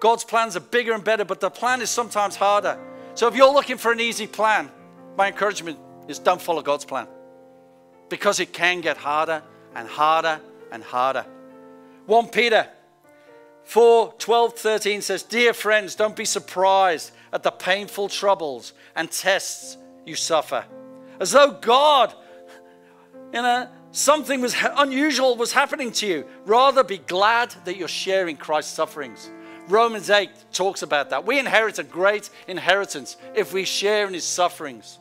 God's 0.02 0.24
plans 0.24 0.58
are 0.58 0.62
bigger 0.62 0.94
and 0.94 1.04
better, 1.04 1.24
but 1.24 1.40
the 1.40 1.52
plan 1.52 1.80
is 1.80 1.90
sometimes 1.92 2.36
harder. 2.36 2.78
So 3.14 3.28
if 3.28 3.36
you're 3.36 3.54
looking 3.54 3.78
for 3.78 3.92
an 3.92 4.00
easy 4.00 4.26
plan, 4.26 4.70
my 5.16 5.28
encouragement 5.28 5.78
is 6.08 6.18
don't 6.18 6.42
follow 6.42 6.64
God's 6.64 6.86
plan 6.86 7.08
because 8.10 8.40
it 8.40 8.52
can 8.52 8.82
get 8.82 8.98
harder 8.98 9.44
and 9.76 9.88
harder 9.88 10.42
and 10.72 10.84
harder. 10.84 11.24
1 12.08 12.30
Peter 12.30 12.68
4 13.66 14.16
12, 14.18 14.54
13 14.56 15.02
says, 15.02 15.22
Dear 15.22 15.54
friends, 15.54 15.94
don't 15.94 16.16
be 16.16 16.26
surprised 16.26 17.12
at 17.32 17.44
the 17.44 17.52
painful 17.52 18.10
troubles 18.10 18.74
and 18.96 19.10
tests 19.12 19.78
you 20.04 20.16
suffer. 20.16 20.66
As 21.20 21.32
though 21.32 21.52
God, 21.52 22.12
you 23.32 23.44
know, 23.44 23.68
something 23.92 24.42
was 24.42 24.56
unusual 24.78 25.36
was 25.38 25.54
happening 25.54 25.92
to 25.92 26.08
you. 26.08 26.26
Rather 26.46 26.84
be 26.84 26.98
glad 26.98 27.54
that 27.66 27.78
you're 27.78 27.88
sharing 27.88 28.36
Christ's 28.36 28.74
sufferings. 28.74 29.30
Romans 29.72 30.10
8 30.10 30.30
talks 30.52 30.82
about 30.82 31.10
that. 31.10 31.26
We 31.26 31.40
inherit 31.40 31.80
a 31.80 31.84
great 31.84 32.30
inheritance 32.48 33.18
if 33.34 33.54
we 33.54 33.64
share 33.64 34.08
in 34.08 34.14
his 34.14 34.26
sufferings 34.26 35.00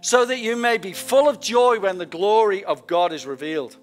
so 0.00 0.24
that 0.24 0.38
you 0.38 0.56
may 0.56 0.78
be 0.78 0.92
full 0.92 1.28
of 1.28 1.40
joy 1.40 1.78
when 1.78 1.98
the 1.98 2.06
glory 2.06 2.64
of 2.64 2.86
God 2.86 3.12
is 3.12 3.26
revealed. 3.26 3.76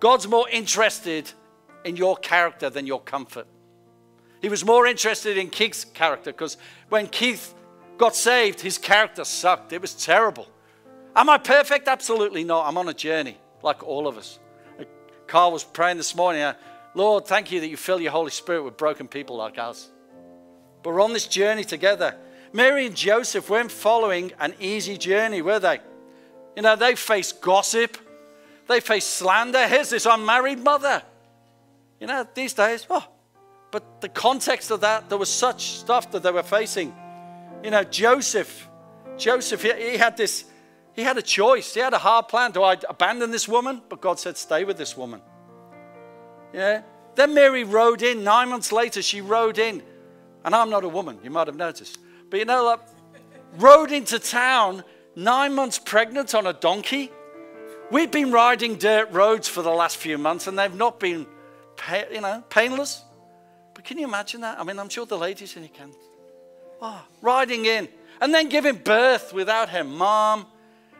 God's 0.00 0.28
more 0.28 0.48
interested 0.50 1.30
in 1.84 1.96
your 1.96 2.16
character 2.16 2.68
than 2.68 2.86
your 2.86 3.00
comfort. 3.00 3.46
He 4.40 4.48
was 4.48 4.64
more 4.64 4.86
interested 4.86 5.36
in 5.36 5.50
Keith's 5.50 5.84
character 5.84 6.32
because 6.32 6.58
when 6.88 7.06
Keith 7.06 7.54
got 7.96 8.14
saved, 8.14 8.60
his 8.60 8.78
character 8.78 9.24
sucked. 9.24 9.72
It 9.72 9.80
was 9.80 9.94
terrible. 9.94 10.46
Am 11.16 11.28
I 11.28 11.38
perfect? 11.38 11.88
Absolutely 11.88 12.44
not. 12.44 12.66
I'm 12.66 12.78
on 12.78 12.88
a 12.88 12.94
journey 12.94 13.36
like 13.62 13.82
all 13.82 14.06
of 14.06 14.16
us. 14.16 14.38
Carl 15.26 15.52
was 15.52 15.64
praying 15.64 15.96
this 15.96 16.14
morning, 16.14 16.42
uh, 16.42 16.54
Lord, 16.94 17.26
thank 17.26 17.52
you 17.52 17.60
that 17.60 17.68
you 17.68 17.76
fill 17.76 18.00
your 18.00 18.12
Holy 18.12 18.30
Spirit 18.30 18.62
with 18.62 18.76
broken 18.76 19.08
people 19.08 19.36
like 19.36 19.58
us. 19.58 19.88
But 20.82 20.94
we're 20.94 21.02
on 21.02 21.12
this 21.12 21.26
journey 21.26 21.64
together. 21.64 22.16
Mary 22.52 22.86
and 22.86 22.96
Joseph 22.96 23.50
weren't 23.50 23.70
following 23.70 24.32
an 24.40 24.54
easy 24.58 24.96
journey, 24.96 25.42
were 25.42 25.58
they? 25.58 25.80
You 26.56 26.62
know, 26.62 26.76
they 26.76 26.94
faced 26.94 27.40
gossip, 27.40 27.98
they 28.66 28.80
faced 28.80 29.10
slander. 29.10 29.68
Here's 29.68 29.90
this 29.90 30.06
unmarried 30.06 30.58
mother. 30.58 31.02
You 32.00 32.06
know, 32.06 32.26
these 32.34 32.54
days, 32.54 32.86
oh, 32.88 33.06
but 33.70 34.00
the 34.00 34.08
context 34.08 34.70
of 34.70 34.80
that, 34.80 35.08
there 35.08 35.18
was 35.18 35.28
such 35.28 35.72
stuff 35.72 36.10
that 36.12 36.22
they 36.22 36.30
were 36.30 36.42
facing. 36.42 36.94
You 37.62 37.70
know, 37.70 37.84
Joseph, 37.84 38.68
Joseph, 39.16 39.62
he, 39.62 39.90
he 39.90 39.96
had 39.96 40.16
this, 40.16 40.44
he 40.94 41.02
had 41.02 41.18
a 41.18 41.22
choice. 41.22 41.74
He 41.74 41.80
had 41.80 41.92
a 41.92 41.98
hard 41.98 42.28
plan. 42.28 42.52
Do 42.52 42.62
I 42.62 42.76
abandon 42.88 43.30
this 43.30 43.46
woman? 43.48 43.82
But 43.88 44.00
God 44.00 44.18
said, 44.18 44.36
stay 44.36 44.64
with 44.64 44.78
this 44.78 44.96
woman. 44.96 45.20
Yeah. 46.52 46.82
Then 47.14 47.34
Mary 47.34 47.64
rode 47.64 48.02
in. 48.02 48.24
Nine 48.24 48.48
months 48.48 48.72
later, 48.72 49.02
she 49.02 49.20
rode 49.20 49.58
in. 49.58 49.82
And 50.44 50.54
I'm 50.54 50.70
not 50.70 50.84
a 50.84 50.88
woman, 50.88 51.18
you 51.22 51.30
might 51.30 51.46
have 51.46 51.56
noticed. 51.56 51.98
But 52.30 52.38
you 52.38 52.44
know, 52.44 52.64
like, 52.64 52.80
rode 53.58 53.92
into 53.92 54.18
town 54.18 54.84
nine 55.16 55.54
months 55.54 55.78
pregnant 55.78 56.34
on 56.34 56.46
a 56.46 56.52
donkey. 56.52 57.10
We've 57.90 58.10
been 58.10 58.30
riding 58.30 58.76
dirt 58.76 59.10
roads 59.12 59.48
for 59.48 59.62
the 59.62 59.70
last 59.70 59.96
few 59.96 60.18
months 60.18 60.46
and 60.46 60.58
they've 60.58 60.74
not 60.74 61.00
been, 61.00 61.26
you 62.12 62.20
know, 62.20 62.44
painless. 62.50 63.02
But 63.74 63.84
can 63.84 63.98
you 63.98 64.06
imagine 64.06 64.42
that? 64.42 64.60
I 64.60 64.64
mean, 64.64 64.78
I'm 64.78 64.88
sure 64.88 65.06
the 65.06 65.18
ladies 65.18 65.56
in 65.56 65.62
here 65.62 65.72
can. 65.74 65.92
Oh, 66.80 67.02
riding 67.22 67.64
in 67.66 67.88
and 68.20 68.32
then 68.32 68.48
giving 68.48 68.76
birth 68.76 69.32
without 69.32 69.70
her 69.70 69.84
mom, 69.84 70.46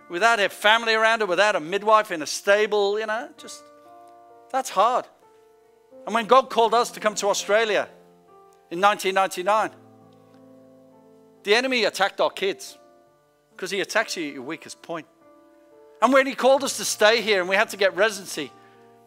without 0.09 0.39
her 0.39 0.49
family 0.49 0.95
around 0.95 1.21
her, 1.21 1.27
without 1.27 1.57
a 1.57 1.61
midwife 1.61 2.11
in 2.11 2.23
a 2.23 2.27
stable, 2.27 2.99
you 2.99 3.07
know, 3.07 3.29
just 3.37 3.63
that's 4.51 4.71
hard. 4.71 5.05
And 6.09 6.15
when 6.15 6.25
God 6.25 6.49
called 6.49 6.73
us 6.73 6.91
to 6.93 7.01
come 7.01 7.15
to 7.17 7.29
Australia 7.29 7.87
in 8.71 8.81
1999, 8.81 9.79
the 11.43 11.55
enemy 11.55 11.85
attacked 11.85 12.19
our 12.23 12.31
kids 12.31 12.79
because 13.51 13.71
he 13.71 13.83
attacks 13.83 14.17
you 14.17 14.29
at 14.29 14.33
your 14.33 14.43
weakest 14.43 14.81
point. 14.81 15.07
And 16.01 16.11
when 16.11 16.27
he 16.27 16.35
called 16.35 16.65
us 16.65 16.79
to 16.79 16.87
stay 16.87 17.21
here 17.21 17.41
and 17.41 17.49
we 17.51 17.57
had 17.57 17.69
to 17.69 17.77
get 17.77 17.95
residency, 17.95 18.51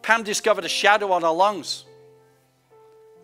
Pam 0.02 0.22
discovered 0.22 0.64
a 0.64 0.68
shadow 0.68 1.10
on 1.10 1.22
her 1.22 1.30
lungs. 1.30 1.86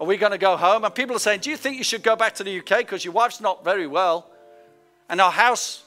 Are 0.00 0.06
we 0.08 0.16
going 0.16 0.32
to 0.32 0.38
go 0.38 0.56
home? 0.56 0.82
And 0.82 0.92
people 0.92 1.14
are 1.14 1.20
saying, 1.20 1.42
Do 1.42 1.50
you 1.50 1.56
think 1.56 1.76
you 1.76 1.84
should 1.84 2.02
go 2.02 2.16
back 2.16 2.34
to 2.34 2.42
the 2.42 2.58
UK 2.58 2.78
because 2.78 3.04
your 3.04 3.14
wife's 3.14 3.40
not 3.40 3.62
very 3.62 3.86
well? 3.86 4.28
And 5.08 5.20
our 5.20 5.30
house 5.30 5.84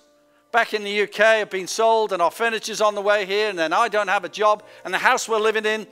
back 0.54 0.74
in 0.74 0.86
the 0.86 1.02
UK 1.02 1.18
have 1.40 1.50
been 1.50 1.68
sold 1.68 2.14
and 2.14 2.22
our 2.22 2.32
furniture's 2.32 2.80
on 2.80 2.96
the 2.96 3.02
way 3.02 3.26
here, 3.26 3.50
and 3.50 3.60
then 3.60 3.74
I 3.74 3.90
don't 3.90 4.08
have 4.08 4.24
a 4.24 4.30
job, 4.30 4.64
and 4.86 4.94
the 4.94 4.98
house 4.98 5.28
we're 5.28 5.40
living 5.40 5.66
in, 5.66 5.88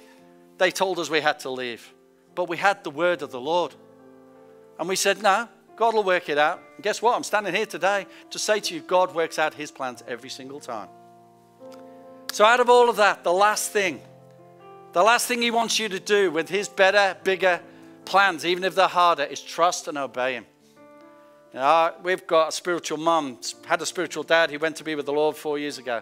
they 0.60 0.72
told 0.72 1.00
us 1.00 1.10
we 1.10 1.22
had 1.22 1.40
to 1.40 1.50
leave. 1.50 1.92
But 2.36 2.48
we 2.48 2.58
had 2.58 2.84
the 2.84 2.92
word 2.92 3.22
of 3.22 3.32
the 3.32 3.42
Lord. 3.42 3.74
And 4.78 4.88
we 4.88 4.96
said, 4.96 5.24
No, 5.24 5.50
God 5.76 5.96
will 5.96 6.04
work 6.04 6.30
it 6.30 6.38
out. 6.38 6.62
And 6.76 6.84
guess 6.84 7.02
what? 7.02 7.16
I'm 7.16 7.24
standing 7.24 7.56
here 7.56 7.66
today 7.66 8.06
to 8.30 8.38
say 8.38 8.60
to 8.60 8.76
you, 8.76 8.82
God 8.82 9.16
works 9.16 9.40
out 9.40 9.54
his 9.54 9.72
plans 9.72 10.04
every 10.08 10.30
single 10.30 10.60
time. 10.60 10.90
So, 12.32 12.46
out 12.46 12.60
of 12.60 12.70
all 12.70 12.90
of 12.90 12.98
that, 12.98 13.24
the 13.24 13.34
last 13.34 13.72
thing, 13.72 14.02
the 14.92 15.04
last 15.04 15.28
thing 15.28 15.42
He 15.42 15.52
wants 15.52 15.80
you 15.80 15.90
to 15.90 16.00
do 16.00 16.32
with 16.32 16.50
His 16.50 16.68
better, 16.68 17.16
bigger 17.24 17.60
plans, 18.06 18.46
even 18.46 18.64
if 18.64 18.76
they're 18.76 18.88
harder, 18.88 19.24
is 19.24 19.42
trust 19.42 19.88
and 19.88 19.98
obey 19.98 20.34
Him. 20.34 20.46
Now, 21.54 21.96
we've 22.04 22.26
got 22.28 22.50
a 22.50 22.52
spiritual 22.52 22.98
mum, 23.00 23.40
had 23.66 23.82
a 23.82 23.86
spiritual 23.86 24.24
dad. 24.24 24.52
He 24.52 24.58
went 24.58 24.76
to 24.78 24.84
be 24.84 24.96
with 24.96 25.08
the 25.08 25.14
Lord 25.14 25.36
four 25.36 25.58
years 25.58 25.80
ago. 25.80 26.02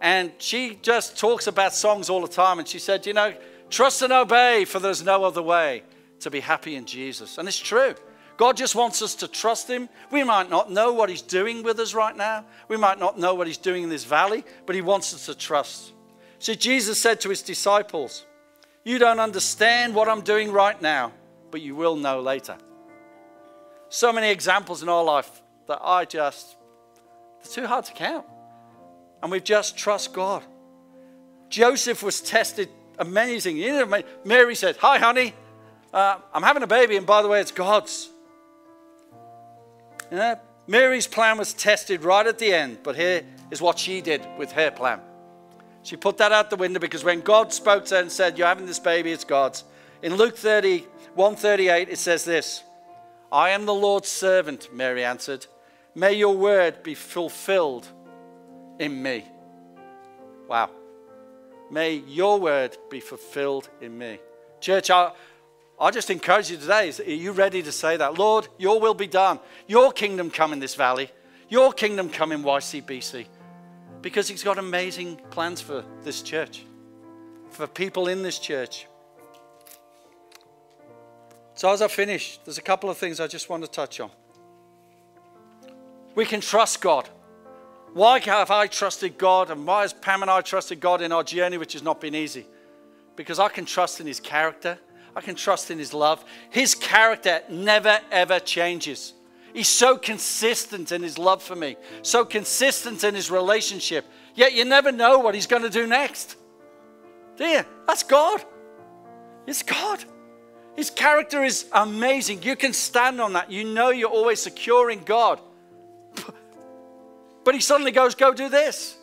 And 0.00 0.32
she 0.38 0.78
just 0.82 1.18
talks 1.18 1.46
about 1.46 1.74
songs 1.74 2.08
all 2.08 2.20
the 2.20 2.28
time. 2.28 2.58
And 2.58 2.68
she 2.68 2.78
said, 2.78 3.06
You 3.06 3.14
know, 3.14 3.34
trust 3.70 4.02
and 4.02 4.12
obey, 4.12 4.64
for 4.64 4.78
there's 4.78 5.04
no 5.04 5.24
other 5.24 5.42
way 5.42 5.82
to 6.20 6.30
be 6.30 6.40
happy 6.40 6.76
in 6.76 6.86
Jesus. 6.86 7.38
And 7.38 7.48
it's 7.48 7.58
true. 7.58 7.94
God 8.36 8.56
just 8.56 8.74
wants 8.74 9.00
us 9.02 9.14
to 9.16 9.28
trust 9.28 9.68
Him. 9.68 9.88
We 10.10 10.24
might 10.24 10.50
not 10.50 10.70
know 10.70 10.92
what 10.92 11.08
He's 11.08 11.22
doing 11.22 11.62
with 11.62 11.78
us 11.78 11.94
right 11.94 12.16
now. 12.16 12.44
We 12.68 12.76
might 12.76 12.98
not 12.98 13.18
know 13.18 13.34
what 13.34 13.46
He's 13.46 13.58
doing 13.58 13.84
in 13.84 13.88
this 13.88 14.04
valley, 14.04 14.44
but 14.66 14.74
He 14.74 14.82
wants 14.82 15.14
us 15.14 15.26
to 15.26 15.34
trust. 15.34 15.92
See, 16.38 16.56
Jesus 16.56 17.00
said 17.00 17.20
to 17.20 17.28
His 17.28 17.42
disciples, 17.42 18.24
You 18.84 18.98
don't 18.98 19.20
understand 19.20 19.94
what 19.94 20.08
I'm 20.08 20.22
doing 20.22 20.50
right 20.50 20.80
now, 20.80 21.12
but 21.50 21.60
you 21.60 21.76
will 21.76 21.96
know 21.96 22.20
later. 22.20 22.56
So 23.88 24.12
many 24.12 24.30
examples 24.30 24.82
in 24.82 24.88
our 24.88 25.04
life 25.04 25.42
that 25.68 25.78
I 25.82 26.04
just, 26.04 26.56
they're 27.42 27.52
too 27.52 27.66
hard 27.68 27.84
to 27.84 27.92
count. 27.92 28.26
And 29.22 29.30
we 29.30 29.40
just 29.40 29.78
trust 29.78 30.12
God. 30.12 30.42
Joseph 31.48 32.02
was 32.02 32.20
tested 32.20 32.68
amazing. 32.98 33.56
You 33.56 33.86
know, 33.86 34.02
Mary 34.24 34.54
said, 34.54 34.76
Hi, 34.78 34.98
honey, 34.98 35.34
uh, 35.92 36.18
I'm 36.32 36.42
having 36.42 36.62
a 36.62 36.66
baby, 36.66 36.96
and 36.96 37.06
by 37.06 37.22
the 37.22 37.28
way, 37.28 37.40
it's 37.40 37.52
God's. 37.52 38.10
Yeah, 40.10 40.36
Mary's 40.66 41.06
plan 41.06 41.38
was 41.38 41.52
tested 41.52 42.04
right 42.04 42.26
at 42.26 42.38
the 42.38 42.52
end, 42.52 42.78
but 42.82 42.96
here 42.96 43.22
is 43.50 43.60
what 43.60 43.78
she 43.78 44.00
did 44.00 44.26
with 44.38 44.52
her 44.52 44.70
plan. 44.70 45.00
She 45.82 45.96
put 45.96 46.16
that 46.18 46.32
out 46.32 46.50
the 46.50 46.56
window 46.56 46.80
because 46.80 47.04
when 47.04 47.20
God 47.20 47.52
spoke 47.52 47.84
to 47.86 47.96
her 47.96 48.00
and 48.00 48.10
said, 48.10 48.38
You're 48.38 48.46
having 48.46 48.66
this 48.66 48.78
baby, 48.78 49.12
it's 49.12 49.24
God's. 49.24 49.64
In 50.02 50.16
Luke 50.16 50.36
30, 50.36 50.80
138, 51.14 51.88
it 51.88 51.98
says 51.98 52.24
this 52.24 52.64
I 53.30 53.50
am 53.50 53.66
the 53.66 53.74
Lord's 53.74 54.08
servant, 54.08 54.72
Mary 54.72 55.04
answered. 55.04 55.46
May 55.94 56.14
your 56.14 56.36
word 56.36 56.82
be 56.82 56.94
fulfilled 56.94 57.86
in 58.78 59.02
me. 59.02 59.24
Wow. 60.48 60.70
May 61.74 62.04
your 62.06 62.38
word 62.38 62.78
be 62.88 63.00
fulfilled 63.00 63.68
in 63.80 63.98
me. 63.98 64.20
Church, 64.60 64.90
I, 64.90 65.10
I 65.80 65.90
just 65.90 66.08
encourage 66.08 66.48
you 66.48 66.56
today 66.56 66.92
are 66.96 67.10
you 67.10 67.32
ready 67.32 67.64
to 67.64 67.72
say 67.72 67.96
that? 67.96 68.16
Lord, 68.16 68.46
your 68.58 68.78
will 68.78 68.94
be 68.94 69.08
done. 69.08 69.40
Your 69.66 69.90
kingdom 69.90 70.30
come 70.30 70.52
in 70.52 70.60
this 70.60 70.76
valley. 70.76 71.10
Your 71.48 71.72
kingdom 71.72 72.10
come 72.10 72.30
in 72.30 72.44
YCBC. 72.44 73.26
Because 74.02 74.28
He's 74.28 74.44
got 74.44 74.56
amazing 74.56 75.16
plans 75.30 75.60
for 75.60 75.84
this 76.04 76.22
church, 76.22 76.64
for 77.50 77.66
people 77.66 78.06
in 78.06 78.22
this 78.22 78.38
church. 78.38 78.86
So, 81.54 81.72
as 81.72 81.82
I 81.82 81.88
finish, 81.88 82.38
there's 82.44 82.58
a 82.58 82.62
couple 82.62 82.88
of 82.88 82.98
things 82.98 83.18
I 83.18 83.26
just 83.26 83.48
want 83.48 83.64
to 83.64 83.68
touch 83.68 83.98
on. 83.98 84.12
We 86.14 86.24
can 86.24 86.40
trust 86.40 86.80
God. 86.80 87.08
Why 87.94 88.18
have 88.18 88.50
I 88.50 88.66
trusted 88.66 89.16
God 89.16 89.50
and 89.50 89.64
why 89.66 89.82
has 89.82 89.92
Pam 89.92 90.22
and 90.22 90.30
I 90.30 90.40
trusted 90.40 90.80
God 90.80 91.00
in 91.00 91.12
our 91.12 91.22
journey, 91.22 91.58
which 91.58 91.74
has 91.74 91.82
not 91.82 92.00
been 92.00 92.14
easy? 92.14 92.44
Because 93.14 93.38
I 93.38 93.48
can 93.48 93.64
trust 93.64 94.00
in 94.00 94.06
His 94.06 94.18
character, 94.18 94.78
I 95.14 95.20
can 95.20 95.36
trust 95.36 95.70
in 95.70 95.78
His 95.78 95.94
love. 95.94 96.24
His 96.50 96.74
character 96.74 97.42
never, 97.48 98.00
ever 98.10 98.40
changes. 98.40 99.14
He's 99.52 99.68
so 99.68 99.96
consistent 99.96 100.90
in 100.90 101.04
His 101.04 101.18
love 101.18 101.40
for 101.40 101.54
me, 101.54 101.76
so 102.02 102.24
consistent 102.24 103.04
in 103.04 103.14
His 103.14 103.30
relationship. 103.30 104.04
Yet 104.34 104.54
you 104.54 104.64
never 104.64 104.90
know 104.90 105.20
what 105.20 105.36
He's 105.36 105.46
going 105.46 105.62
to 105.62 105.70
do 105.70 105.86
next. 105.86 106.34
Do 107.36 107.44
you? 107.44 107.64
That's 107.86 108.02
God. 108.02 108.44
It's 109.46 109.62
God. 109.62 110.04
His 110.74 110.90
character 110.90 111.44
is 111.44 111.66
amazing. 111.72 112.42
You 112.42 112.56
can 112.56 112.72
stand 112.72 113.20
on 113.20 113.34
that. 113.34 113.52
You 113.52 113.62
know 113.62 113.90
you're 113.90 114.10
always 114.10 114.40
secure 114.40 114.90
in 114.90 115.04
God. 115.04 115.40
But 117.44 117.54
He 117.54 117.60
suddenly 117.60 117.92
goes, 117.92 118.14
Go 118.14 118.32
do 118.32 118.48
this. 118.48 118.96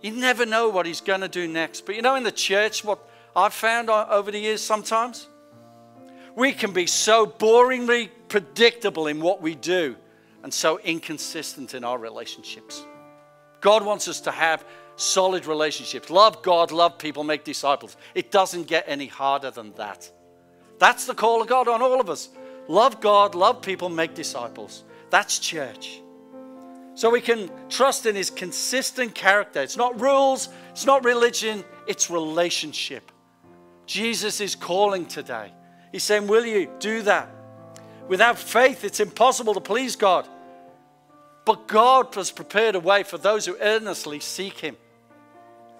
You 0.00 0.12
never 0.12 0.46
know 0.46 0.68
what 0.68 0.86
He's 0.86 1.00
going 1.00 1.20
to 1.20 1.28
do 1.28 1.48
next. 1.48 1.86
But 1.86 1.96
you 1.96 2.02
know, 2.02 2.14
in 2.14 2.22
the 2.22 2.32
church, 2.32 2.84
what 2.84 2.98
I've 3.34 3.54
found 3.54 3.90
over 3.90 4.30
the 4.30 4.38
years 4.38 4.62
sometimes? 4.62 5.28
We 6.34 6.52
can 6.52 6.72
be 6.72 6.86
so 6.86 7.26
boringly 7.26 8.10
predictable 8.28 9.06
in 9.06 9.20
what 9.20 9.40
we 9.40 9.54
do 9.54 9.96
and 10.42 10.52
so 10.52 10.78
inconsistent 10.78 11.74
in 11.74 11.82
our 11.82 11.98
relationships. 11.98 12.84
God 13.60 13.84
wants 13.84 14.06
us 14.06 14.20
to 14.20 14.30
have 14.30 14.64
solid 14.96 15.46
relationships. 15.46 16.10
Love 16.10 16.42
God, 16.42 16.72
love 16.72 16.98
people, 16.98 17.24
make 17.24 17.42
disciples. 17.42 17.96
It 18.14 18.30
doesn't 18.30 18.64
get 18.64 18.84
any 18.86 19.06
harder 19.06 19.50
than 19.50 19.72
that. 19.74 20.10
That's 20.78 21.06
the 21.06 21.14
call 21.14 21.40
of 21.40 21.48
God 21.48 21.68
on 21.68 21.82
all 21.82 22.00
of 22.00 22.10
us. 22.10 22.28
Love 22.68 23.00
God, 23.00 23.34
love 23.34 23.62
people, 23.62 23.88
make 23.88 24.14
disciples. 24.14 24.84
That's 25.10 25.38
church. 25.38 26.00
So 26.96 27.10
we 27.10 27.20
can 27.20 27.50
trust 27.68 28.06
in 28.06 28.16
his 28.16 28.30
consistent 28.30 29.14
character. 29.14 29.60
It's 29.60 29.76
not 29.76 30.00
rules, 30.00 30.48
it's 30.70 30.86
not 30.86 31.04
religion, 31.04 31.62
it's 31.86 32.10
relationship. 32.10 33.12
Jesus 33.84 34.40
is 34.40 34.54
calling 34.54 35.04
today. 35.04 35.52
He's 35.92 36.02
saying, 36.02 36.26
Will 36.26 36.46
you 36.46 36.70
do 36.78 37.02
that? 37.02 37.28
Without 38.08 38.38
faith, 38.38 38.82
it's 38.82 38.98
impossible 38.98 39.52
to 39.52 39.60
please 39.60 39.94
God. 39.94 40.26
But 41.44 41.68
God 41.68 42.14
has 42.14 42.30
prepared 42.30 42.74
a 42.74 42.80
way 42.80 43.02
for 43.02 43.18
those 43.18 43.44
who 43.44 43.58
earnestly 43.60 44.18
seek 44.18 44.58
Him. 44.58 44.74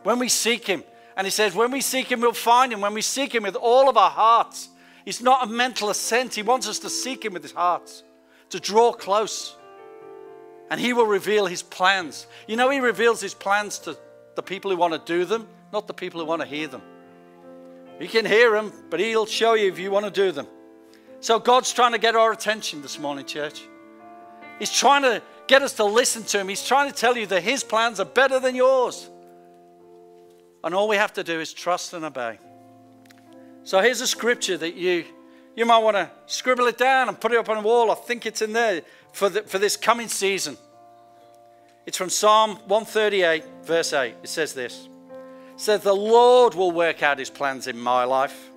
When 0.02 0.18
we 0.18 0.28
seek 0.28 0.66
Him, 0.66 0.84
and 1.16 1.26
He 1.26 1.30
says, 1.30 1.54
When 1.54 1.70
we 1.70 1.80
seek 1.80 2.12
Him, 2.12 2.20
we'll 2.20 2.34
find 2.34 2.74
Him. 2.74 2.82
When 2.82 2.92
we 2.92 3.00
seek 3.00 3.34
Him 3.34 3.44
with 3.44 3.56
all 3.56 3.88
of 3.88 3.96
our 3.96 4.10
hearts, 4.10 4.68
it's 5.06 5.22
not 5.22 5.44
a 5.44 5.50
mental 5.50 5.88
assent. 5.88 6.34
He 6.34 6.42
wants 6.42 6.68
us 6.68 6.78
to 6.80 6.90
seek 6.90 7.24
Him 7.24 7.32
with 7.32 7.42
His 7.42 7.52
hearts, 7.52 8.02
to 8.50 8.60
draw 8.60 8.92
close. 8.92 9.55
And 10.70 10.80
He 10.80 10.92
will 10.92 11.06
reveal 11.06 11.46
His 11.46 11.62
plans. 11.62 12.26
You 12.46 12.56
know, 12.56 12.70
He 12.70 12.80
reveals 12.80 13.20
His 13.20 13.34
plans 13.34 13.78
to 13.80 13.96
the 14.34 14.42
people 14.42 14.70
who 14.70 14.76
want 14.76 14.92
to 14.92 15.12
do 15.12 15.24
them, 15.24 15.48
not 15.72 15.86
the 15.86 15.94
people 15.94 16.20
who 16.20 16.26
want 16.26 16.42
to 16.42 16.48
hear 16.48 16.68
them. 16.68 16.82
You 18.00 18.08
can 18.08 18.24
hear 18.24 18.52
them, 18.52 18.72
but 18.90 19.00
He'll 19.00 19.26
show 19.26 19.54
you 19.54 19.68
if 19.68 19.78
you 19.78 19.90
want 19.90 20.04
to 20.04 20.10
do 20.10 20.32
them. 20.32 20.46
So 21.20 21.38
God's 21.38 21.72
trying 21.72 21.92
to 21.92 21.98
get 21.98 22.14
our 22.14 22.32
attention 22.32 22.82
this 22.82 22.98
morning, 22.98 23.24
church. 23.24 23.62
He's 24.58 24.72
trying 24.72 25.02
to 25.02 25.22
get 25.46 25.62
us 25.62 25.74
to 25.74 25.84
listen 25.84 26.22
to 26.24 26.40
Him. 26.40 26.48
He's 26.48 26.66
trying 26.66 26.90
to 26.90 26.96
tell 26.96 27.16
you 27.16 27.26
that 27.26 27.42
His 27.42 27.64
plans 27.64 28.00
are 28.00 28.06
better 28.06 28.38
than 28.38 28.54
yours. 28.54 29.08
And 30.62 30.74
all 30.74 30.88
we 30.88 30.96
have 30.96 31.12
to 31.14 31.24
do 31.24 31.40
is 31.40 31.52
trust 31.52 31.92
and 31.94 32.04
obey. 32.04 32.38
So 33.62 33.80
here's 33.80 34.00
a 34.00 34.06
scripture 34.06 34.56
that 34.56 34.74
you 34.74 35.04
you 35.56 35.64
might 35.64 35.78
want 35.78 35.96
to 35.96 36.10
scribble 36.26 36.66
it 36.66 36.76
down 36.76 37.08
and 37.08 37.18
put 37.18 37.32
it 37.32 37.38
up 37.38 37.48
on 37.48 37.56
a 37.56 37.62
wall. 37.62 37.90
I 37.90 37.94
think 37.94 38.26
it's 38.26 38.42
in 38.42 38.52
there 38.52 38.82
for, 39.16 39.30
the, 39.30 39.42
for 39.42 39.58
this 39.58 39.78
coming 39.78 40.08
season. 40.08 40.58
It's 41.86 41.96
from 41.96 42.10
Psalm 42.10 42.56
138, 42.66 43.44
verse 43.62 43.92
8. 43.92 44.14
It 44.22 44.28
says 44.28 44.52
this 44.52 44.88
says, 45.56 45.80
The 45.80 45.94
Lord 45.94 46.54
will 46.54 46.70
work 46.70 47.02
out 47.02 47.18
his 47.18 47.30
plans 47.30 47.66
in 47.66 47.78
my 47.78 48.04
life. 48.04 48.50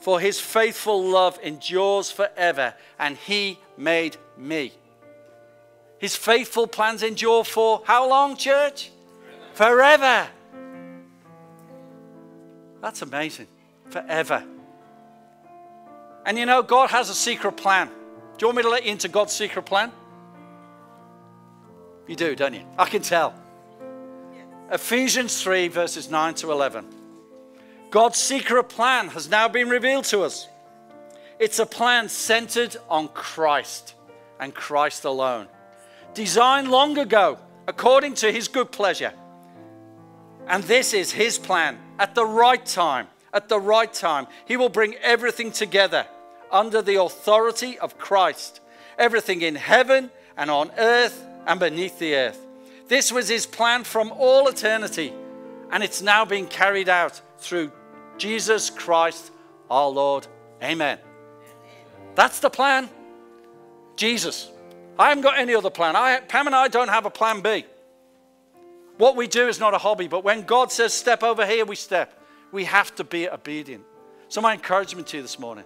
for 0.00 0.20
his 0.20 0.38
faithful 0.38 1.02
love 1.02 1.38
endures 1.42 2.10
forever, 2.10 2.74
and 2.98 3.16
he 3.16 3.58
made 3.76 4.16
me. 4.38 4.72
His 5.98 6.14
faithful 6.16 6.66
plans 6.66 7.02
endure 7.02 7.44
for 7.44 7.82
how 7.84 8.08
long, 8.08 8.36
church? 8.36 8.90
Forever. 9.54 10.28
Forever. 10.28 10.28
That's 12.80 13.02
amazing. 13.02 13.48
Forever. 13.90 14.44
And 16.24 16.38
you 16.38 16.46
know, 16.46 16.62
God 16.62 16.90
has 16.90 17.10
a 17.10 17.14
secret 17.14 17.56
plan. 17.56 17.90
Do 18.36 18.44
you 18.44 18.48
want 18.48 18.56
me 18.58 18.62
to 18.64 18.68
let 18.68 18.84
you 18.84 18.92
into 18.92 19.08
God's 19.08 19.32
secret 19.32 19.64
plan? 19.64 19.92
You 22.06 22.16
do, 22.16 22.36
don't 22.36 22.54
you? 22.54 22.62
I 22.78 22.86
can 22.86 23.02
tell. 23.02 23.34
Yes. 24.34 24.80
Ephesians 24.80 25.42
3, 25.42 25.68
verses 25.68 26.10
9 26.10 26.34
to 26.34 26.52
11. 26.52 26.86
God's 27.90 28.18
secret 28.18 28.64
plan 28.64 29.08
has 29.08 29.30
now 29.30 29.48
been 29.48 29.68
revealed 29.68 30.04
to 30.06 30.22
us. 30.22 30.48
It's 31.38 31.58
a 31.58 31.66
plan 31.66 32.08
centered 32.08 32.76
on 32.88 33.08
Christ 33.08 33.94
and 34.38 34.54
Christ 34.54 35.04
alone, 35.04 35.48
designed 36.12 36.70
long 36.70 36.98
ago 36.98 37.38
according 37.66 38.14
to 38.14 38.30
his 38.30 38.48
good 38.48 38.70
pleasure. 38.70 39.12
And 40.46 40.62
this 40.64 40.94
is 40.94 41.10
his 41.10 41.38
plan. 41.38 41.78
At 41.98 42.14
the 42.14 42.26
right 42.26 42.64
time, 42.64 43.08
at 43.32 43.48
the 43.48 43.58
right 43.58 43.92
time, 43.92 44.26
he 44.44 44.56
will 44.56 44.68
bring 44.68 44.94
everything 44.96 45.50
together 45.50 46.06
under 46.50 46.82
the 46.82 47.00
authority 47.00 47.78
of 47.78 47.98
Christ, 47.98 48.60
everything 48.98 49.42
in 49.42 49.54
heaven 49.54 50.10
and 50.36 50.50
on 50.50 50.70
earth 50.78 51.24
and 51.46 51.60
beneath 51.60 51.98
the 51.98 52.14
earth. 52.14 52.46
This 52.88 53.10
was 53.10 53.28
his 53.28 53.46
plan 53.46 53.84
from 53.84 54.12
all 54.12 54.48
eternity, 54.48 55.12
and 55.70 55.82
it's 55.82 56.02
now 56.02 56.24
being 56.24 56.46
carried 56.46 56.88
out 56.88 57.20
through 57.38 57.72
Jesus 58.18 58.70
Christ 58.70 59.30
our 59.70 59.88
Lord. 59.88 60.26
Amen. 60.62 60.98
That's 62.14 62.40
the 62.40 62.50
plan. 62.50 62.88
Jesus. 63.96 64.50
I 64.98 65.08
haven't 65.10 65.22
got 65.22 65.38
any 65.38 65.54
other 65.54 65.70
plan. 65.70 65.96
I, 65.96 66.20
Pam 66.20 66.46
and 66.46 66.56
I 66.56 66.68
don't 66.68 66.88
have 66.88 67.06
a 67.06 67.10
plan 67.10 67.40
B. 67.40 67.64
What 68.96 69.16
we 69.16 69.26
do 69.26 69.48
is 69.48 69.60
not 69.60 69.74
a 69.74 69.78
hobby, 69.78 70.08
but 70.08 70.24
when 70.24 70.42
God 70.42 70.72
says 70.72 70.94
step 70.94 71.22
over 71.22 71.44
here, 71.46 71.66
we 71.66 71.76
step. 71.76 72.18
We 72.50 72.64
have 72.64 72.94
to 72.94 73.04
be 73.04 73.28
obedient. 73.28 73.84
So, 74.28 74.40
my 74.40 74.54
encouragement 74.54 75.08
to 75.08 75.18
you 75.18 75.22
this 75.22 75.38
morning 75.38 75.64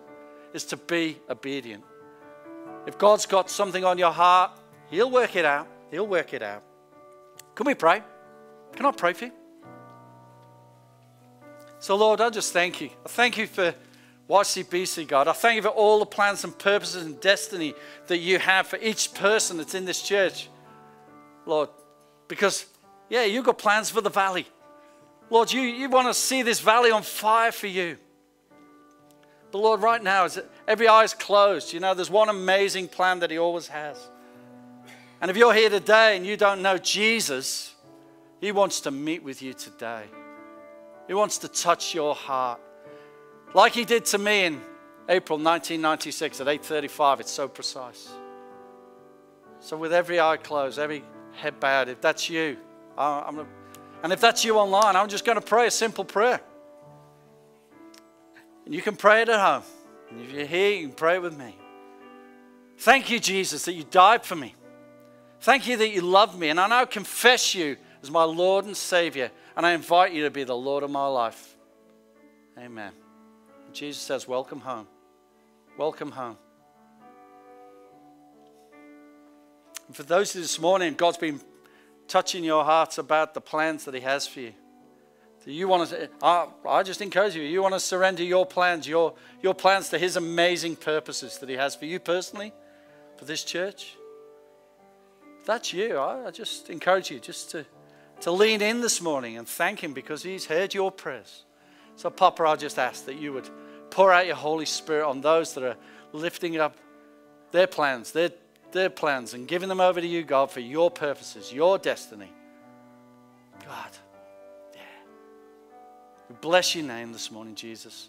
is 0.53 0.65
to 0.67 0.77
be 0.77 1.19
obedient. 1.29 1.85
If 2.87 2.99
God's 2.99 3.27
got 3.27 3.51
something 3.51 3.85
on 3.85 3.99
your 3.99 4.13
heart, 4.13 4.53
He'll 4.91 5.11
work 5.11 5.37
it 5.37 5.45
out. 5.45 5.69
He'll 5.91 6.07
work 6.07 6.35
it 6.35 6.43
out. 6.43 6.63
Can 7.55 7.67
we 7.67 7.75
pray? 7.75 8.03
Can 8.75 8.87
I 8.87 8.93
pray 8.93 9.13
for 9.13 9.27
you? 9.27 9.33
So, 11.79 11.97
Lord, 11.97 12.21
I 12.21 12.31
just 12.31 12.53
thank 12.53 12.81
you. 12.81 12.91
I 13.05 13.09
thank 13.09 13.39
you 13.39 13.47
for 13.47 13.75
YCBC, 14.29 15.09
God. 15.09 15.29
I 15.29 15.33
thank 15.33 15.57
you 15.57 15.63
for 15.63 15.69
all 15.69 15.99
the 15.99 16.07
plans 16.07 16.45
and 16.45 16.57
purposes 16.57 17.05
and 17.05 17.21
destiny 17.21 17.75
that 18.07 18.19
you 18.19 18.39
have 18.39 18.67
for 18.67 18.79
each 18.81 19.15
person 19.15 19.57
that's 19.57 19.75
in 19.75 19.85
this 19.85 20.03
church, 20.03 20.49
Lord. 21.47 21.69
Because, 22.29 22.67
yeah, 23.09 23.25
you've 23.25 23.45
got 23.45 23.59
plans 23.59 23.91
for 23.91 24.01
the 24.01 24.11
valley. 24.11 24.47
Lord, 25.31 25.53
you, 25.53 25.63
you 25.63 25.89
want 25.89 26.09
to 26.09 26.15
see 26.15 26.43
this 26.43 26.61
valley 26.61 26.91
on 26.91 27.03
fire 27.03 27.51
for 27.51 27.67
you. 27.67 27.97
But, 29.51 29.59
Lord, 29.59 29.83
right 29.83 30.03
now, 30.03 30.25
as 30.25 30.41
every 30.69 30.87
eye 30.87 31.05
is 31.05 31.15
closed, 31.15 31.73
you 31.73 31.81
know, 31.81 31.95
there's 31.95 32.11
one 32.11 32.29
amazing 32.29 32.89
plan 32.89 33.19
that 33.21 33.31
He 33.31 33.39
always 33.39 33.69
has. 33.69 33.97
And 35.21 35.31
if 35.31 35.37
you're 35.37 35.55
here 35.55 35.71
today 35.71 36.17
and 36.17 36.25
you 36.25 36.37
don't 36.37 36.63
know 36.63 36.79
Jesus, 36.79 37.75
He 38.41 38.53
wants 38.53 38.81
to 38.83 38.91
meet 38.91 39.23
with 39.23 39.43
you 39.43 39.53
today. 39.53 40.05
He 41.11 41.15
wants 41.15 41.39
to 41.39 41.49
touch 41.49 41.95
your 41.95 42.15
heart. 42.15 42.61
Like 43.53 43.73
he 43.73 43.85
did 43.85 44.05
to 44.07 44.19
me 44.19 44.45
in 44.45 44.61
April 45.09 45.39
1996 45.39 46.41
at 46.41 46.47
8:35. 46.47 47.21
It's 47.21 47.33
so 47.33 47.49
precise. 47.49 48.09
So 49.59 49.77
with 49.77 49.93
every 49.93 50.21
eye 50.21 50.37
closed, 50.37 50.79
every 50.79 51.03
head 51.33 51.59
bowed, 51.59 51.89
if 51.89 52.01
that's 52.01 52.31
you, 52.31 52.57
I'm 52.97 53.47
and 54.03 54.13
if 54.13 54.21
that's 54.21 54.45
you 54.45 54.57
online, 54.57 54.97
I'm 54.97 55.09
just 55.09 55.25
going 55.25 55.35
to 55.35 55.45
pray 55.45 55.67
a 55.67 55.71
simple 55.71 56.05
prayer. 56.05 56.41
And 58.71 58.77
you 58.77 58.83
can 58.83 58.95
pray 58.95 59.23
it 59.23 59.29
at 59.29 59.41
home. 59.41 59.65
And 60.13 60.21
if 60.21 60.31
you're 60.31 60.47
here, 60.47 60.71
you 60.71 60.87
can 60.87 60.95
pray 60.95 61.17
it 61.17 61.23
with 61.23 61.37
me. 61.37 61.57
Thank 62.79 63.11
you, 63.11 63.19
Jesus, 63.19 63.65
that 63.65 63.73
you 63.73 63.83
died 63.83 64.25
for 64.25 64.37
me. 64.37 64.55
Thank 65.41 65.67
you 65.67 65.77
that 65.79 65.89
you 65.89 66.03
love 66.03 66.39
me. 66.39 66.51
And 66.51 66.61
I 66.61 66.69
now 66.69 66.85
confess 66.85 67.53
you 67.53 67.77
as 68.01 68.13
my 68.13 68.23
Lord 68.23 68.67
and 68.67 68.77
Savior. 68.77 69.33
And 69.57 69.67
I 69.67 69.73
invite 69.73 70.13
you 70.13 70.23
to 70.23 70.31
be 70.31 70.45
the 70.45 70.57
Lord 70.57 70.85
of 70.85 70.91
my 70.93 71.09
life. 71.09 71.57
Amen. 72.57 72.93
And 73.67 73.75
Jesus 73.75 74.01
says, 74.01 74.29
Welcome 74.29 74.61
home. 74.61 74.87
Welcome 75.77 76.13
home. 76.13 76.39
And 79.89 79.97
for 79.97 80.05
those 80.05 80.33
of 80.37 80.43
this 80.43 80.61
morning, 80.61 80.95
God's 80.95 81.19
been 81.19 81.41
touching 82.07 82.45
your 82.45 82.65
hearts 82.65 82.99
about 82.99 83.35
the 83.35 83.41
plans 83.41 83.85
that 83.87 83.95
He 83.95 84.01
has 84.03 84.29
for 84.29 84.39
you. 84.39 84.53
Do 85.45 85.53
you 85.53 85.69
want 85.69 85.89
to, 85.91 86.09
I, 86.23 86.49
I 86.69 86.83
just 86.83 87.01
encourage 87.01 87.35
you, 87.35 87.43
you 87.43 87.63
want 87.63 87.75
to 87.75 87.81
surrender 87.81 88.23
your 88.23 88.45
plans, 88.45 88.87
your, 88.87 89.15
your 89.43 89.55
plans 89.55 89.89
to 89.91 89.99
His 89.99 90.17
amazing 90.17 90.77
purposes 90.77 91.39
that 91.39 91.49
He 91.49 91.57
has 91.57 91.75
for 91.75 91.87
you 91.87 91.99
personally, 91.99 92.53
for 93.17 93.25
this 93.25 93.43
church. 93.43 93.97
If 95.41 95.47
that's 95.47 95.73
you, 95.73 95.97
I, 95.97 96.27
I 96.27 96.31
just 96.31 96.69
encourage 96.69 97.11
you 97.11 97.19
just 97.19 97.51
to 97.53 97.65
to 98.21 98.31
lean 98.31 98.61
in 98.61 98.81
this 98.81 99.01
morning 99.01 99.39
and 99.39 99.49
thank 99.49 99.83
Him 99.83 99.93
because 99.93 100.23
He's 100.23 100.47
heard 100.47 100.75
your 100.75 100.93
prayers. 100.93 101.45
So, 101.97 102.11
Papa, 102.11 102.45
I 102.45 102.57
just 102.57 102.79
ask 102.79 103.07
that 103.07 103.17
you 103.17 103.33
would 103.33 103.49
pour 103.91 104.13
out 104.13 104.27
your 104.27 104.37
Holy 104.37 104.67
Spirit 104.67 105.09
on 105.09 105.21
those 105.21 105.55
that 105.55 105.65
are 105.65 105.77
lifting 106.13 106.59
up 106.59 106.77
their 107.51 107.67
plans, 107.67 108.13
their, 108.13 108.31
their 108.73 108.91
plans, 108.91 109.35
and 109.35 109.49
giving 109.49 109.69
them 109.69 109.81
over 109.81 110.01
to 110.01 110.07
you, 110.07 110.23
God, 110.23 110.51
for 110.51 110.61
your 110.61 110.91
purposes, 110.91 111.53
your 111.53 111.79
destiny. 111.79 112.33
God. 113.67 113.91
We 116.31 116.37
bless 116.41 116.77
your 116.77 116.85
name 116.85 117.13
this 117.13 117.33
morning, 117.33 117.57
Jesus. 117.57 118.09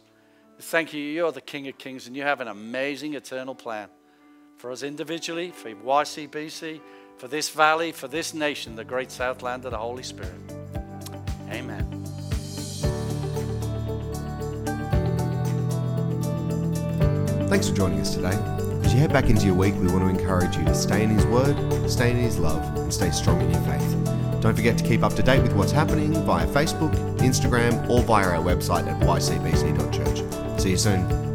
We 0.55 0.61
thank 0.61 0.93
you. 0.93 1.01
You're 1.01 1.31
the 1.31 1.41
King 1.41 1.67
of 1.67 1.79
Kings, 1.79 2.05
and 2.05 2.15
you 2.15 2.21
have 2.21 2.39
an 2.39 2.49
amazing 2.49 3.15
eternal 3.15 3.55
plan 3.55 3.89
for 4.57 4.71
us 4.71 4.83
individually, 4.83 5.49
for 5.49 5.71
YCBC 5.71 6.79
for 7.17 7.27
this 7.27 7.49
valley, 7.49 7.91
for 7.91 8.07
this 8.07 8.33
nation, 8.33 8.75
the 8.75 8.83
great 8.83 9.11
Southland 9.11 9.65
of 9.65 9.71
the 9.71 9.77
Holy 9.77 10.03
Spirit. 10.03 10.33
Amen. 11.49 11.85
Thanks 17.47 17.69
for 17.69 17.75
joining 17.75 17.99
us 17.99 18.15
today. 18.15 18.37
As 18.83 18.93
you 18.93 18.99
head 18.99 19.11
back 19.11 19.29
into 19.31 19.45
your 19.47 19.55
week, 19.55 19.73
we 19.75 19.87
want 19.87 19.99
to 19.99 20.09
encourage 20.09 20.57
you 20.57 20.63
to 20.65 20.75
stay 20.75 21.03
in 21.03 21.09
His 21.09 21.25
Word, 21.25 21.89
stay 21.89 22.11
in 22.11 22.17
His 22.17 22.37
love, 22.37 22.63
and 22.77 22.93
stay 22.93 23.09
strong 23.09 23.41
in 23.41 23.51
your 23.51 23.61
faith. 23.61 24.30
Don't 24.41 24.55
forget 24.55 24.77
to 24.79 24.83
keep 24.83 25.03
up 25.03 25.13
to 25.13 25.23
date 25.23 25.41
with 25.41 25.53
what's 25.53 25.71
happening 25.71 26.13
via 26.25 26.47
Facebook, 26.47 26.93
Instagram, 27.19 27.87
or 27.89 28.01
via 28.01 28.27
our 28.27 28.43
website 28.43 28.87
at 28.87 28.99
ycbc.church. 29.01 30.59
See 30.59 30.71
you 30.71 30.77
soon. 30.77 31.30